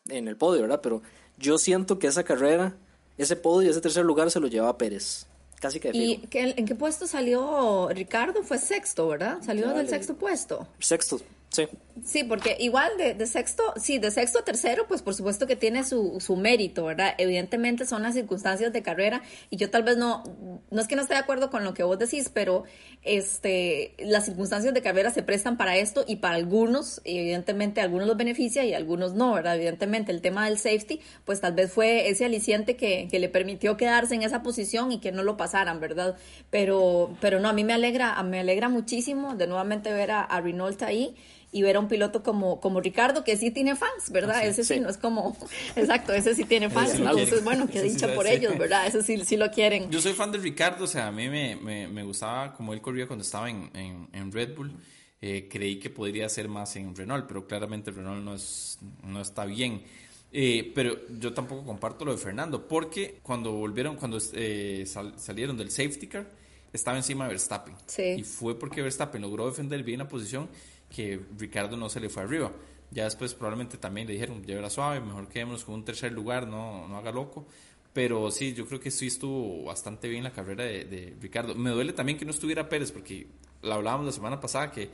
en 0.08 0.28
el 0.28 0.36
podio, 0.36 0.62
¿verdad? 0.62 0.80
Pero 0.82 1.02
yo 1.38 1.56
siento 1.58 1.98
que 1.98 2.06
esa 2.08 2.24
carrera, 2.24 2.76
ese 3.16 3.36
podio 3.36 3.68
y 3.68 3.70
ese 3.70 3.80
tercer 3.80 4.04
lugar 4.04 4.30
se 4.30 4.40
lo 4.40 4.48
llevaba 4.48 4.76
Pérez. 4.76 5.26
Casi 5.60 5.80
que 5.80 5.90
de 5.90 5.98
¿Y 5.98 6.18
qué- 6.28 6.54
en 6.56 6.66
qué 6.66 6.74
puesto 6.74 7.06
salió 7.06 7.88
Ricardo? 7.90 8.42
Fue 8.44 8.58
sexto, 8.58 9.08
¿verdad? 9.08 9.38
Salió 9.42 9.68
del 9.70 9.88
sexto 9.88 10.14
puesto. 10.14 10.68
Sexto, 10.78 11.20
sí. 11.50 11.68
Sí, 12.04 12.24
porque 12.24 12.56
igual 12.60 12.92
de, 12.96 13.26
sexto, 13.26 13.62
sí, 13.76 13.98
de 13.98 14.10
sexto 14.10 14.40
a 14.40 14.44
tercero, 14.44 14.86
pues 14.86 15.02
por 15.02 15.14
supuesto 15.14 15.46
que 15.46 15.56
tiene 15.56 15.84
su, 15.84 16.20
su 16.20 16.36
mérito, 16.36 16.84
¿verdad? 16.84 17.14
Evidentemente 17.18 17.86
son 17.86 18.02
las 18.02 18.14
circunstancias 18.14 18.72
de 18.72 18.82
carrera 18.82 19.22
y 19.50 19.56
yo 19.56 19.70
tal 19.70 19.82
vez 19.82 19.96
no, 19.96 20.22
no 20.70 20.80
es 20.80 20.86
que 20.86 20.96
no 20.96 21.02
esté 21.02 21.14
de 21.14 21.20
acuerdo 21.20 21.50
con 21.50 21.64
lo 21.64 21.74
que 21.74 21.82
vos 21.82 21.98
decís, 21.98 22.30
pero 22.32 22.64
este, 23.02 23.94
las 23.98 24.26
circunstancias 24.26 24.72
de 24.74 24.82
carrera 24.82 25.10
se 25.10 25.22
prestan 25.22 25.56
para 25.56 25.76
esto 25.76 26.04
y 26.06 26.16
para 26.16 26.36
algunos, 26.36 27.00
evidentemente 27.04 27.80
algunos 27.80 28.06
los 28.06 28.16
beneficia 28.16 28.64
y 28.64 28.74
algunos 28.74 29.14
no, 29.14 29.34
¿verdad? 29.34 29.56
Evidentemente 29.56 30.12
el 30.12 30.20
tema 30.20 30.46
del 30.46 30.58
safety, 30.58 31.00
pues 31.24 31.40
tal 31.40 31.54
vez 31.54 31.72
fue 31.72 32.08
ese 32.08 32.24
aliciente 32.24 32.76
que, 32.76 33.08
que 33.10 33.18
le 33.18 33.28
permitió 33.28 33.76
quedarse 33.76 34.14
en 34.14 34.22
esa 34.22 34.42
posición 34.42 34.92
y 34.92 35.00
que 35.00 35.12
no 35.12 35.22
lo 35.22 35.36
pasaran, 35.36 35.80
¿verdad? 35.80 36.16
Pero, 36.50 37.16
pero 37.20 37.40
no, 37.40 37.48
a 37.48 37.52
mí 37.52 37.64
me 37.64 37.72
alegra, 37.72 38.22
me 38.22 38.40
alegra 38.40 38.68
muchísimo 38.68 39.34
de 39.34 39.46
nuevamente 39.46 39.92
ver 39.92 40.12
a, 40.12 40.22
a 40.22 40.42
ahí 40.86 41.14
y 41.50 41.62
ver 41.62 41.76
a 41.76 41.80
un 41.80 41.88
piloto 41.88 42.22
como, 42.22 42.60
como 42.60 42.80
Ricardo, 42.80 43.24
que 43.24 43.36
sí 43.36 43.50
tiene 43.50 43.74
fans, 43.74 44.10
¿verdad? 44.10 44.46
ese 44.46 44.64
sí, 44.64 44.74
sí. 44.74 44.80
no 44.80 44.88
es 44.90 44.98
como, 44.98 45.36
exacto, 45.76 46.12
ese 46.12 46.34
sí 46.34 46.44
tiene 46.44 46.68
fans, 46.70 46.92
sí 46.92 47.02
entonces, 47.02 47.42
bueno, 47.42 47.66
que 47.68 47.80
dicha 47.82 48.12
por 48.14 48.26
ellos, 48.26 48.56
¿verdad? 48.58 48.86
Ese 48.86 49.02
sí, 49.02 49.24
sí 49.24 49.36
lo 49.36 49.50
quieren. 49.50 49.90
Yo 49.90 50.00
soy 50.00 50.12
fan 50.12 50.30
de 50.30 50.38
Ricardo, 50.38 50.84
o 50.84 50.86
sea, 50.88 51.06
a 51.08 51.12
mí 51.12 51.28
me, 51.28 51.56
me, 51.56 51.88
me 51.88 52.02
gustaba 52.02 52.52
como 52.54 52.72
él 52.74 52.80
corría 52.80 53.06
cuando 53.06 53.22
estaba 53.24 53.48
en, 53.48 53.70
en, 53.74 54.08
en 54.12 54.30
Red 54.32 54.54
Bull. 54.54 54.72
eh, 55.20 55.48
creí 55.50 55.78
que 55.80 55.90
podría 55.90 56.28
ser 56.28 56.48
más 56.48 56.76
en 56.76 56.94
Renault, 56.94 57.26
pero 57.26 57.46
claramente 57.46 57.90
Renault 57.90 58.22
no, 58.24 58.34
es, 58.34 58.78
no 59.02 59.20
está 59.20 59.44
bien. 59.46 59.82
Eh, 60.30 60.70
pero 60.74 60.96
yo 61.18 61.32
tampoco 61.32 61.64
comparto 61.64 62.04
lo 62.04 62.12
de 62.12 62.18
Fernando, 62.18 62.68
porque 62.68 63.18
cuando 63.22 63.52
volvieron, 63.52 63.96
cuando 63.96 64.18
eh, 64.34 64.84
salieron 65.16 65.56
del 65.56 65.70
safety 65.70 66.06
car, 66.06 66.30
estaba 66.72 66.98
encima 66.98 67.24
de 67.24 67.30
Verstappen. 67.30 67.74
Y 68.16 68.22
fue 68.24 68.58
porque 68.58 68.82
Verstappen 68.82 69.22
logró 69.22 69.46
defender 69.48 69.82
bien 69.82 70.00
la 70.00 70.08
posición 70.08 70.48
que 70.94 71.20
Ricardo 71.36 71.76
no 71.76 71.88
se 71.88 72.00
le 72.00 72.08
fue 72.08 72.22
arriba. 72.22 72.52
Ya 72.90 73.04
después 73.04 73.34
probablemente 73.34 73.76
también 73.76 74.06
le 74.06 74.14
dijeron, 74.14 74.42
ya 74.44 74.70
suave, 74.70 75.00
mejor 75.00 75.28
quedémonos 75.28 75.64
con 75.64 75.74
un 75.74 75.84
tercer 75.84 76.12
lugar, 76.12 76.46
no, 76.46 76.88
no 76.88 76.96
haga 76.96 77.12
loco. 77.12 77.46
Pero 77.92 78.30
sí, 78.30 78.54
yo 78.54 78.66
creo 78.66 78.80
que 78.80 78.90
sí 78.90 79.08
estuvo 79.08 79.64
bastante 79.64 80.08
bien 80.08 80.24
la 80.24 80.32
carrera 80.32 80.64
de, 80.64 81.14
Ricardo. 81.20 81.54
Me 81.54 81.70
duele 81.70 81.92
también 81.92 82.18
que 82.18 82.24
no 82.24 82.30
estuviera 82.30 82.68
Pérez, 82.68 82.92
porque 82.92 83.26
lo 83.62 83.74
hablábamos 83.74 84.06
la 84.06 84.12
semana 84.12 84.40
pasada 84.40 84.70
que, 84.70 84.90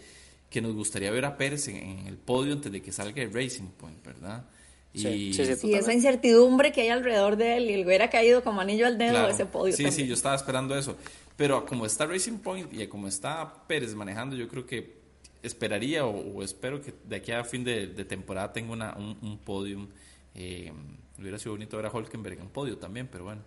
que 0.49 0.61
nos 0.61 0.75
gustaría 0.75 1.11
ver 1.11 1.25
a 1.25 1.37
Pérez 1.37 1.69
en, 1.69 2.07
el 2.07 2.17
podio 2.17 2.53
antes 2.53 2.73
de 2.73 2.81
que 2.81 2.93
salga 2.93 3.23
el 3.23 3.33
Racing 3.33 3.69
Point, 3.77 4.03
¿verdad? 4.05 4.45
Y, 4.93 5.35
sí, 5.35 5.75
esa 5.75 5.93
incertidumbre 5.93 6.71
que 6.71 6.83
hay 6.83 6.89
alrededor 6.89 7.37
de 7.37 7.57
él 7.57 7.69
y 7.69 7.75
él 7.75 7.85
hubiera 7.85 8.11
caído 8.11 8.45
como 8.45 8.61
anillo 8.61 8.87
al 8.87 8.97
dedo 8.97 9.29
ese 9.29 9.45
podio. 9.45 9.77
Sí, 9.77 9.91
sí, 9.91 10.07
yo 10.07 10.15
estaba 10.15 10.37
esperando 10.37 10.77
eso. 10.77 10.97
Pero 11.37 11.67
como 11.67 11.85
está 11.85 12.07
Racing 12.07 12.39
Point 12.39 12.73
y 12.73 12.87
como 12.87 13.09
está 13.09 13.67
Pérez 13.67 13.95
manejando, 13.95 14.37
yo 14.37 14.47
creo 14.47 14.65
que 14.65 15.04
esperaría 15.45 16.05
o, 16.07 16.43
espero 16.43 16.81
que 16.81 16.95
de 17.05 17.17
aquí 17.17 17.33
a 17.33 17.45
fin 17.45 17.65
de, 17.65 17.87
temporada 18.05 18.53
tenga 18.53 18.73
una, 18.73 18.97
un, 18.97 19.19
un 19.23 19.39
podium. 19.39 19.89
Eh, 20.35 20.73
Hubiera 21.19 21.39
sido 21.39 21.53
bonito 21.53 21.77
ver 21.77 21.87
a 21.87 21.91
Holkenberg 21.91 22.41
en 22.41 22.49
podio 22.49 22.79
también, 22.79 23.09
pero 23.11 23.25
bueno. 23.25 23.43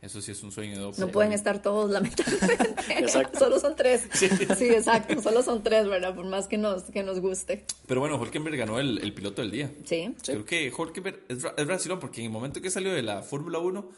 Eso 0.00 0.20
sí 0.20 0.32
es 0.32 0.42
un 0.42 0.50
sueño 0.50 0.90
de 0.90 0.98
No 0.98 1.08
pueden 1.12 1.32
estar 1.32 1.62
todos, 1.62 1.88
lamentablemente. 1.92 3.38
solo 3.38 3.60
son 3.60 3.76
tres. 3.76 4.08
Sí. 4.12 4.26
exacto. 4.26 5.22
Solo 5.22 5.44
son 5.44 5.62
tres, 5.62 5.86
¿verdad? 5.86 6.12
Por 6.12 6.24
más 6.24 6.48
que 6.48 6.58
nos, 6.58 6.82
que 6.84 7.04
nos 7.04 7.20
guste. 7.20 7.64
Pero 7.86 8.00
bueno, 8.00 8.16
Holkenberg 8.16 8.56
ganó 8.56 8.80
el, 8.80 8.98
el 8.98 9.14
piloto 9.14 9.42
del 9.42 9.52
día. 9.52 9.70
Sí. 9.84 10.12
Creo 10.24 10.44
que 10.44 10.72
Holkenberg 10.76 11.20
es, 11.28 11.44
es 11.44 11.88
porque 12.00 12.20
en 12.20 12.26
el 12.26 12.32
momento 12.32 12.60
que 12.60 12.70
salió 12.70 12.92
de 12.92 13.02
la 13.02 13.22
Fórmula 13.22 13.60
1, 13.60 13.88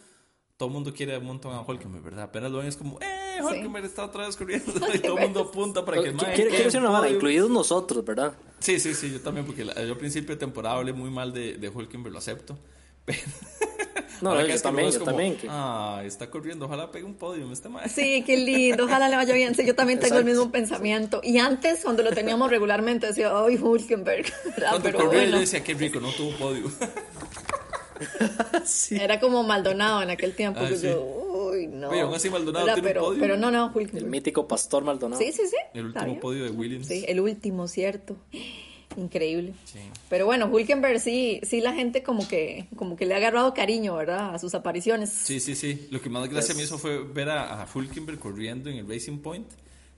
todo 0.57 0.69
el 0.69 0.73
mundo 0.73 0.95
quiere 0.95 1.19
un 1.19 1.25
montón 1.25 1.53
a 1.53 1.61
Holkenberg, 1.63 2.05
¿verdad? 2.05 2.25
Apenas 2.25 2.51
lo 2.51 2.59
ven 2.59 2.69
es 2.69 2.77
como, 2.77 2.99
¡eh! 3.01 3.41
Holkenberg 3.43 3.87
está 3.87 4.05
otra 4.05 4.27
vez 4.27 4.37
corriendo. 4.37 4.73
y 4.95 4.99
todo 4.99 5.19
el 5.19 5.25
mundo 5.25 5.41
apunta 5.41 5.85
para 5.85 6.03
que 6.03 6.13
más. 6.13 6.25
Quiero, 6.35 6.51
decir 6.53 6.81
una 6.81 6.91
mala, 6.91 7.09
incluidos 7.09 7.51
nosotros, 7.51 8.05
¿verdad? 8.05 8.35
Sí, 8.61 8.79
sí, 8.79 8.95
sí, 8.95 9.13
yo 9.13 9.21
también, 9.21 9.47
porque 9.47 9.65
yo 9.65 9.73
al 9.73 9.97
principio 9.97 10.35
de 10.35 10.39
temporada 10.39 10.77
hablé 10.77 10.93
muy 10.93 11.11
mal 11.11 11.33
de, 11.33 11.59
de 11.59 11.69
Holkenberg, 11.69 12.13
lo 12.13 12.19
acepto. 12.19 12.57
no, 14.23 14.41
yo 14.47 14.61
también, 14.63 14.91
yo 14.93 15.03
también. 15.03 15.37
Ah, 15.49 16.03
está 16.05 16.31
corriendo, 16.31 16.67
ojalá 16.67 16.91
pegue 16.91 17.05
un 17.05 17.15
podio 17.15 17.51
este 17.53 17.69
Sí, 17.89 18.23
qué 18.25 18.37
lindo, 18.37 18.85
ojalá 18.85 19.09
le 19.09 19.17
vaya 19.17 19.35
bien. 19.35 19.55
Sí, 19.57 19.67
yo 19.67 19.75
también 19.75 19.99
tengo 19.99 20.19
el 20.19 20.25
mismo 20.25 20.51
pensamiento. 20.53 21.21
Y 21.23 21.39
antes, 21.39 21.81
cuando 21.83 22.05
lo 22.05 22.13
teníamos 22.13 22.49
regularmente, 22.49 23.09
decía, 23.09 23.33
ay, 23.35 23.57
Hulkenberg. 23.57 24.27
Cuando 24.57 24.83
Pero 24.83 24.99
corría, 24.99 25.27
yo 25.27 25.41
decía, 25.41 25.65
qué 25.65 25.75
rico, 25.75 26.01
no 26.01 26.11
tuvo 26.13 26.31
podio. 26.37 26.71
sí. 28.65 28.97
Era 28.97 29.21
como 29.21 29.43
Maldonado 29.43 30.03
en 30.03 30.11
aquel 30.11 30.35
tiempo. 30.35 30.61
Ah, 30.63 30.71
yo, 30.71 31.03
uy, 31.03 31.67
no. 31.67 31.91
Oye, 31.91 32.01
aún 32.01 32.15
así 32.15 32.31
Maldonado 32.31 32.67
tiene 32.67 32.83
pero, 32.83 33.03
un 33.03 33.07
podio. 33.09 33.21
Pero 33.21 33.37
no, 33.37 33.51
no, 33.51 33.67
Hulkenberg. 33.67 34.05
El 34.05 34.11
mítico 34.11 34.49
pastor 34.49 34.85
Maldonado. 34.85 35.21
Sí, 35.21 35.33
sí, 35.33 35.43
sí. 35.47 35.57
El 35.73 35.87
último 35.87 36.21
podio 36.21 36.45
de 36.45 36.51
Williams. 36.51 36.87
Sí, 36.87 37.05
el 37.07 37.21
último, 37.21 37.69
cierto. 37.69 38.17
Increíble. 38.97 39.55
Pero 40.09 40.27
bueno, 40.27 40.47
Hulkenberg 40.47 41.01
sí, 41.01 41.41
sí 41.43 41.61
la 41.61 41.73
gente 41.73 42.03
como 42.03 42.27
que, 42.29 42.69
como 42.77 42.97
que 42.97 43.07
le 43.07 43.15
ha 43.15 43.17
agarrado 43.17 43.53
cariño, 43.55 43.97
¿verdad? 43.97 44.35
A 44.35 44.39
sus 44.39 44.55
apariciones. 44.55 45.11
Sí, 45.11 45.41
sí, 45.41 45.55
sí. 45.55 45.89
Lo 45.91 46.01
que 46.01 46.11
más 46.11 46.29
gracia 46.29 46.55
me 46.55 46.63
hizo 46.63 46.79
fue 46.79 47.03
ver 47.03 47.31
a, 47.31 47.63
a, 47.63 47.69
Hulkenberg 47.73 48.19
corriendo 48.19 48.71
en 48.71 48.77
el 48.77 48.89
Racing 48.89 49.19
Point 49.19 49.49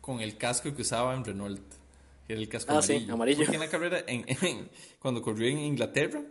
con 0.01 0.21
el 0.21 0.37
casco 0.37 0.75
que 0.75 0.83
usaba 0.83 1.15
en 1.15 1.25
Renault. 1.25 1.61
Que 2.27 2.33
era 2.33 2.43
el 2.43 2.49
casco 2.49 2.73
ah, 2.73 2.79
amarillo. 2.79 3.07
Sí, 3.07 3.11
amarillo. 3.11 3.39
Porque 3.39 3.55
en 3.55 3.61
la 3.61 3.69
carrera, 3.69 4.05
cuando 4.99 5.23
corrió 5.23 5.49
en 5.49 5.59
Inglaterra, 5.59 6.23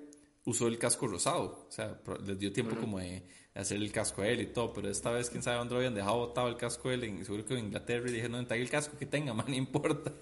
usó 0.46 0.68
el 0.68 0.78
casco 0.78 1.08
rosado. 1.08 1.66
O 1.68 1.72
sea, 1.72 2.00
les 2.26 2.40
dio 2.40 2.54
tiempo 2.54 2.76
como 2.76 3.00
de 3.00 3.24
hacer 3.56 3.78
el 3.78 3.92
casco 3.92 4.22
a 4.22 4.28
él 4.28 4.42
y 4.42 4.48
todo, 4.48 4.74
pero 4.74 4.90
esta 4.90 5.12
vez 5.12 5.30
quién 5.30 5.42
sabe 5.42 5.58
dónde 5.58 5.74
lo 5.74 5.80
habían 5.80 5.96
dejado 5.96 6.18
botado 6.18 6.50
el 6.50 6.58
casco 6.58 6.90
a 6.90 6.94
él, 6.94 7.06
en, 7.06 7.24
seguro 7.24 7.46
que 7.46 7.54
en 7.54 7.66
Inglaterra, 7.66 8.10
y 8.10 8.12
dije, 8.12 8.28
no, 8.28 8.46
traiga 8.46 8.64
el 8.64 8.70
casco 8.70 8.98
que 8.98 9.06
tenga, 9.06 9.34
man, 9.36 9.46
no 9.48 9.56
importa. 9.56 10.12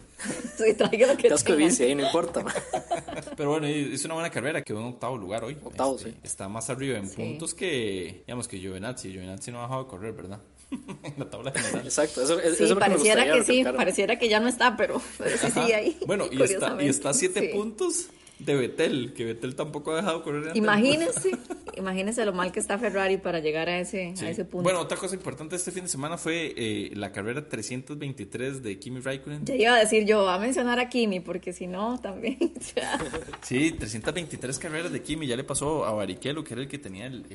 Sí, 0.57 0.73
traiga 0.75 1.07
lo 1.07 1.17
que 1.17 1.29
casco 1.29 1.53
tenga. 1.53 1.65
bici, 1.65 1.83
ahí 1.83 1.95
no 1.95 2.05
importa. 2.05 2.45
pero 3.38 3.49
bueno, 3.49 3.67
hizo 3.67 4.07
una 4.07 4.13
buena 4.13 4.29
carrera, 4.29 4.62
quedó 4.62 4.79
en 4.79 4.86
octavo 4.86 5.17
lugar 5.17 5.43
hoy. 5.43 5.57
Octavo, 5.63 5.95
este, 5.97 6.12
sí. 6.12 6.17
Está 6.23 6.47
más 6.47 6.69
arriba 6.69 6.97
en 6.97 7.09
puntos 7.09 7.53
que, 7.53 8.23
digamos, 8.25 8.47
que 8.47 8.59
Giovinazzi. 8.59 9.12
Giovinazzi 9.12 9.51
no 9.51 9.59
ha 9.59 9.63
dejado 9.63 9.83
de 9.83 9.89
correr, 9.89 10.13
¿verdad? 10.13 10.39
en 10.71 11.13
la 11.17 11.29
tabla 11.29 11.51
general. 11.51 11.86
Exacto, 11.86 12.21
eso, 12.21 12.39
sí, 12.39 12.63
eso 12.63 12.79
pareciera 12.79 13.31
que 13.31 13.43
sí, 13.43 13.63
pareciera 13.63 14.17
que 14.17 14.29
ya 14.29 14.39
no 14.39 14.47
está, 14.47 14.75
pero, 14.77 15.01
pero 15.17 15.38
sí 15.38 15.51
sigue 15.51 15.75
ahí. 15.75 15.97
Bueno, 16.05 16.25
y 16.31 16.41
está, 16.41 16.77
y 16.81 16.88
está 16.88 17.09
a 17.09 17.13
siete 17.13 17.49
puntos 17.53 18.09
de 18.45 18.56
Betel, 18.56 19.13
que 19.13 19.25
Betel 19.25 19.56
tampoco 19.56 19.91
ha 19.91 19.97
dejado 19.97 20.23
correr. 20.23 20.56
Imagínense, 20.56 21.32
imagínense 21.77 22.25
lo 22.25 22.34
mal 22.34 22.51
que 22.51 22.60
está 22.60 22.77
Ferrari 22.77 23.17
para 23.17 23.39
llegar 23.39 23.69
a 23.69 23.79
ese, 23.79 24.13
a 24.21 24.29
ese 24.29 24.45
punto. 24.45 24.63
Bueno, 24.63 24.79
otra 24.79 24.97
cosa 24.97 25.15
importante 25.15 25.56
este 25.56 25.71
fin 25.71 25.84
de 25.84 25.89
semana 25.89 26.17
fue 26.17 26.53
eh, 26.56 26.91
la 26.95 27.12
carrera 27.12 27.47
323 27.47 28.63
de 28.63 28.79
Kimi 28.79 28.99
Raikkonen. 28.99 29.45
Ya 29.45 29.56
iba 29.56 29.75
a 29.75 29.79
decir 29.79 30.06
yo, 30.06 30.27
a 30.29 30.39
mencionar 30.39 30.79
a 30.79 30.89
Kimi, 30.89 31.19
porque 31.19 31.53
si 31.53 31.67
no, 31.67 31.99
también. 31.99 32.38
sí, 33.41 33.71
323 33.71 34.60
carreras 34.60 34.91
de 34.91 35.01
Kimi, 35.01 35.27
ya 35.27 35.36
le 35.36 35.43
pasó 35.43 35.86
a 35.86 35.93
Barrichello, 35.93 36.43
que 36.43 36.53
era 36.53 36.63
el 36.63 36.67
que 36.67 36.79
tenía 36.79 37.06
el, 37.08 37.25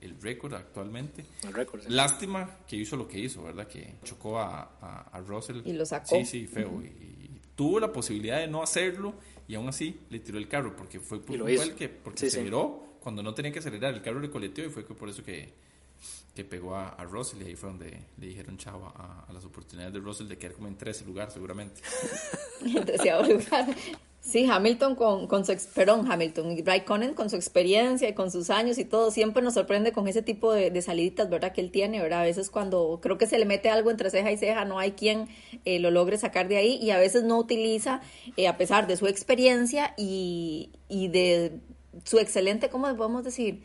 el, 0.00 0.16
récord 0.20 0.54
actualmente. 0.54 1.24
El 1.44 1.54
récord. 1.54 1.82
Lástima 1.86 2.56
que 2.66 2.74
hizo 2.76 2.96
lo 2.96 3.06
que 3.06 3.20
hizo, 3.20 3.44
¿verdad? 3.44 3.68
Que 3.68 3.94
chocó 4.02 4.38
a, 4.38 5.08
a, 5.12 5.20
Russell. 5.20 5.60
Y 5.64 5.72
lo 5.72 5.86
sacó. 5.86 6.16
Sí, 6.16 6.24
sí, 6.24 6.46
feo. 6.46 6.82
y 6.82 7.18
tuvo 7.54 7.80
la 7.80 7.92
posibilidad 7.92 8.38
de 8.38 8.46
no 8.46 8.62
hacerlo 8.62 9.14
y 9.48 9.54
aún 9.54 9.68
así 9.68 9.98
le 10.10 10.20
tiró 10.20 10.38
el 10.38 10.46
carro 10.46 10.76
porque 10.76 11.00
fue, 11.00 11.20
por, 11.20 11.50
el 11.50 11.74
que 11.74 11.88
porque 11.88 12.20
se 12.20 12.26
aceleró 12.26 12.98
cuando 13.00 13.22
no 13.22 13.34
tenía 13.34 13.50
que 13.50 13.58
acelerar 13.58 13.94
el 13.94 14.02
carro 14.02 14.20
le 14.20 14.30
coleteó 14.30 14.66
y 14.66 14.68
fue 14.68 14.84
por 14.84 15.08
eso 15.08 15.24
que, 15.24 15.48
que 16.34 16.44
pegó 16.44 16.76
a, 16.76 16.90
a, 16.90 17.04
Russell 17.04 17.40
y 17.42 17.46
ahí 17.46 17.56
fue 17.56 17.70
donde 17.70 17.98
le 18.18 18.26
dijeron 18.26 18.58
chavo 18.58 18.92
a, 18.94 19.24
a 19.26 19.32
las 19.32 19.44
oportunidades 19.44 19.94
de 19.94 20.00
Russell 20.00 20.28
de 20.28 20.36
quedar 20.36 20.54
como 20.54 20.68
en 20.68 20.76
13 20.76 21.06
lugar 21.06 21.30
seguramente. 21.30 21.80
En 22.60 22.74
lugar 22.74 23.66
Sí, 24.20 24.46
Hamilton 24.50 24.94
con, 24.94 25.26
con 25.26 25.46
su, 25.46 25.56
perdón, 25.74 26.10
Hamilton 26.10 26.52
y 26.52 26.80
con 27.14 27.30
su 27.30 27.36
experiencia 27.36 28.08
y 28.08 28.14
con 28.14 28.30
sus 28.30 28.50
años 28.50 28.76
y 28.76 28.84
todo, 28.84 29.10
siempre 29.10 29.42
nos 29.42 29.54
sorprende 29.54 29.92
con 29.92 30.06
ese 30.06 30.22
tipo 30.22 30.52
de, 30.52 30.70
de, 30.70 30.82
saliditas, 30.82 31.30
¿verdad? 31.30 31.52
Que 31.52 31.62
él 31.62 31.70
tiene, 31.70 32.02
¿verdad? 32.02 32.20
A 32.20 32.24
veces 32.24 32.50
cuando 32.50 32.98
creo 33.00 33.16
que 33.16 33.26
se 33.26 33.38
le 33.38 33.46
mete 33.46 33.70
algo 33.70 33.90
entre 33.90 34.10
ceja 34.10 34.30
y 34.30 34.36
ceja, 34.36 34.64
no 34.64 34.78
hay 34.78 34.92
quien 34.92 35.28
eh, 35.64 35.78
lo 35.78 35.90
logre 35.90 36.18
sacar 36.18 36.48
de 36.48 36.56
ahí 36.58 36.78
y 36.82 36.90
a 36.90 36.98
veces 36.98 37.22
no 37.24 37.38
utiliza, 37.38 38.02
eh, 38.36 38.48
a 38.48 38.58
pesar 38.58 38.86
de 38.86 38.96
su 38.96 39.06
experiencia 39.06 39.94
y, 39.96 40.72
y 40.88 41.08
de 41.08 41.60
su 42.04 42.18
excelente, 42.18 42.68
¿cómo 42.68 42.94
podemos 42.96 43.24
decir? 43.24 43.62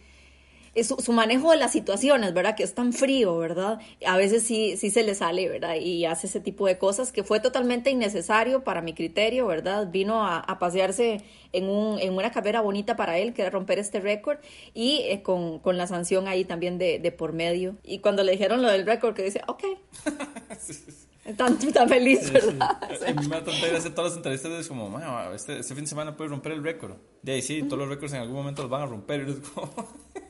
Su, 0.81 0.95
su, 0.97 1.11
manejo 1.13 1.51
de 1.51 1.57
las 1.57 1.71
situaciones, 1.71 2.33
¿verdad? 2.33 2.55
Que 2.55 2.63
es 2.63 2.73
tan 2.73 2.93
frío, 2.93 3.37
¿verdad? 3.37 3.79
A 4.05 4.17
veces 4.17 4.43
sí, 4.43 4.75
sí 4.77 4.89
se 4.89 5.03
le 5.03 5.13
sale, 5.13 5.47
¿verdad? 5.47 5.75
Y 5.75 6.05
hace 6.05 6.27
ese 6.27 6.39
tipo 6.39 6.65
de 6.65 6.79
cosas 6.79 7.11
que 7.11 7.23
fue 7.23 7.39
totalmente 7.39 7.91
innecesario 7.91 8.63
para 8.63 8.81
mi 8.81 8.93
criterio, 8.93 9.45
¿verdad? 9.45 9.91
Vino 9.91 10.25
a, 10.25 10.39
a 10.39 10.57
pasearse 10.57 11.21
en, 11.51 11.65
un, 11.69 11.99
en 11.99 12.13
una 12.13 12.31
carrera 12.31 12.61
bonita 12.61 12.95
para 12.95 13.17
él, 13.19 13.33
que 13.33 13.43
era 13.43 13.51
romper 13.51 13.77
este 13.77 13.99
récord, 13.99 14.39
y 14.73 15.01
eh, 15.03 15.21
con, 15.21 15.59
con, 15.59 15.77
la 15.77 15.87
sanción 15.87 16.27
ahí 16.27 16.43
también 16.43 16.77
de, 16.77 16.99
de, 16.99 17.11
por 17.11 17.33
medio. 17.33 17.75
Y 17.83 17.99
cuando 17.99 18.23
le 18.23 18.31
dijeron 18.31 18.61
lo 18.61 18.69
del 18.69 18.85
récord, 18.85 19.13
que 19.13 19.23
dice, 19.23 19.41
ok. 19.47 19.63
Tan, 21.37 21.57
tan 21.57 21.87
feliz, 21.87 22.33
¿verdad? 22.33 22.77
Sí. 22.99 23.05
A 23.07 23.13
mí 23.13 23.27
me 23.27 23.35
da 23.37 23.43
todas 23.45 24.09
las 24.09 24.17
entrevistas 24.17 24.51
es 24.51 24.67
como, 24.67 24.99
este, 25.33 25.57
este 25.57 25.73
fin 25.73 25.85
de 25.85 25.89
semana 25.89 26.17
puede 26.17 26.29
romper 26.29 26.51
el 26.51 26.61
récord. 26.61 26.95
De 27.21 27.31
ahí 27.31 27.41
sí, 27.41 27.63
todos 27.63 27.79
los 27.79 27.87
récords 27.87 28.13
en 28.13 28.19
algún 28.19 28.35
momento 28.35 28.61
los 28.61 28.69
van 28.69 28.81
a 28.81 28.85
romper. 28.87 29.25
Y 29.25 29.31
es 29.31 29.39
como... 29.49 29.71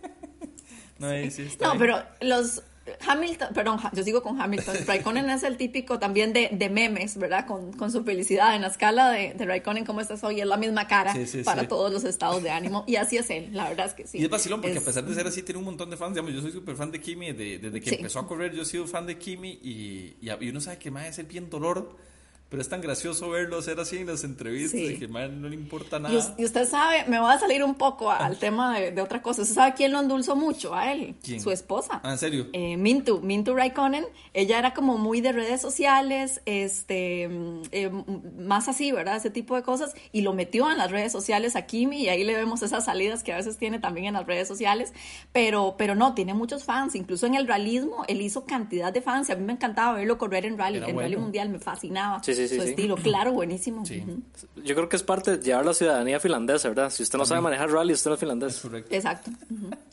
No, 1.62 1.78
pero 1.78 2.02
los 2.22 2.64
Hamilton, 3.08 3.54
perdón, 3.54 3.80
yo 3.94 4.04
sigo 4.04 4.22
con 4.22 4.40
Hamilton. 4.42 4.76
Raikkonen 4.88 5.30
es 5.30 5.44
el 5.44 5.56
típico 5.56 6.00
también 6.00 6.34
de, 6.34 6.50
de 6.52 6.70
memes, 6.70 7.18
¿verdad? 7.18 7.48
Con, 7.48 7.72
con, 7.74 7.92
su 7.92 8.04
felicidad. 8.04 8.56
En 8.56 8.62
la 8.62 8.68
escala 8.68 9.10
de, 9.12 9.34
de 9.34 9.46
Raikkonen, 9.46 9.86
¿cómo 9.86 10.02
estás 10.02 10.24
hoy? 10.24 10.42
Es 10.42 10.48
la 10.48 10.58
misma 10.58 10.88
cara 10.88 11.14
para 11.46 11.68
todos 11.68 11.94
los 11.94 12.04
estados 12.04 12.44
de 12.44 12.50
ánimo. 12.50 12.84
Y 12.86 12.98
así 12.98 13.18
es 13.18 13.30
él, 13.30 13.50
la 13.54 13.70
verdad 13.70 13.88
es 13.88 13.94
que 13.94 14.06
sí. 14.06 14.18
Y 14.20 14.24
es 14.24 14.30
vacilón 14.30 14.62
porque 14.62 14.78
a 14.78 14.82
pesar 14.82 15.06
de 15.06 15.14
ser 15.16 15.26
así, 15.26 15.44
tiene 15.44 15.60
un 15.60 15.66
montón 15.66 15.90
de 15.90 15.98
fans. 15.98 16.14
Digamos, 16.14 16.34
yo 16.34 16.42
soy 16.42 16.52
súper 16.52 16.76
fan 16.76 16.92
de 16.92 17.00
Kimi. 17.00 17.32
desde 17.32 17.80
que 17.80 17.96
empezó 17.96 18.20
a 18.20 18.28
correr, 18.28 18.54
yo 18.54 18.64
he 18.64 18.66
sido 18.66 18.86
fan 18.86 19.08
de 19.08 19.18
Kimi. 19.18 19.60
Y, 19.64 20.18
y, 20.22 20.50
uno 20.50 20.60
sabe 20.60 20.78
que 20.78 20.92
más 20.92 21.06
es 21.08 21.20
el 21.20 21.26
bien 21.26 21.50
dolor 21.50 21.96
pero 22.54 22.62
es 22.62 22.70
tan 22.70 22.82
gracioso 22.82 23.32
verlo 23.32 23.58
hacer 23.58 23.80
así 23.80 23.98
en 23.98 24.06
las 24.06 24.24
entrevistas 24.24 24.80
y 24.80 25.00
que 25.00 25.08
man, 25.08 25.42
no 25.42 25.50
le 25.50 25.56
importa 25.56 25.98
nada. 25.98 26.14
Y, 26.38 26.46
usted 26.46 26.70
sabe, 26.70 27.04
me 27.08 27.20
voy 27.20 27.34
a 27.34 27.40
salir 27.40 27.64
un 27.64 27.74
poco 27.74 28.12
al 28.12 28.38
tema 28.38 28.78
de, 28.78 28.92
de, 28.92 29.02
otra 29.02 29.24
cosa. 29.24 29.42
¿Usted 29.42 29.56
sabe 29.56 29.74
quién 29.74 29.92
lo 29.92 30.00
endulzó 30.00 30.36
mucho? 30.36 30.76
A 30.76 30.92
él. 30.92 31.16
Su 31.42 31.50
esposa. 31.50 32.00
Ah, 32.04 32.12
¿en 32.12 32.20
serio? 32.20 32.50
Eh, 32.54 32.78
Mintu, 32.78 33.22
Mintu 33.22 33.56
Raikkonen. 33.56 34.06
Ella 34.36 34.60
era 34.60 34.76
como 34.76 35.00
muy 35.00 35.20
de 35.20 35.32
redes 35.32 35.62
sociales, 35.62 36.44
este, 36.46 37.24
eh, 37.72 37.90
más 38.38 38.68
así, 38.68 38.92
¿verdad? 38.92 39.16
Ese 39.16 39.32
tipo 39.32 39.56
de 39.56 39.64
cosas. 39.64 39.96
Y 40.12 40.22
lo 40.22 40.34
metió 40.34 40.70
en 40.70 40.78
las 40.78 40.92
redes 40.92 41.12
sociales 41.12 41.56
a 41.56 41.64
Kimi 41.66 42.04
y 42.04 42.10
ahí 42.10 42.24
le 42.24 42.36
vemos 42.36 42.62
esas 42.62 42.86
salidas 42.86 43.24
que 43.24 43.34
a 43.34 43.38
veces 43.38 43.58
tiene 43.58 43.80
también 43.80 44.06
en 44.06 44.14
las 44.14 44.28
redes 44.28 44.48
sociales. 44.48 44.94
Pero, 45.32 45.74
pero 45.76 45.96
no, 45.96 46.14
tiene 46.14 46.36
muchos 46.36 46.66
fans. 46.66 46.94
Incluso 46.94 47.26
en 47.26 47.34
el 47.34 47.48
realismo, 47.48 48.06
él 48.08 48.22
hizo 48.22 48.46
cantidad 48.46 48.94
de 48.94 49.02
fans. 49.02 49.30
Y 49.30 49.32
a 49.32 49.38
mí 49.38 49.44
me 49.44 49.54
encantaba 49.54 49.94
verlo 49.94 50.20
correr 50.20 50.46
en 50.46 50.56
rally, 50.56 50.78
en 50.78 51.00
rally 51.00 51.18
mundial. 51.18 51.50
Me 51.50 51.58
fascinaba. 51.58 52.22
Sí, 52.22 52.36
sí 52.36 52.43
sí, 52.48 52.56
sí, 52.56 52.56
su 52.56 52.64
sí. 52.64 52.70
estilo. 52.70 52.96
Claro, 52.96 53.32
buenísimo. 53.34 53.86
Sí. 53.86 54.04
Yo 54.64 54.76
creo 54.76 54.90
que 54.90 54.96
es 54.96 55.04
parte 55.04 55.38
de 55.38 55.44
llevar 55.44 55.66
la 55.66 55.74
ciudadanía 55.74 56.20
finlandesa, 56.20 56.70
¿verdad? 56.70 56.90
Si 56.90 57.04
usted 57.04 57.18
no 57.18 57.26
sabe 57.26 57.42
manejar 57.42 57.72
rally, 57.72 57.94
usted 57.94 58.10
no 58.10 58.14
es 58.16 58.20
finlandés. 58.20 58.60
Correcto. 58.60 58.96
Exacto, 58.96 59.32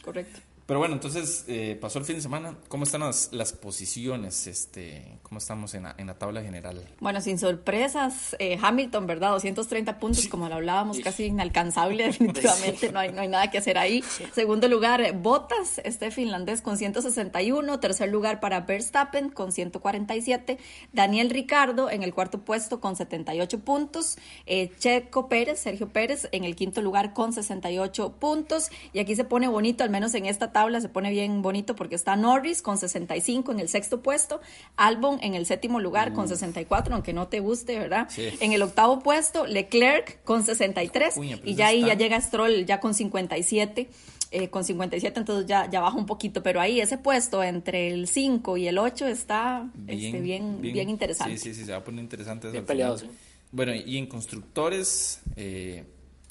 correcto. 0.05 0.40
Pero 0.71 0.79
bueno, 0.79 0.95
entonces 0.95 1.45
eh, 1.49 1.77
pasó 1.81 1.99
el 1.99 2.05
fin 2.05 2.14
de 2.14 2.23
semana. 2.23 2.55
¿Cómo 2.68 2.85
están 2.85 3.01
las, 3.01 3.33
las 3.33 3.53
posiciones? 3.53 4.47
Este, 4.47 5.18
¿Cómo 5.25 5.39
estamos 5.39 5.75
en 5.75 5.83
la, 5.83 5.97
en 5.99 6.07
la 6.07 6.16
tabla 6.16 6.43
general? 6.43 6.87
Bueno, 7.01 7.21
sin 7.21 7.41
sorpresas, 7.41 8.37
eh, 8.39 8.57
Hamilton, 8.62 9.05
¿verdad? 9.09 9.31
230 9.31 9.99
puntos, 9.99 10.29
como 10.29 10.49
lo 10.49 10.55
hablábamos, 10.55 11.01
casi 11.01 11.25
inalcanzable 11.25 12.05
definitivamente, 12.07 12.93
no 12.93 13.01
hay, 13.01 13.11
no 13.11 13.21
hay 13.21 13.27
nada 13.27 13.51
que 13.51 13.59
hacer 13.59 13.79
ahí. 13.79 14.05
Segundo 14.33 14.68
lugar, 14.68 15.12
Bottas, 15.16 15.81
este 15.83 16.12
finlandés 16.12 16.62
con 16.62 16.77
161. 16.79 17.81
Tercer 17.81 18.09
lugar 18.09 18.39
para 18.39 18.61
Verstappen 18.61 19.31
con 19.31 19.51
147. 19.51 20.57
Daniel 20.93 21.31
Ricardo 21.31 21.91
en 21.91 22.05
el 22.05 22.14
cuarto 22.14 22.43
puesto 22.43 22.81
con 22.81 22.95
78 22.95 23.59
puntos. 23.59 24.18
Eh, 24.47 24.71
Checo 24.79 25.29
Pérez, 25.29 25.59
Sergio 25.59 25.89
Pérez 25.89 26.29
en 26.31 26.45
el 26.45 26.55
quinto 26.55 26.81
lugar 26.81 27.12
con 27.12 27.33
68 27.33 28.12
puntos. 28.21 28.71
Y 28.93 29.01
aquí 29.01 29.16
se 29.16 29.25
pone 29.25 29.49
bonito, 29.49 29.83
al 29.83 29.91
menos 29.91 30.14
en 30.14 30.27
esta 30.27 30.53
tabla 30.53 30.60
se 30.81 30.89
pone 30.89 31.11
bien 31.11 31.43
bonito 31.43 31.75
porque 31.75 31.95
está 31.95 32.17
Norris 32.17 32.61
con 32.63 32.77
65 32.79 33.53
en 33.53 33.61
el 33.61 33.69
sexto 33.69 34.03
puesto. 34.03 34.41
Albon 34.77 35.19
en 35.23 35.35
el 35.35 35.47
séptimo 35.47 35.81
lugar 35.81 36.13
con 36.13 36.29
64, 36.29 36.95
aunque 36.95 37.13
no 37.13 37.29
te 37.29 37.41
guste, 37.41 37.79
¿verdad? 37.79 38.09
Sí. 38.11 38.29
En 38.41 38.53
el 38.53 38.63
octavo 38.63 39.01
puesto, 39.01 39.47
Leclerc 39.47 40.23
con 40.25 40.45
63 40.45 41.17
Uy, 41.17 41.29
pero 41.37 41.43
y 41.51 41.55
ya 41.55 41.69
ahí 41.69 41.79
está- 41.81 41.95
ya 41.95 41.99
llega 41.99 42.21
Stroll 42.21 42.67
ya 42.67 42.81
con 42.81 42.95
57. 42.95 43.89
eh, 44.33 44.49
con 44.49 44.63
57, 44.63 45.19
entonces 45.19 45.47
ya, 45.49 45.69
ya 45.69 45.81
baja 45.81 45.97
un 45.97 46.07
poquito, 46.07 46.41
pero 46.41 46.61
ahí 46.61 46.81
ese 46.81 46.99
puesto 46.99 47.43
entre 47.43 47.89
el 47.91 48.07
5 48.07 48.57
y 48.57 48.69
el 48.69 48.79
8 48.79 49.09
está 49.09 49.69
este, 49.89 50.21
bien, 50.21 50.61
bien, 50.63 50.89
interesante. 50.89 51.37
Sí, 51.37 51.49
sí, 51.53 51.55
sí, 51.59 51.65
se 51.65 51.73
va 51.73 51.79
a 51.79 51.85
poner 51.85 52.01
interesante. 52.05 52.47
eso 52.47 52.53
Bien 52.53 52.65
peleado, 52.65 52.97
sí. 52.97 53.07
Bueno, 53.51 53.75
y 53.75 53.99
en 53.99 54.07
constructores, 54.07 55.21
eh, 55.35 55.85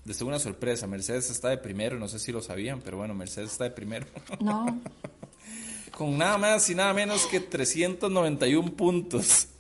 les 0.10 0.18
tengo 0.18 0.30
una 0.30 0.40
sorpresa. 0.40 0.88
Mercedes 0.88 1.30
está 1.30 1.50
de 1.50 1.58
primero, 1.60 2.00
no 2.00 2.08
sé 2.08 2.18
si 2.20 2.32
lo 2.32 2.42
sabían, 2.42 2.82
pero 2.82 2.98
bueno, 2.98 3.14
Mercedes 3.14 3.52
está 3.52 3.64
de 3.66 3.72
primero. 3.72 4.08
No, 4.42 4.66
Con 5.98 6.18
nada 6.18 6.38
más 6.38 6.68
y 6.70 6.76
nada 6.76 6.94
menos 6.94 7.26
que 7.28 7.40
391 7.40 8.72
puntos. 8.74 9.48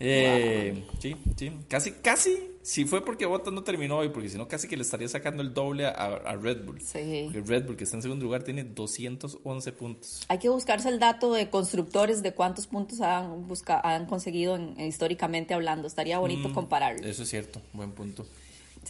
Eh, 0.00 0.84
Sí, 1.00 1.16
sí, 1.36 1.52
casi, 1.68 1.92
casi, 1.92 2.36
si 2.62 2.84
fue 2.84 3.02
porque 3.04 3.26
Bottas 3.26 3.54
no 3.54 3.62
terminó 3.62 3.98
hoy, 3.98 4.08
porque 4.08 4.28
si 4.28 4.36
no, 4.36 4.48
casi 4.48 4.66
que 4.68 4.76
le 4.76 4.82
estaría 4.82 5.08
sacando 5.08 5.40
el 5.42 5.54
doble 5.54 5.86
a, 5.86 5.90
a 5.92 6.36
Red 6.36 6.64
Bull. 6.64 6.80
Sí. 6.82 7.22
Porque 7.32 7.40
Red 7.48 7.64
Bull, 7.66 7.76
que 7.76 7.84
está 7.84 7.96
en 7.96 8.02
segundo 8.02 8.24
lugar, 8.24 8.42
tiene 8.42 8.64
211 8.64 9.72
puntos. 9.72 10.24
hay 10.28 10.38
que 10.38 10.48
buscarse 10.48 10.88
el 10.88 10.98
dato 10.98 11.32
de 11.32 11.48
constructores 11.48 12.22
de 12.22 12.34
cuántos 12.34 12.66
puntos 12.66 13.00
han, 13.00 13.46
busca, 13.46 13.80
han 13.82 14.06
conseguido 14.06 14.56
en- 14.56 14.78
históricamente 14.80 15.54
hablando. 15.54 15.86
Estaría 15.86 16.18
bonito 16.18 16.52
compararlo. 16.52 17.06
Eso 17.06 17.22
es 17.22 17.28
cierto, 17.30 17.62
buen 17.72 17.92
punto. 17.92 18.26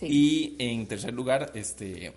Y 0.07 0.57
en 0.59 0.86
tercer 0.86 1.12
lugar, 1.14 1.51
este, 1.55 2.12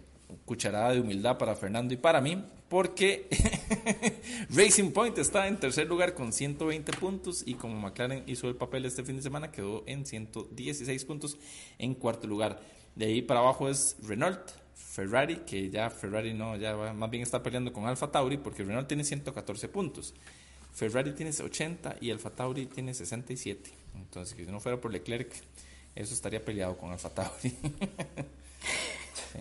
cucharada 0.45 0.93
de 0.93 1.01
humildad 1.01 1.38
para 1.38 1.55
Fernando 1.55 1.93
y 1.93 1.97
para 1.97 2.21
mí, 2.21 2.43
porque 2.69 3.28
Racing 4.49 4.91
Point 4.91 5.17
está 5.17 5.47
en 5.47 5.57
tercer 5.57 5.88
lugar 5.88 6.13
con 6.13 6.34
120 6.34 6.91
puntos 6.93 7.43
y 7.45 7.53
como 7.55 7.80
McLaren 7.80 8.23
hizo 8.28 8.47
el 8.49 8.55
papel 8.55 8.86
este 8.86 9.03
fin 9.03 9.15
de 9.17 9.21
semana, 9.21 9.51
quedó 9.51 9.84
en 9.88 10.05
116 10.05 11.05
puntos 11.05 11.38
en 11.78 11.93
cuarto 11.93 12.28
lugar. 12.28 12.59
De 12.95 13.05
ahí 13.05 13.21
para 13.21 13.39
abajo 13.41 13.69
es 13.69 13.95
Renault, 14.03 14.39
Ferrari, 14.75 15.38
que 15.45 15.69
ya 15.69 15.89
Ferrari 15.89 16.34
no, 16.34 16.55
ya 16.57 16.75
va- 16.75 16.93
más 16.93 17.09
bien 17.09 17.23
está 17.23 17.41
peleando 17.43 17.71
con 17.71 17.86
Alfa 17.86 18.11
Tauri 18.11 18.38
porque 18.38 18.63
Renault 18.63 18.88
tiene 18.88 19.03
114 19.03 19.69
puntos. 19.69 20.13
Ferrari 20.73 21.13
tiene 21.13 21.32
80 21.32 21.97
y 22.01 22.11
Alfa 22.11 22.30
Tauri 22.32 22.65
tiene 22.65 22.93
67. 22.93 23.71
Entonces, 23.95 24.36
que 24.36 24.45
si 24.45 24.51
no 24.51 24.59
fuera 24.59 24.80
por 24.80 24.91
Leclerc, 24.91 25.32
eso 25.98 26.14
estaría 26.14 26.43
peleado 26.43 26.78
con 26.78 26.91
Alfa 26.91 27.10
Tauri. 27.10 27.56
Sí. 29.32 29.39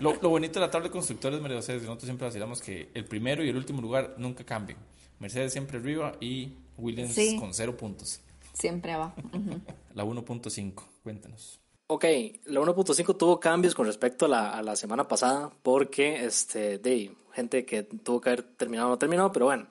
Lo, 0.00 0.14
lo 0.20 0.28
bonito 0.30 0.54
de 0.54 0.66
la 0.66 0.70
tabla 0.70 0.88
de 0.88 0.92
constructores, 0.92 1.40
María 1.40 1.56
José, 1.56 1.74
es 1.76 1.80
que 1.82 1.86
nosotros 1.86 2.06
siempre 2.06 2.26
vacilamos 2.26 2.60
que 2.60 2.88
el 2.94 3.04
primero 3.04 3.44
y 3.44 3.48
el 3.48 3.56
último 3.56 3.80
lugar 3.82 4.14
nunca 4.18 4.44
cambian. 4.44 4.78
Mercedes 5.18 5.52
siempre 5.52 5.78
arriba 5.78 6.12
y 6.20 6.52
Williams 6.76 7.14
Sí. 7.14 7.36
con 7.38 7.52
cero 7.54 7.76
puntos. 7.76 8.20
Siempre 8.52 8.92
abajo. 8.92 9.14
Ujú. 9.32 9.60
La 9.94 10.04
1.5, 10.04 10.82
cuéntanos. 11.02 11.60
Ok, 11.88 12.04
la 12.46 12.60
1.5 12.60 13.16
tuvo 13.16 13.38
cambios 13.40 13.74
con 13.74 13.86
respecto 13.86 14.26
a 14.26 14.28
la, 14.28 14.50
a 14.50 14.62
la 14.62 14.76
semana 14.76 15.06
pasada 15.08 15.50
porque, 15.62 16.24
este, 16.24 16.78
de 16.78 17.12
gente 17.32 17.64
que 17.64 17.82
tuvo 17.84 18.20
que 18.20 18.30
haber 18.30 18.42
terminado 18.42 18.88
no 18.88 18.98
terminado, 18.98 19.32
pero 19.32 19.46
bueno. 19.46 19.66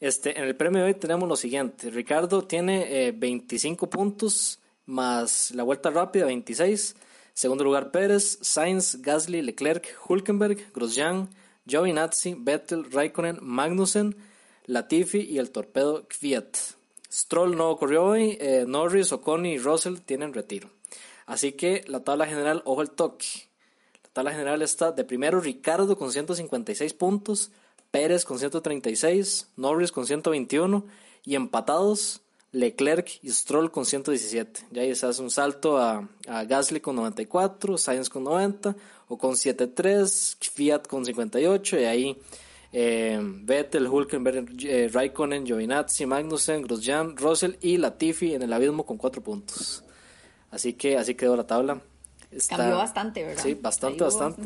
Este, 0.00 0.38
en 0.38 0.44
el 0.44 0.54
premio 0.54 0.80
de 0.82 0.86
hoy 0.88 0.94
tenemos 0.94 1.28
lo 1.28 1.36
siguiente. 1.36 1.90
Ricardo 1.90 2.42
tiene 2.42 3.08
eh, 3.08 3.12
25 3.12 3.90
puntos 3.90 4.60
más 4.88 5.52
la 5.52 5.62
vuelta 5.62 5.90
rápida, 5.90 6.24
26. 6.24 6.96
Segundo 7.34 7.62
lugar 7.62 7.92
Pérez, 7.92 8.38
Sainz, 8.40 9.00
Gasly, 9.00 9.42
Leclerc, 9.42 9.86
Hulkenberg, 10.08 10.72
Grosjean, 10.72 11.28
Giovinazzi, 11.66 12.34
Vettel, 12.36 12.90
Raikkonen, 12.90 13.38
Magnussen, 13.42 14.16
Latifi 14.66 15.20
y 15.20 15.38
el 15.38 15.50
torpedo 15.50 16.08
Kvyat. 16.08 16.56
Stroll 17.12 17.56
no 17.56 17.76
corrió 17.76 18.04
hoy, 18.04 18.36
eh, 18.40 18.64
Norris, 18.66 19.12
Ocon 19.12 19.46
y 19.46 19.58
Russell 19.58 19.98
tienen 20.04 20.34
retiro. 20.34 20.70
Así 21.26 21.52
que 21.52 21.84
la 21.86 22.02
tabla 22.02 22.26
general, 22.26 22.62
ojo 22.64 22.82
el 22.82 22.90
toque. 22.90 23.26
La 24.02 24.10
tabla 24.10 24.32
general 24.32 24.62
está 24.62 24.92
de 24.92 25.04
primero 25.04 25.40
Ricardo 25.40 25.96
con 25.96 26.10
156 26.10 26.94
puntos, 26.94 27.52
Pérez 27.90 28.24
con 28.24 28.38
136, 28.38 29.52
Norris 29.56 29.92
con 29.92 30.06
121 30.06 30.84
y 31.24 31.34
empatados 31.34 32.22
Leclerc 32.52 33.08
y 33.22 33.30
Stroll 33.30 33.70
con 33.70 33.84
117. 33.84 34.60
Ya 34.70 34.82
ahí 34.82 34.94
se 34.94 35.06
hace 35.06 35.20
un 35.22 35.30
salto 35.30 35.76
a, 35.78 36.08
a 36.26 36.44
Gasly 36.44 36.80
con 36.80 36.96
94, 36.96 37.76
Sainz 37.78 38.08
con 38.08 38.24
90, 38.24 38.74
o 39.08 39.18
con 39.18 39.36
73, 39.36 40.38
Fiat 40.40 40.86
con 40.86 41.04
58 41.04 41.80
y 41.80 41.84
ahí 41.84 42.16
eh, 42.72 43.18
Vettel, 43.22 43.86
Hulkenberg, 43.86 44.46
eh, 44.64 44.88
Raikkonen, 44.92 45.44
Giovinazzi, 45.46 46.06
Magnussen, 46.06 46.62
Grosjean, 46.62 47.16
Russell 47.16 47.52
y 47.60 47.76
Latifi 47.78 48.34
en 48.34 48.42
el 48.42 48.52
abismo 48.52 48.84
con 48.84 48.96
4 48.98 49.22
puntos. 49.22 49.84
Así 50.50 50.72
que 50.74 50.96
así 50.96 51.14
quedó 51.14 51.36
la 51.36 51.46
tabla. 51.46 51.80
Está- 52.30 52.56
Cambió 52.58 52.76
bastante, 52.76 53.24
¿verdad? 53.24 53.42
Sí, 53.42 53.54
bastante, 53.54 54.04
bastante. 54.04 54.42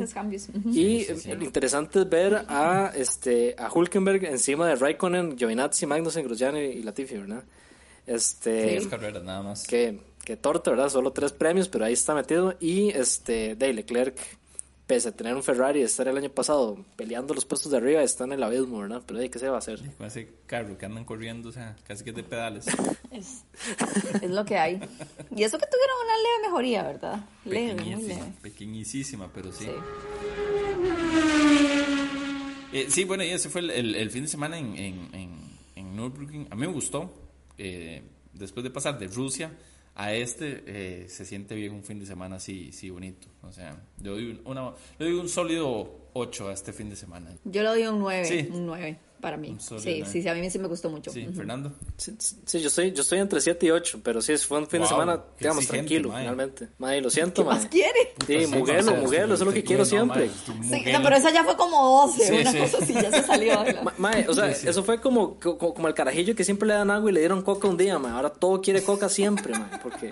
Y 0.72 1.05
lo 1.34 1.44
interesante 1.44 2.00
es 2.00 2.09
ver 2.09 2.44
a 2.48 2.92
este 2.94 3.57
a 3.59 3.72
Hulkenberg 3.72 4.24
encima 4.24 4.68
de 4.68 4.76
Raikkonen, 4.76 5.36
Giovinazzi, 5.36 5.86
Magnussen, 5.86 6.24
Grosjean 6.24 6.57
y, 6.57 6.61
y 6.61 6.82
Latifi, 6.84 7.16
¿verdad? 7.18 7.42
Este 8.07 8.80
carreras 8.90 9.22
nada 9.22 9.42
más. 9.42 9.66
que, 9.66 10.00
que 10.24 10.36
torta, 10.36 10.70
¿verdad? 10.70 10.88
Solo 10.88 11.12
tres 11.12 11.32
premios, 11.32 11.68
pero 11.68 11.84
ahí 11.84 11.92
está 11.92 12.14
metido. 12.14 12.55
Y 12.61 12.88
este 12.90 13.55
de 13.55 13.72
Leclerc, 13.72 14.18
pese 14.86 15.09
a 15.09 15.12
tener 15.12 15.34
un 15.34 15.42
Ferrari 15.42 15.80
y 15.80 15.82
estar 15.84 16.07
el 16.09 16.16
año 16.16 16.28
pasado 16.30 16.84
peleando 16.96 17.32
los 17.32 17.44
puestos 17.44 17.70
de 17.70 17.78
arriba, 17.78 18.03
está 18.03 18.24
en 18.24 18.32
el 18.32 18.42
abismo, 18.42 18.80
¿verdad? 18.80 19.03
Pero 19.07 19.20
¿de 19.20 19.30
qué 19.30 19.38
se 19.38 19.48
va 19.48 19.55
a 19.57 19.59
hacer? 19.59 19.80
Con 19.96 20.07
ese 20.07 20.28
carro 20.46 20.76
que 20.76 20.84
andan 20.86 21.05
corriendo, 21.05 21.48
o 21.48 21.53
sea, 21.53 21.76
casi 21.86 22.03
que 22.05 22.12
de 22.12 22.22
pedales. 22.24 22.66
Es, 23.12 23.44
es 24.22 24.30
lo 24.30 24.42
que 24.46 24.57
hay. 24.57 24.76
Y 25.36 25.42
eso 25.42 25.59
que 25.59 25.66
tuvieron 25.66 25.96
una 26.03 26.16
leve 26.16 26.42
mejoría, 26.44 26.82
¿verdad? 26.82 27.26
Leve, 27.44 27.74
muy 27.74 27.84
Pequeñísima, 27.84 28.14
leve. 28.24 28.32
pequeñísima, 28.40 29.30
pero 29.34 29.53
sí. 29.53 29.66
Sí. 29.66 29.70
Eh, 32.72 32.86
sí, 32.88 33.05
bueno, 33.05 33.22
y 33.22 33.28
ese 33.30 33.50
fue 33.50 33.61
el, 33.61 33.70
el- 33.70 33.94
el 33.96 34.11
fin 34.11 34.22
de 34.22 34.28
semana 34.28 34.59
en, 34.59 34.74
en, 34.76 35.14
en, 35.14 35.30
en 35.76 35.94
Nürburgring. 35.96 36.46
A 36.50 36.55
mí 36.55 36.62
me 36.62 36.72
gustó. 36.72 37.12
Eh, 37.64 38.02
después 38.32 38.64
de 38.64 38.70
pasar 38.70 38.98
de 38.98 39.06
Rusia 39.08 39.52
a 39.94 40.14
este, 40.14 40.62
eh, 40.66 41.08
se 41.08 41.24
siente 41.24 41.54
bien 41.54 41.72
un 41.72 41.82
fin 41.84 41.98
de 42.00 42.06
semana 42.06 42.36
así, 42.36 42.72
sí 42.72 42.90
bonito. 42.90 43.28
O 43.42 43.52
sea, 43.52 43.78
yo 43.98 44.12
doy 44.12 44.30
un, 44.30 44.40
una, 44.46 44.62
yo 44.98 45.04
doy 45.06 45.12
un 45.14 45.28
sólido 45.28 46.08
8 46.14 46.48
a 46.48 46.52
este 46.52 46.72
fin 46.72 46.88
de 46.90 46.96
semana. 46.96 47.30
Yo 47.44 47.62
le 47.62 47.68
doy 47.68 47.86
un 47.86 47.98
9, 48.00 48.24
Sí. 48.24 48.48
un 48.50 48.66
9 48.66 48.98
para 49.22 49.38
mí. 49.38 49.56
Sí, 49.58 50.02
sí, 50.04 50.20
sí, 50.22 50.28
a 50.28 50.34
mí 50.34 50.50
sí 50.50 50.58
me 50.58 50.68
gustó 50.68 50.90
mucho. 50.90 51.10
Sí. 51.10 51.26
Fernando. 51.34 51.72
Sí, 51.96 52.14
sí, 52.44 52.60
yo 52.60 52.68
estoy, 52.68 52.92
yo 52.92 53.00
estoy 53.00 53.20
entre 53.20 53.40
7 53.40 53.64
y 53.66 53.70
8, 53.70 54.00
pero 54.02 54.20
sí, 54.20 54.36
fue 54.36 54.58
un 54.58 54.66
fin 54.66 54.82
de 54.82 54.88
semana, 54.88 55.18
digamos, 55.38 55.66
tranquilo, 55.66 56.10
mae. 56.10 56.22
finalmente. 56.22 56.68
Madre, 56.78 57.00
lo 57.00 57.08
siento, 57.08 57.42
¿Qué 57.44 57.48
más 57.48 57.60
mae. 57.60 57.68
quiere? 57.70 58.14
Sí, 58.26 58.46
muguelo, 58.48 58.80
o 58.80 58.82
sea, 58.82 59.00
muguelo, 59.00 59.34
eso 59.34 59.44
es 59.44 59.46
lo 59.46 59.52
que 59.54 59.64
quiero 59.64 59.82
no, 59.82 59.88
siempre. 59.88 60.28
mae, 60.58 60.84
Sí, 60.84 60.92
no, 60.92 61.02
pero 61.02 61.16
esa 61.16 61.32
ya 61.32 61.44
fue 61.44 61.56
como 61.56 62.02
12, 62.08 62.26
Sí, 62.26 62.32
una 62.42 62.52
sí. 62.52 62.58
cosa 62.58 62.78
así, 62.82 62.92
ya 62.94 63.10
se 63.12 63.22
salió. 63.22 63.64
Mae, 63.96 64.26
o 64.28 64.34
sea, 64.34 64.52
Sí, 64.52 64.62
sí. 64.62 64.68
eso 64.68 64.82
fue 64.84 65.00
como, 65.00 65.38
co- 65.38 65.56
como, 65.56 65.86
el 65.88 65.94
carajillo 65.94 66.34
que 66.34 66.42
siempre 66.44 66.66
le 66.68 66.74
dan 66.74 66.90
agua 66.90 67.08
y 67.10 67.14
le 67.14 67.20
dieron 67.20 67.42
coca 67.42 67.68
un 67.68 67.76
día, 67.76 67.98
mae. 67.98 68.12
Ahora 68.12 68.30
todo 68.30 68.60
quiere 68.60 68.82
coca 68.82 69.08
siempre, 69.08 69.52
mae. 69.56 69.78
Porque, 69.82 70.10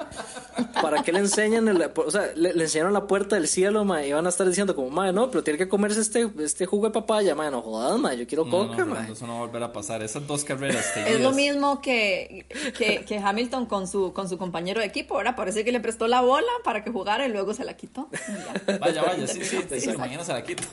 ¿para 0.80 1.02
qué 1.02 1.12
le 1.12 1.18
enseñan? 1.18 1.66
el- 1.68 1.90
o 1.94 2.10
sea, 2.10 2.30
le, 2.36 2.52
le 2.54 2.62
enseñaron 2.64 2.92
la 2.92 3.06
puerta 3.06 3.36
del 3.36 3.48
cielo, 3.48 3.84
mae. 3.84 4.08
Y 4.08 4.12
van 4.12 4.26
a 4.26 4.28
estar 4.28 4.46
diciendo 4.46 4.74
como, 4.76 4.90
mae, 4.90 5.12
no, 5.12 5.30
pero 5.30 5.42
tiene 5.42 5.58
que 5.58 5.68
comerse 5.68 6.00
este, 6.00 6.30
este 6.38 6.66
jugo 6.66 6.86
de 6.86 6.92
papaya, 6.92 7.34
mae. 7.34 7.50
No 7.50 7.60
jodas, 7.62 7.98
mae. 7.98 8.16
Yo 8.16 8.26
quiero 8.26 8.44
No, 8.44 8.50
coca, 8.50 8.84
no, 8.84 8.94
mae. 8.94 8.99
Eso 9.08 9.26
no 9.26 9.34
va 9.34 9.38
a 9.38 9.46
volver 9.46 9.62
a 9.62 9.72
pasar. 9.72 10.02
Esas 10.02 10.26
dos 10.26 10.44
carreras 10.44 10.84
seguidas. 10.92 11.14
Es 11.14 11.20
lo 11.20 11.32
mismo 11.32 11.80
que, 11.80 12.46
que, 12.76 13.04
que 13.04 13.18
Hamilton 13.18 13.66
con 13.66 13.86
su, 13.86 14.12
con 14.12 14.28
su 14.28 14.38
compañero 14.38 14.80
de 14.80 14.86
equipo, 14.86 15.16
¿verdad? 15.16 15.36
Parece 15.36 15.64
que 15.64 15.72
le 15.72 15.80
prestó 15.80 16.06
la 16.08 16.20
bola 16.20 16.50
para 16.64 16.84
que 16.84 16.90
jugara 16.90 17.26
y 17.26 17.30
luego 17.30 17.54
se 17.54 17.64
la 17.64 17.76
quitó. 17.76 18.08
Vaya, 18.80 19.02
vaya, 19.02 19.26
sí, 19.26 19.42
sí, 19.44 19.90
mañana 19.96 20.24
se 20.24 20.32
la 20.32 20.42
quito. 20.42 20.62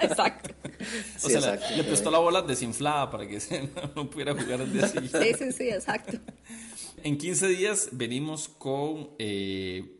Exacto. 0.00 0.50
o 1.24 1.28
sea, 1.28 1.58
le, 1.76 1.84
prestó 1.84 2.10
la 2.10 2.18
bola 2.18 2.42
desinflada 2.42 3.10
para 3.10 3.26
que 3.26 3.38
no, 3.96 4.08
pudiera 4.08 4.32
jugar 4.34 4.60
el 4.60 4.72
día 4.72 4.86
siguiente. 4.88 5.34
Sí, 5.34 5.44
sí, 5.44 5.52
sí, 5.52 5.68
exacto. 5.70 6.18
En 7.02 7.16
15 7.16 7.48
días 7.48 7.88
venimos 7.92 8.48
con 8.48 9.10
eh, 9.18 9.97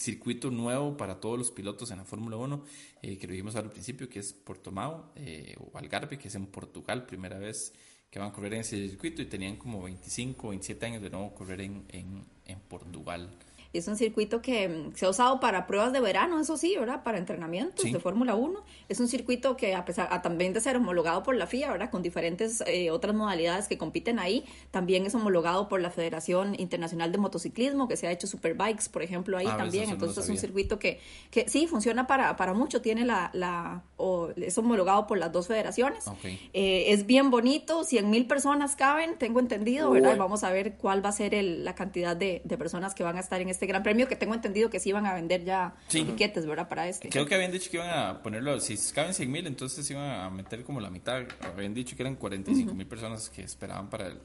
circuito 0.00 0.50
nuevo 0.50 0.96
para 0.96 1.20
todos 1.20 1.38
los 1.38 1.50
pilotos 1.50 1.90
en 1.90 1.98
la 1.98 2.04
Fórmula 2.04 2.36
1, 2.36 2.64
eh, 3.02 3.18
que 3.18 3.26
lo 3.26 3.32
dijimos 3.32 3.54
al 3.54 3.70
principio, 3.70 4.08
que 4.08 4.20
es 4.20 4.32
Portomao 4.32 5.12
eh, 5.16 5.54
o 5.60 5.76
Algarve, 5.76 6.18
que 6.18 6.28
es 6.28 6.34
en 6.34 6.46
Portugal, 6.46 7.04
primera 7.04 7.38
vez 7.38 7.74
que 8.10 8.18
van 8.18 8.30
a 8.30 8.32
correr 8.32 8.54
en 8.54 8.60
ese 8.60 8.88
circuito 8.88 9.22
y 9.22 9.26
tenían 9.26 9.56
como 9.56 9.82
25 9.82 10.46
o 10.46 10.50
27 10.50 10.86
años 10.86 11.02
de 11.02 11.10
nuevo 11.10 11.32
correr 11.32 11.60
en, 11.60 11.84
en, 11.90 12.24
en 12.46 12.60
Portugal. 12.60 13.30
Es 13.72 13.86
un 13.86 13.96
circuito 13.96 14.42
que 14.42 14.68
mm, 14.68 14.96
se 14.96 15.06
ha 15.06 15.10
usado 15.10 15.38
para 15.38 15.66
pruebas 15.66 15.92
de 15.92 16.00
verano, 16.00 16.40
eso 16.40 16.56
sí, 16.56 16.76
¿verdad? 16.78 17.02
Para 17.04 17.18
entrenamientos 17.18 17.90
de 17.90 18.00
Fórmula 18.00 18.34
1. 18.34 18.60
Es 18.88 18.98
un 18.98 19.08
circuito 19.08 19.56
que, 19.56 19.74
a 19.74 19.84
pesar 19.84 20.22
también 20.22 20.52
de 20.52 20.60
ser 20.60 20.76
homologado 20.76 21.22
por 21.22 21.36
la 21.36 21.46
FIA, 21.46 21.70
¿verdad? 21.70 21.90
Con 21.90 22.02
diferentes 22.02 22.62
eh, 22.66 22.90
otras 22.90 23.14
modalidades 23.14 23.68
que 23.68 23.78
compiten 23.78 24.18
ahí, 24.18 24.44
también 24.70 25.06
es 25.06 25.14
homologado 25.14 25.68
por 25.68 25.80
la 25.80 25.90
Federación 25.90 26.58
Internacional 26.58 27.12
de 27.12 27.18
Motociclismo, 27.18 27.86
que 27.86 27.96
se 27.96 28.08
ha 28.08 28.12
hecho 28.12 28.26
Superbikes, 28.26 28.88
por 28.90 29.02
ejemplo, 29.02 29.38
ahí 29.38 29.46
ah, 29.48 29.56
también. 29.56 29.88
Entonces 29.88 30.24
es 30.24 30.30
un 30.30 30.36
circuito 30.36 30.78
que, 30.78 31.00
que 31.30 31.48
sí 31.48 31.66
funciona 31.66 32.06
para, 32.06 32.36
para 32.36 32.54
mucho, 32.54 32.80
tiene 32.82 33.04
la, 33.04 33.30
la 33.34 33.84
o, 33.96 34.30
es 34.36 34.58
homologado 34.58 35.06
por 35.06 35.18
las 35.18 35.30
dos 35.30 35.46
federaciones. 35.46 36.04
Eh, 36.52 36.86
es 36.88 37.06
bien 37.06 37.30
bonito, 37.30 37.84
100 37.84 38.10
mil 38.10 38.26
personas 38.26 38.74
caben, 38.74 39.16
tengo 39.16 39.38
entendido, 39.38 39.90
¿verdad? 39.90 40.16
Vamos 40.16 40.42
a 40.42 40.50
ver 40.50 40.76
cuál 40.76 41.04
va 41.04 41.10
a 41.10 41.12
ser 41.12 41.30
la 41.42 41.74
cantidad 41.74 42.16
de, 42.16 42.42
de 42.44 42.58
personas 42.58 42.94
que 42.94 43.02
van 43.02 43.16
a 43.16 43.20
estar 43.20 43.40
en 43.40 43.48
este 43.48 43.59
este 43.60 43.66
Gran 43.66 43.82
Premio, 43.82 44.08
que 44.08 44.16
tengo 44.16 44.32
entendido 44.32 44.70
que 44.70 44.80
sí 44.80 44.88
iban 44.88 45.04
a 45.04 45.12
vender 45.12 45.44
ya 45.44 45.74
tiquetes, 45.88 46.46
¿verdad? 46.46 46.66
Para 46.66 46.88
este. 46.88 47.10
Creo 47.10 47.26
que 47.26 47.34
habían 47.34 47.52
dicho 47.52 47.70
que 47.70 47.76
iban 47.76 47.90
a 47.90 48.22
ponerlo, 48.22 48.58
si 48.58 48.74
caben 48.94 49.12
100 49.12 49.30
mil, 49.30 49.46
entonces 49.46 49.88
iban 49.90 50.10
a 50.10 50.30
meter 50.30 50.64
como 50.64 50.80
la 50.80 50.88
mitad. 50.88 51.24
Habían 51.42 51.74
dicho 51.74 51.94
que 51.94 52.02
eran 52.02 52.16
45 52.16 52.72
mil 52.72 52.86
personas 52.86 53.28
que 53.28 53.42
esperaban 53.42 53.90
para 53.90 54.06
el, 54.06 54.18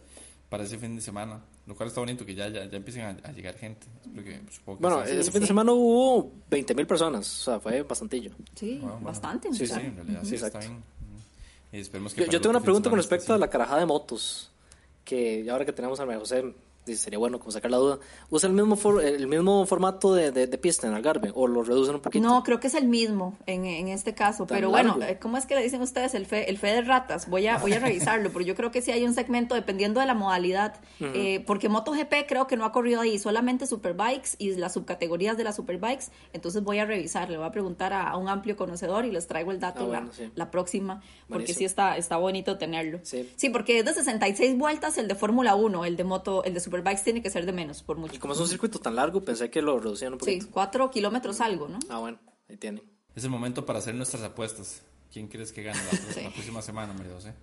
para 0.47 0.63
ese 0.63 0.77
fin 0.77 0.95
de 0.95 1.01
semana, 1.01 1.41
lo 1.67 1.75
cual 1.75 1.89
está 1.89 1.99
bonito 1.99 2.25
que 2.25 2.33
ya, 2.33 2.47
ya, 2.47 2.63
ya 2.63 2.77
empiecen 2.77 3.03
a, 3.03 3.31
llegar 3.33 3.55
gente. 3.57 3.86
bueno, 4.79 5.03
ese 5.03 5.29
fin 5.29 5.41
de 5.41 5.47
semana 5.47 5.73
hubo 5.73 6.31
20 6.49 6.73
mil 6.73 6.88
personas, 6.88 7.41
o 7.41 7.43
sea, 7.51 7.59
fue 7.59 7.81
bastantillo. 7.81 8.31
Sí, 8.55 8.81
bastante. 9.01 9.51
Sí, 9.51 9.67
sí, 9.67 9.73
en 9.73 9.97
realidad 9.97 10.21
sí, 10.23 10.36
está 10.36 10.59
bien. 10.59 10.81
Y 11.73 11.79
esperemos 11.81 12.13
que 12.13 12.21
yo, 12.21 12.31
yo 12.31 12.39
tengo 12.39 12.51
una 12.51 12.61
pregunta 12.61 12.89
con 12.89 12.95
respecto 12.95 13.33
a 13.33 13.38
la 13.38 13.49
carajada 13.49 13.81
de 13.81 13.86
motos, 13.86 14.49
que 15.03 15.45
ahora 15.49 15.65
que 15.65 15.73
tenemos 15.73 15.99
a 15.99 16.05
María 16.05 16.21
José, 16.21 16.53
sería 16.93 17.17
bueno 17.17 17.39
como 17.39 17.51
sacar 17.51 17.71
la 17.71 17.77
duda, 17.77 17.99
¿usa 18.29 18.47
el 18.47 18.53
mismo 18.53 18.77
el 18.99 19.27
mismo 19.27 19.65
formato 19.65 20.13
de, 20.13 20.31
de, 20.31 20.57
pista 20.57 20.88
en 20.88 20.93
Algarve 20.93 21.31
o 21.33 21.47
lo 21.47 21.63
reducen 21.63 21.95
un 21.95 22.01
poquito? 22.01 22.27
No, 22.27 22.43
creo 22.43 22.59
que 22.59 22.67
es 22.67 22.75
el 22.75 22.88
mismo 22.88 23.38
en, 23.45 23.65
en 23.65 23.88
este 23.88 24.13
caso, 24.13 24.45
pero 24.45 24.69
bueno, 24.69 24.97
eh, 25.01 25.17
¿cómo 25.19 25.38
es 25.38 25.45
que 25.45 25.55
le 25.55 25.63
dicen 25.63 25.81
ustedes 25.81 26.13
el 26.13 26.25
fe, 26.25 26.49
el 26.49 26.57
fe 26.57 26.67
de 26.67 26.81
ratas? 26.81 27.29
Voy 27.29 27.47
a, 27.47 27.57
voy 27.57 27.73
a 27.73 27.79
revisarlo, 27.79 28.29
pero 28.31 28.45
yo 28.45 28.55
creo 28.55 28.71
que 28.71 28.81
sí 28.81 28.91
hay 28.91 29.03
un 29.03 29.13
segmento 29.13 29.55
dependiendo 29.55 29.99
de 29.99 30.05
la 30.05 30.13
modalidad, 30.13 30.75
eh, 30.99 31.43
porque 31.47 31.69
MotoGP 31.69 32.27
creo 32.27 32.47
que 32.47 32.57
no 32.57 32.65
ha 32.65 32.71
corrido 32.71 33.01
ahí, 33.01 33.17
solamente 33.17 33.65
Superbikes 33.65 34.31
y 34.38 34.55
las 34.55 34.73
subcategorías 34.73 35.38
de 35.38 35.43
las 35.43 35.55
Superbikes, 35.55 36.05
entonces 36.33 36.63
voy 36.63 36.79
a 36.79 36.86
revisar, 36.86 37.29
le 37.29 37.38
voy 37.38 37.47
a 37.47 37.51
preguntar 37.51 37.93
a, 37.93 38.15
un 38.17 38.29
amplio 38.29 38.55
conocedor 38.55 39.05
y 39.05 39.11
les 39.11 39.27
traigo 39.27 39.51
el 39.51 39.59
dato 39.59 39.91
ah, 39.93 40.05
la, 40.36 40.51
próxima, 40.51 41.01
porque 41.29 41.53
sí 41.53 41.65
está, 41.65 41.97
está 41.97 42.17
bonito 42.17 42.57
tenerlo. 42.57 42.99
Sí. 43.03 43.29
sí, 43.36 43.49
porque 43.49 43.79
es 43.79 43.86
de 43.86 43.93
66 43.93 44.57
vueltas 44.57 44.97
el 44.97 45.07
de 45.07 45.15
Fórmula 45.15 45.55
1, 45.55 45.86
el 45.86 45.95
de 45.95 46.03
moto, 46.03 46.43
el 46.43 46.53
de 46.53 46.59
Super 46.59 46.74
Superbikes 46.76 47.03
tiene 47.03 47.21
que 47.21 47.30
ser 47.30 47.45
de 47.45 47.53
menos, 47.53 47.84
por 47.84 47.97
mucho. 47.97 48.15
Y 48.15 48.19
como 48.19 48.34
es 48.34 48.39
un 48.39 48.47
circuito 48.47 48.80
tan 48.80 48.95
largo, 48.95 49.23
pensé 49.23 49.49
que 49.49 49.61
lo 49.61 49.80
reducían 49.80 50.13
un 50.13 50.19
poquito. 50.19 50.45
Sí, 50.45 50.51
cuatro 50.51 50.91
kilómetros 50.91 51.39
algo, 51.39 51.69
¿no? 51.69 51.80
Ah, 51.89 51.99
bueno, 51.99 52.19
ahí 52.49 52.57
tiene. 52.57 52.84
Es 53.15 53.23
el 53.23 53.30
momento 53.30 53.65
para 53.65 53.80
hacer 53.80 53.95
nuestras 53.95 54.23
apuestas. 54.23 54.84
¿Quién 55.11 55.28
crees 55.30 55.53
que 55.53 55.63
gane 55.63 55.80
la, 55.80 56.30
próxima 56.34 56.61
semana, 56.61 56.93
María 56.93 57.13
José? 57.13 57.34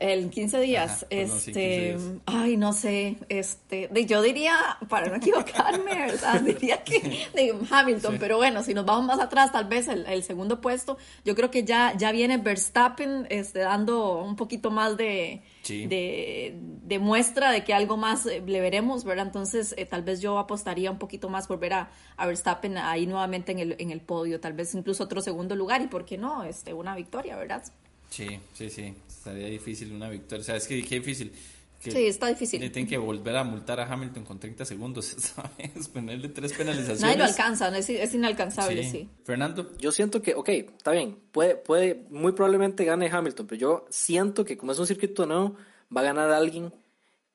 El 0.00 0.30
15 0.30 0.60
días, 0.60 1.06
este, 1.10 1.96
ay, 2.26 2.56
no 2.56 2.72
sé, 2.72 3.18
este, 3.28 3.88
yo 4.06 4.20
diría, 4.20 4.56
para 4.88 5.08
no 5.08 5.16
equivocarme, 5.16 5.94
¿verdad? 6.06 6.40
diría 6.40 6.82
que 6.82 7.28
de 7.34 7.54
Hamilton, 7.70 8.16
pero 8.18 8.36
bueno, 8.36 8.62
si 8.62 8.74
nos 8.74 8.84
vamos 8.84 9.06
más 9.06 9.20
atrás, 9.20 9.52
tal 9.52 9.66
vez 9.66 9.86
el, 9.88 10.22
segundo 10.22 10.60
puesto, 10.60 10.98
yo 11.24 11.34
creo 11.34 11.50
que 11.50 11.64
ya, 11.64 11.96
ya 11.96 12.10
viene 12.10 12.38
Verstappen 12.38 13.26
este, 13.30 13.60
dando 13.60 14.18
un 14.24 14.34
poquito 14.34 14.70
más 14.70 14.96
de, 14.96 15.42
de, 15.68 16.98
muestra 16.98 17.52
de 17.52 17.62
que 17.62 17.72
algo 17.72 17.96
más 17.96 18.26
eh, 18.26 18.42
le 18.44 18.60
veremos, 18.60 19.04
¿verdad? 19.04 19.26
Entonces, 19.26 19.74
eh, 19.76 19.86
tal 19.86 20.02
vez 20.02 20.20
yo 20.20 20.38
apostaría 20.38 20.90
un 20.90 20.98
poquito 20.98 21.28
más 21.28 21.46
por 21.46 21.60
ver 21.60 21.74
a, 21.74 21.90
a, 22.16 22.26
Verstappen 22.26 22.76
ahí 22.78 23.06
nuevamente 23.06 23.52
en 23.52 23.60
el, 23.60 23.76
en 23.78 23.90
el 23.90 24.00
podio, 24.00 24.40
tal 24.40 24.54
vez 24.54 24.74
incluso 24.74 25.04
otro 25.04 25.20
segundo 25.20 25.54
lugar, 25.54 25.80
y 25.82 25.86
por 25.86 26.04
qué 26.04 26.18
no, 26.18 26.42
este, 26.42 26.72
una 26.72 26.96
victoria, 26.96 27.36
¿verdad? 27.36 27.62
Sí, 28.10 28.40
sí, 28.54 28.70
sí 28.70 28.94
estaría 29.26 29.48
difícil 29.48 29.92
una 29.92 30.08
victoria. 30.08 30.40
O 30.42 30.44
sea, 30.44 30.56
es 30.56 30.66
que 30.66 30.82
qué 30.84 30.96
difícil. 30.96 31.32
sí, 31.80 32.06
está 32.06 32.28
difícil. 32.28 32.60
Le 32.60 32.70
tienen 32.70 32.88
que 32.88 32.98
volver 32.98 33.36
a 33.36 33.44
multar 33.44 33.80
a 33.80 33.92
Hamilton 33.92 34.24
con 34.24 34.38
30 34.38 34.64
segundos, 34.64 35.06
¿sabes? 35.18 35.88
Ponerle 35.88 36.28
tres 36.28 36.52
penalizaciones. 36.52 37.02
Nadie 37.02 37.18
lo 37.18 37.24
alcanza, 37.24 37.76
es, 37.76 37.90
es 37.90 38.14
inalcanzable, 38.14 38.88
sí. 38.88 39.08
Fernando. 39.24 39.76
Yo 39.78 39.90
siento 39.90 40.22
que, 40.22 40.34
ok, 40.34 40.48
está 40.48 40.92
bien, 40.92 41.18
puede, 41.32 41.56
puede, 41.56 42.06
muy 42.10 42.32
probablemente 42.32 42.84
gane 42.84 43.10
Hamilton, 43.10 43.46
pero 43.46 43.58
yo 43.58 43.86
siento 43.90 44.44
que 44.44 44.56
como 44.56 44.72
es 44.72 44.78
un 44.78 44.86
circuito 44.86 45.26
nuevo, 45.26 45.56
va 45.94 46.02
a 46.02 46.04
ganar 46.04 46.30
alguien 46.30 46.72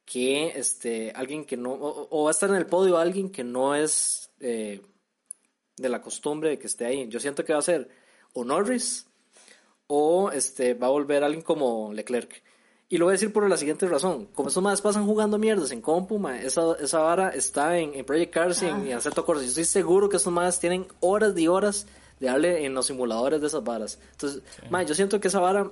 que, 0.05 0.47
este, 0.47 1.11
alguien 1.15 1.45
que 1.45 1.57
no, 1.57 1.73
o, 1.73 2.23
va 2.23 2.29
a 2.29 2.31
estar 2.31 2.49
en 2.49 2.55
el 2.55 2.65
podio 2.65 2.97
alguien 2.97 3.29
que 3.29 3.43
no 3.43 3.75
es 3.75 4.31
eh, 4.39 4.81
de 5.77 5.89
la 5.89 6.01
costumbre 6.01 6.49
de 6.49 6.59
que 6.59 6.67
esté 6.67 6.85
ahí. 6.85 7.07
Yo 7.09 7.19
siento 7.19 7.43
que 7.43 7.53
va 7.53 7.59
a 7.59 7.63
ser 7.63 7.89
o 8.33 8.45
Norris 8.45 9.07
o 9.93 10.31
este, 10.31 10.73
va 10.73 10.87
a 10.87 10.89
volver 10.89 11.21
alguien 11.21 11.41
como 11.43 11.91
Leclerc. 11.91 12.41
Y 12.87 12.97
lo 12.97 13.05
voy 13.05 13.11
a 13.11 13.15
decir 13.15 13.33
por 13.33 13.49
la 13.49 13.57
siguiente 13.57 13.85
razón. 13.89 14.27
Como 14.33 14.47
estos 14.47 14.63
más 14.63 14.81
pasan 14.81 15.05
jugando 15.05 15.37
mierdas 15.37 15.71
en 15.71 15.81
compu, 15.81 16.25
esa, 16.29 16.77
esa 16.79 16.99
vara 16.99 17.31
está 17.31 17.77
en, 17.77 17.93
en 17.95 18.05
Project 18.05 18.33
Cars 18.33 18.63
y 18.63 18.67
en, 18.67 18.87
en 18.87 18.93
Aceto 18.93 19.25
Corsa. 19.25 19.43
Yo 19.43 19.49
estoy 19.49 19.65
seguro 19.65 20.07
que 20.07 20.15
estos 20.15 20.31
más 20.31 20.61
tienen 20.61 20.87
horas 21.01 21.37
y 21.37 21.49
horas 21.49 21.87
de 22.21 22.27
darle 22.27 22.65
en 22.65 22.73
los 22.73 22.85
simuladores 22.85 23.41
de 23.41 23.47
esas 23.47 23.65
varas. 23.65 23.99
Entonces, 24.11 24.41
yo 24.87 24.95
siento 24.95 25.19
que 25.19 25.27
esa 25.27 25.41
vara, 25.41 25.69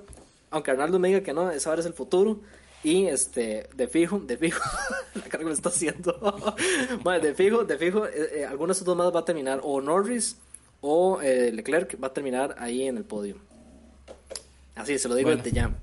aunque 0.50 0.72
Arnaldo 0.72 1.00
me 1.00 1.08
diga 1.08 1.22
que 1.22 1.32
no, 1.32 1.50
esa 1.50 1.70
vara 1.70 1.80
es 1.80 1.86
el 1.86 1.94
futuro. 1.94 2.42
Y 2.84 3.06
este, 3.06 3.70
de 3.74 3.88
fijo, 3.88 4.20
de 4.20 4.36
fijo, 4.36 4.62
la 5.16 5.22
carga 5.30 5.48
me 5.48 5.54
está 5.54 5.70
haciendo. 5.70 6.14
de 7.22 7.34
fijo, 7.36 7.64
de 7.64 7.78
fijo, 7.78 8.06
eh, 8.06 8.40
eh, 8.40 8.46
alguno 8.46 8.68
de 8.68 8.72
estos 8.74 8.86
dos 8.86 8.98
más 8.98 9.16
va 9.16 9.22
a 9.22 9.26
terminar 9.26 9.62
o 9.64 9.80
Norris 9.80 10.38
o 10.82 11.22
eh, 11.22 11.52
Leclerc 11.54 12.02
va 12.04 12.08
a 12.08 12.14
terminar 12.14 12.56
ahí 12.58 12.84
en 12.84 12.98
el 12.98 13.06
podio. 13.06 13.49
Así, 14.80 14.98
se 14.98 15.10
lo 15.10 15.16
digo 15.16 15.36
desde 15.36 15.52
ya. 15.52 15.76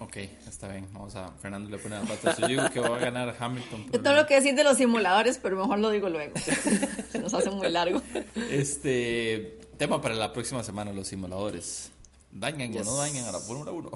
Ok, 0.00 0.16
está 0.46 0.68
bien. 0.68 0.86
Vamos 0.92 1.16
a. 1.16 1.30
Fernando 1.40 1.70
le 1.70 1.78
pone 1.78 1.98
la 1.98 2.02
pata. 2.02 2.36
Yo 2.36 2.46
digo 2.46 2.62
que 2.70 2.78
va 2.78 2.96
a 2.96 2.98
ganar 2.98 3.34
Hamilton. 3.38 3.86
Yo 3.90 4.02
tengo 4.02 4.16
lo 4.16 4.26
que 4.26 4.34
decir 4.34 4.54
de 4.54 4.62
los 4.64 4.76
simuladores, 4.76 5.38
pero 5.38 5.56
mejor 5.56 5.78
lo 5.78 5.88
digo 5.90 6.10
luego. 6.10 6.34
se 7.10 7.20
nos 7.20 7.32
hace 7.32 7.48
muy 7.48 7.70
largo. 7.70 8.02
Este. 8.50 9.60
Tema 9.78 10.02
para 10.02 10.14
la 10.14 10.34
próxima 10.34 10.62
semana: 10.62 10.92
los 10.92 11.08
simuladores. 11.08 11.90
¿Dañan 12.30 12.76
o 12.76 12.84
no 12.84 12.96
dañan 12.96 13.24
a 13.24 13.32
la 13.32 13.38
Fórmula 13.38 13.70
1? 13.70 13.90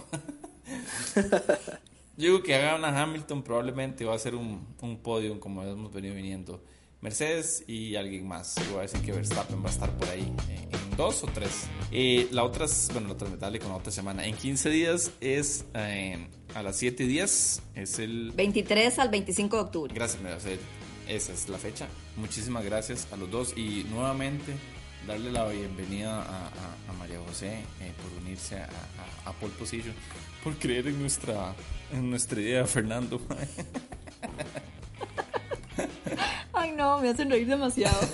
Yo 2.17 2.33
digo 2.33 2.43
que 2.43 2.55
hagan 2.55 2.85
a 2.85 3.03
Hamilton 3.03 3.43
probablemente 3.43 4.05
va 4.05 4.15
a 4.15 4.19
ser 4.19 4.35
un, 4.35 4.67
un 4.81 4.97
podio 4.99 5.39
como 5.39 5.63
hemos 5.63 5.93
venido 5.93 6.15
viniendo. 6.15 6.63
Mercedes 7.01 7.65
y 7.67 7.97
alguien 7.97 8.27
más. 8.27 8.57
Yo 8.57 8.73
voy 8.73 8.81
a 8.81 8.83
decir 8.83 9.01
que 9.01 9.13
Verstappen 9.13 9.63
va 9.63 9.69
a 9.69 9.73
estar 9.73 9.91
por 9.97 10.09
ahí 10.09 10.33
en, 10.49 10.97
dos 10.97 11.23
o 11.23 11.29
tres. 11.29 11.67
Eh, 11.93 12.27
la 12.33 12.43
otra 12.43 12.65
es, 12.65 12.89
bueno, 12.93 13.09
la 13.09 13.15
otra 13.15 13.29
dale 13.37 13.61
con 13.61 13.69
la 13.69 13.77
otra 13.77 13.93
semana. 13.93 14.27
En 14.27 14.35
15 14.35 14.71
días 14.71 15.13
es 15.21 15.65
eh, 15.75 16.27
a 16.55 16.63
las 16.63 16.77
7 16.77 17.05
días, 17.05 17.63
es 17.75 18.01
el 18.01 18.33
23 18.33 18.99
al 18.99 19.11
25 19.11 19.57
de 19.57 19.63
octubre. 19.63 19.95
Gracias, 19.95 20.21
Mercedes. 20.21 20.59
Esa 21.07 21.33
es 21.33 21.49
la 21.49 21.59
fecha. 21.59 21.87
Muchísimas 22.17 22.65
gracias 22.65 23.07
a 23.13 23.17
los 23.17 23.31
dos 23.31 23.57
y 23.57 23.87
nuevamente 23.91 24.55
darle 25.07 25.31
la 25.31 25.47
bienvenida 25.47 26.23
a, 26.23 26.51
María 26.99 27.21
José 27.29 27.61
eh, 27.81 27.93
por 28.03 28.23
unirse 28.23 28.57
a, 28.57 28.69
a, 29.25 29.33
Position, 29.33 29.95
por 30.43 30.57
creer 30.57 30.89
en 30.89 31.01
nuestra, 31.01 31.55
en 31.93 32.11
nuestra 32.11 32.41
idea, 32.41 32.67
Fernando. 32.67 33.21
Ay, 36.59 36.73
no, 36.73 36.99
me 36.99 37.09
hacen 37.09 37.31
reír 37.31 37.47
demasiado. 37.47 37.99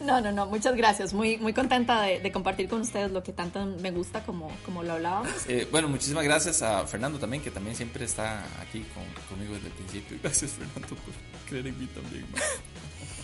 No, 0.00 0.22
no, 0.22 0.32
no, 0.32 0.46
muchas 0.46 0.74
gracias. 0.74 1.12
Muy, 1.12 1.36
muy 1.36 1.52
contenta 1.52 2.00
de, 2.00 2.32
compartir 2.32 2.66
con 2.66 2.80
ustedes 2.80 3.10
lo 3.12 3.22
que 3.22 3.32
tanto 3.32 3.64
me 3.66 3.90
gusta 3.90 4.22
como, 4.24 4.50
como 4.64 4.82
lo 4.82 4.94
hablábamos. 4.94 5.30
Eh, 5.48 5.68
bueno, 5.70 5.86
muchísimas 5.86 6.24
gracias 6.24 6.62
a 6.62 6.86
Fernando 6.86 7.18
también, 7.18 7.42
que 7.42 7.50
también 7.50 7.76
siempre 7.76 8.06
está 8.06 8.42
aquí 8.62 8.84
conmigo 9.28 9.54
desde 9.54 9.68
el 9.68 9.74
principio. 9.74 10.18
Gracias, 10.22 10.52
Fernando, 10.52 10.96
por 10.96 11.14
creer 11.46 11.66
en 11.66 11.78
mí 11.78 11.86
también. 11.88 12.24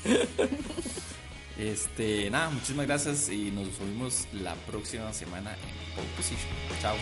Este, 1.58 2.30
nada, 2.30 2.48
muchísimas 2.48 2.86
gracias 2.86 3.28
y 3.28 3.50
nos 3.50 3.78
vemos 3.78 4.26
la 4.32 4.54
próxima 4.54 5.12
semana 5.12 5.52
en 5.52 5.94
Pole 5.94 6.08
Position. 6.16 6.48
Chao. 6.80 6.96